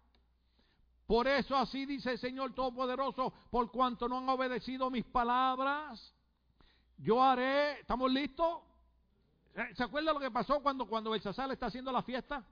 Por 1.07 1.29
eso 1.29 1.57
así 1.57 1.87
dice 1.87 2.11
el 2.11 2.19
Señor 2.19 2.53
Todopoderoso, 2.53 3.33
por 3.49 3.71
cuanto 3.71 4.09
no 4.09 4.19
han 4.19 4.29
obedecido 4.29 4.91
mis 4.91 5.05
palabras, 5.05 6.13
yo 6.99 7.23
haré, 7.23 7.79
¿estamos 7.79 8.11
listos? 8.11 8.63
¿Se 9.77 9.85
acuerda 9.85 10.13
lo 10.13 10.19
que 10.19 10.33
pasó 10.33 10.61
cuando, 10.61 10.87
cuando 10.87 11.11
Belsasar 11.11 11.49
está 11.53 11.67
haciendo 11.67 11.93
la 11.93 12.03
fiesta? 12.03 12.45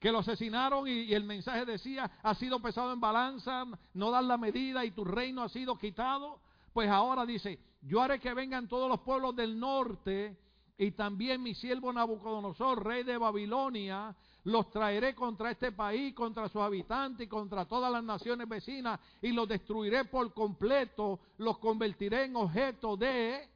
que 0.00 0.12
lo 0.12 0.18
asesinaron 0.18 0.86
y, 0.88 1.12
el 1.12 1.24
mensaje 1.24 1.64
decía, 1.64 2.10
ha 2.22 2.34
sido 2.34 2.60
pesado 2.60 2.92
en 2.92 3.00
balanza, 3.00 3.64
no 3.94 4.10
dan 4.10 4.26
la 4.28 4.38
medida 4.38 4.84
y 4.84 4.90
tu 4.90 5.04
reino 5.04 5.42
ha 5.42 5.48
sido 5.48 5.76
quitado. 5.76 6.40
Pues 6.78 6.90
ahora 6.90 7.26
dice, 7.26 7.58
yo 7.82 8.00
haré 8.00 8.20
que 8.20 8.32
vengan 8.32 8.68
todos 8.68 8.88
los 8.88 9.00
pueblos 9.00 9.34
del 9.34 9.58
norte 9.58 10.38
y 10.78 10.92
también 10.92 11.42
mi 11.42 11.52
siervo 11.52 11.92
Nabucodonosor, 11.92 12.84
rey 12.84 13.02
de 13.02 13.18
Babilonia, 13.18 14.14
los 14.44 14.70
traeré 14.70 15.12
contra 15.12 15.50
este 15.50 15.72
país, 15.72 16.14
contra 16.14 16.48
sus 16.48 16.62
habitantes 16.62 17.26
y 17.26 17.28
contra 17.28 17.64
todas 17.64 17.90
las 17.90 18.04
naciones 18.04 18.48
vecinas 18.48 19.00
y 19.20 19.32
los 19.32 19.48
destruiré 19.48 20.04
por 20.04 20.32
completo, 20.32 21.18
los 21.38 21.58
convertiré 21.58 22.26
en 22.26 22.36
objeto 22.36 22.96
de 22.96 23.48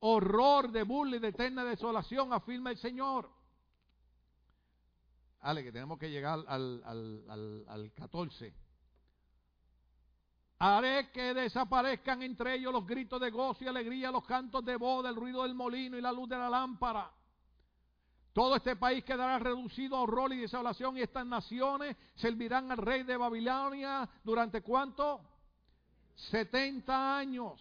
horror, 0.00 0.72
de 0.72 0.84
burla 0.84 1.16
y 1.16 1.18
de 1.18 1.28
eterna 1.28 1.64
desolación, 1.64 2.32
afirma 2.32 2.70
el 2.70 2.78
Señor. 2.78 3.28
Ale, 5.40 5.64
que 5.64 5.70
tenemos 5.70 5.98
que 5.98 6.10
llegar 6.10 6.42
al, 6.48 6.82
al, 6.82 7.66
al, 7.68 7.92
14. 7.92 8.54
Haré 10.66 11.10
que 11.10 11.34
desaparezcan 11.34 12.22
entre 12.22 12.54
ellos 12.54 12.72
los 12.72 12.86
gritos 12.86 13.20
de 13.20 13.30
gozo 13.30 13.62
y 13.62 13.66
alegría, 13.66 14.10
los 14.10 14.24
cantos 14.24 14.64
de 14.64 14.76
boda, 14.76 15.10
el 15.10 15.14
ruido 15.14 15.42
del 15.42 15.54
molino 15.54 15.98
y 15.98 16.00
la 16.00 16.10
luz 16.10 16.26
de 16.26 16.38
la 16.38 16.48
lámpara. 16.48 17.10
Todo 18.32 18.56
este 18.56 18.74
país 18.74 19.04
quedará 19.04 19.38
reducido 19.38 19.94
a 19.94 20.00
horror 20.00 20.32
y 20.32 20.38
desolación 20.38 20.96
y 20.96 21.02
estas 21.02 21.26
naciones 21.26 21.94
servirán 22.14 22.72
al 22.72 22.78
rey 22.78 23.02
de 23.02 23.14
Babilonia 23.14 24.08
durante 24.22 24.62
cuánto? 24.62 25.20
70 26.30 27.18
años. 27.18 27.60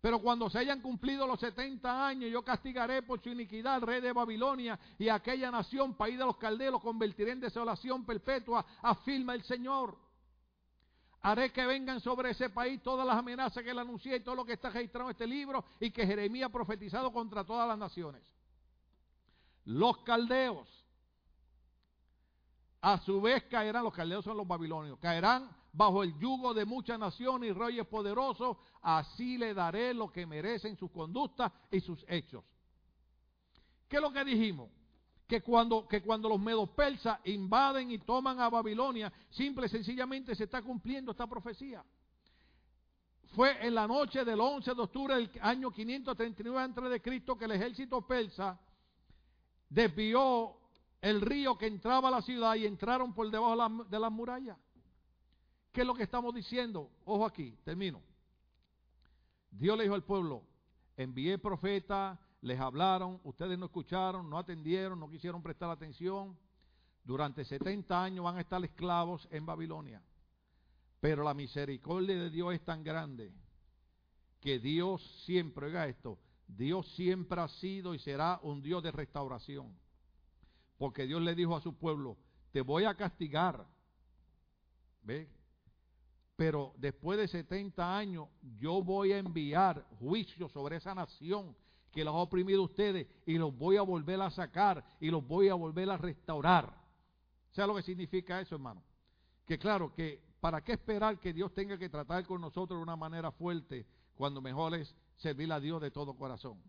Pero 0.00 0.18
cuando 0.18 0.50
se 0.50 0.58
hayan 0.58 0.80
cumplido 0.80 1.28
los 1.28 1.38
70 1.38 2.08
años, 2.08 2.28
yo 2.28 2.42
castigaré 2.42 3.02
por 3.02 3.22
su 3.22 3.28
iniquidad 3.28 3.76
al 3.76 3.82
rey 3.82 4.00
de 4.00 4.12
Babilonia 4.12 4.80
y 4.98 5.08
aquella 5.10 5.52
nación, 5.52 5.94
país 5.94 6.18
de 6.18 6.26
los 6.26 6.38
caldeos, 6.38 6.82
convertiré 6.82 7.30
en 7.30 7.40
desolación 7.40 8.04
perpetua, 8.04 8.66
afirma 8.82 9.34
el 9.34 9.44
Señor. 9.44 10.07
Haré 11.20 11.52
que 11.52 11.66
vengan 11.66 12.00
sobre 12.00 12.30
ese 12.30 12.48
país 12.50 12.80
todas 12.82 13.06
las 13.06 13.16
amenazas 13.16 13.64
que 13.64 13.74
le 13.74 13.80
anuncié 13.80 14.16
y 14.16 14.20
todo 14.20 14.36
lo 14.36 14.44
que 14.44 14.52
está 14.52 14.70
registrado 14.70 15.08
en 15.08 15.12
este 15.12 15.26
libro 15.26 15.64
y 15.80 15.90
que 15.90 16.06
Jeremías 16.06 16.48
ha 16.48 16.52
profetizado 16.52 17.12
contra 17.12 17.44
todas 17.44 17.66
las 17.66 17.76
naciones. 17.76 18.22
Los 19.64 19.98
caldeos, 19.98 20.68
a 22.80 22.98
su 22.98 23.20
vez 23.20 23.44
caerán, 23.44 23.84
los 23.84 23.92
caldeos 23.92 24.24
son 24.24 24.36
los 24.36 24.46
babilonios, 24.46 24.98
caerán 25.00 25.50
bajo 25.72 26.02
el 26.02 26.16
yugo 26.18 26.54
de 26.54 26.64
muchas 26.64 26.98
naciones 26.98 27.50
y 27.50 27.52
reyes 27.52 27.86
poderosos, 27.86 28.56
así 28.80 29.36
le 29.38 29.54
daré 29.54 29.92
lo 29.94 30.10
que 30.10 30.26
merecen 30.26 30.76
sus 30.76 30.90
conductas 30.90 31.52
y 31.70 31.80
sus 31.80 32.04
hechos. 32.08 32.44
¿Qué 33.88 33.96
es 33.96 34.02
lo 34.02 34.12
que 34.12 34.24
dijimos? 34.24 34.70
Que 35.28 35.42
cuando, 35.42 35.86
que 35.86 36.02
cuando 36.02 36.28
los 36.28 36.40
medos 36.40 36.70
persas 36.70 37.20
invaden 37.24 37.90
y 37.92 37.98
toman 37.98 38.40
a 38.40 38.48
Babilonia, 38.48 39.12
simple 39.30 39.66
y 39.66 39.68
sencillamente 39.68 40.34
se 40.34 40.44
está 40.44 40.62
cumpliendo 40.62 41.12
esta 41.12 41.26
profecía. 41.26 41.84
Fue 43.34 43.64
en 43.66 43.74
la 43.74 43.86
noche 43.86 44.24
del 44.24 44.40
11 44.40 44.74
de 44.74 44.80
octubre 44.80 45.14
del 45.14 45.30
año 45.42 45.70
539 45.70 46.58
a.C. 46.58 47.00
que 47.38 47.44
el 47.44 47.50
ejército 47.52 48.06
persa 48.06 48.58
desvió 49.68 50.56
el 51.00 51.20
río 51.20 51.56
que 51.58 51.66
entraba 51.66 52.08
a 52.08 52.12
la 52.12 52.22
ciudad 52.22 52.54
y 52.56 52.66
entraron 52.66 53.14
por 53.14 53.30
debajo 53.30 53.84
de 53.84 54.00
las 54.00 54.10
murallas. 54.10 54.56
¿Qué 55.72 55.82
es 55.82 55.86
lo 55.86 55.94
que 55.94 56.02
estamos 56.02 56.34
diciendo? 56.34 56.90
Ojo 57.04 57.24
aquí, 57.24 57.56
termino. 57.64 58.02
Dios 59.50 59.76
le 59.76 59.84
dijo 59.84 59.94
al 59.94 60.04
pueblo, 60.04 60.42
envié 60.96 61.38
profetas, 61.38 62.18
les 62.40 62.58
hablaron, 62.60 63.20
ustedes 63.24 63.58
no 63.58 63.66
escucharon, 63.66 64.30
no 64.30 64.38
atendieron, 64.38 65.00
no 65.00 65.10
quisieron 65.10 65.42
prestar 65.42 65.70
atención. 65.70 66.38
Durante 67.02 67.44
70 67.44 68.02
años 68.02 68.24
van 68.24 68.36
a 68.36 68.40
estar 68.40 68.62
esclavos 68.64 69.26
en 69.30 69.44
Babilonia. 69.44 70.02
Pero 71.00 71.24
la 71.24 71.34
misericordia 71.34 72.16
de 72.16 72.30
Dios 72.30 72.54
es 72.54 72.64
tan 72.64 72.84
grande 72.84 73.32
que 74.40 74.58
Dios 74.58 75.02
siempre, 75.24 75.66
oiga 75.66 75.88
esto, 75.88 76.18
Dios 76.46 76.86
siempre 76.94 77.40
ha 77.40 77.48
sido 77.48 77.94
y 77.94 77.98
será 77.98 78.38
un 78.42 78.62
Dios 78.62 78.82
de 78.82 78.92
restauración. 78.92 79.76
Porque 80.76 81.06
Dios 81.06 81.20
le 81.22 81.34
dijo 81.34 81.56
a 81.56 81.60
su 81.60 81.76
pueblo, 81.76 82.16
te 82.52 82.60
voy 82.60 82.84
a 82.84 82.94
castigar. 82.94 83.66
¿Ve? 85.02 85.28
Pero 86.36 86.72
después 86.78 87.18
de 87.18 87.26
70 87.26 87.96
años 87.96 88.28
yo 88.58 88.82
voy 88.82 89.12
a 89.12 89.18
enviar 89.18 89.84
juicio 89.98 90.48
sobre 90.48 90.76
esa 90.76 90.94
nación 90.94 91.56
que 91.92 92.04
los 92.04 92.14
ha 92.14 92.18
oprimido 92.18 92.62
ustedes 92.62 93.06
y 93.26 93.38
los 93.38 93.56
voy 93.56 93.76
a 93.76 93.82
volver 93.82 94.20
a 94.20 94.30
sacar 94.30 94.84
y 95.00 95.10
los 95.10 95.26
voy 95.26 95.48
a 95.48 95.54
volver 95.54 95.90
a 95.90 95.96
restaurar. 95.96 96.74
¿Sabe 97.52 97.68
lo 97.68 97.74
que 97.76 97.82
significa 97.82 98.40
eso, 98.40 98.54
hermano? 98.54 98.82
Que 99.46 99.58
claro, 99.58 99.92
que 99.94 100.22
para 100.40 100.62
qué 100.62 100.72
esperar 100.72 101.18
que 101.18 101.32
Dios 101.32 101.52
tenga 101.54 101.78
que 101.78 101.88
tratar 101.88 102.24
con 102.26 102.40
nosotros 102.40 102.78
de 102.78 102.82
una 102.82 102.96
manera 102.96 103.32
fuerte 103.32 103.86
cuando 104.14 104.40
mejor 104.40 104.74
es 104.74 104.94
servir 105.16 105.50
a 105.52 105.60
Dios 105.60 105.80
de 105.80 105.90
todo 105.90 106.14
corazón. 106.14 106.60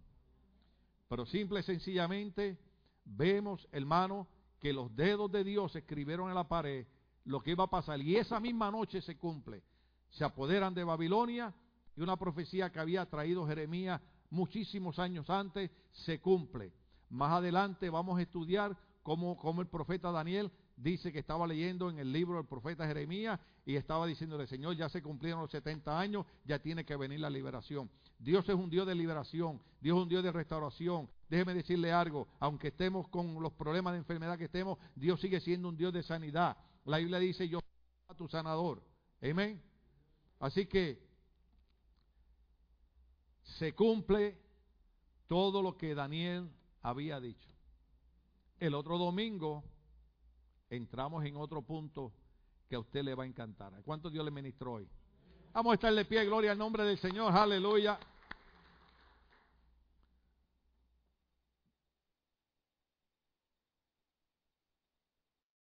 Pero 1.07 1.25
simple 1.25 1.59
y 1.59 1.63
sencillamente 1.63 2.57
vemos, 3.03 3.67
hermano, 3.71 4.27
que 4.59 4.73
los 4.73 4.95
dedos 4.95 5.31
de 5.31 5.43
Dios 5.43 5.75
escribieron 5.75 6.29
en 6.29 6.35
la 6.35 6.47
pared 6.47 6.85
lo 7.25 7.41
que 7.41 7.51
iba 7.51 7.65
a 7.65 7.69
pasar. 7.69 8.01
Y 8.01 8.15
esa 8.15 8.39
misma 8.39 8.71
noche 8.71 9.01
se 9.01 9.17
cumple. 9.17 9.63
Se 10.09 10.23
apoderan 10.23 10.73
de 10.73 10.83
Babilonia 10.83 11.53
y 11.95 12.01
una 12.01 12.17
profecía 12.17 12.71
que 12.71 12.79
había 12.79 13.05
traído 13.05 13.47
Jeremías 13.47 14.01
muchísimos 14.29 14.99
años 14.99 15.29
antes 15.29 15.71
se 15.91 16.19
cumple. 16.19 16.71
Más 17.09 17.31
adelante 17.31 17.89
vamos 17.89 18.19
a 18.19 18.21
estudiar 18.21 18.77
cómo, 19.03 19.61
el 19.61 19.67
profeta 19.67 20.11
Daniel 20.11 20.51
dice 20.75 21.11
que 21.11 21.19
estaba 21.19 21.47
leyendo 21.47 21.89
en 21.89 21.99
el 21.99 22.11
libro 22.11 22.37
del 22.37 22.45
profeta 22.45 22.85
Jeremías 22.85 23.39
y 23.65 23.75
estaba 23.75 24.05
diciéndole, 24.05 24.47
Señor, 24.47 24.75
ya 24.75 24.87
se 24.89 25.01
cumplieron 25.01 25.41
los 25.41 25.51
70 25.51 25.99
años, 25.99 26.25
ya 26.45 26.59
tiene 26.59 26.85
que 26.85 26.95
venir 26.95 27.19
la 27.19 27.29
liberación. 27.29 27.89
Dios 28.17 28.47
es 28.47 28.55
un 28.55 28.69
Dios 28.69 28.85
de 28.85 28.95
liberación, 28.95 29.61
Dios 29.81 29.97
es 29.97 30.03
un 30.03 30.09
Dios 30.09 30.23
de 30.23 30.31
restauración. 30.31 31.09
Déjeme 31.29 31.53
decirle 31.53 31.91
algo, 31.91 32.27
aunque 32.39 32.69
estemos 32.69 33.07
con 33.07 33.41
los 33.41 33.53
problemas 33.53 33.93
de 33.93 33.99
enfermedad 33.99 34.37
que 34.37 34.45
estemos, 34.45 34.77
Dios 34.95 35.19
sigue 35.19 35.39
siendo 35.39 35.69
un 35.69 35.77
Dios 35.77 35.91
de 35.93 36.03
sanidad. 36.03 36.57
La 36.85 36.97
Biblia 36.97 37.19
dice, 37.19 37.47
yo 37.47 37.59
soy 38.07 38.15
tu 38.15 38.27
sanador. 38.27 38.83
Amén. 39.21 39.61
Así 40.39 40.65
que 40.67 41.08
se 43.57 43.73
cumple 43.73 44.37
todo 45.27 45.61
lo 45.61 45.77
que 45.77 45.95
Daniel 45.95 46.49
había 46.81 47.19
dicho. 47.19 47.49
El 48.59 48.73
otro 48.73 48.97
domingo 48.97 49.63
entramos 50.69 51.25
en 51.25 51.37
otro 51.37 51.61
punto 51.61 52.13
que 52.67 52.75
a 52.75 52.79
usted 52.79 53.03
le 53.03 53.15
va 53.15 53.23
a 53.23 53.27
encantar. 53.27 53.73
¿Cuánto 53.83 54.09
Dios 54.09 54.23
le 54.23 54.31
ministró 54.31 54.73
hoy? 54.73 54.87
Vamos 55.53 55.71
a 55.71 55.73
estar 55.75 55.93
de 55.93 56.05
pie, 56.05 56.25
gloria 56.25 56.51
al 56.51 56.57
nombre 56.57 56.83
del 56.83 56.97
Señor, 56.99 57.33
aleluya. 57.33 57.99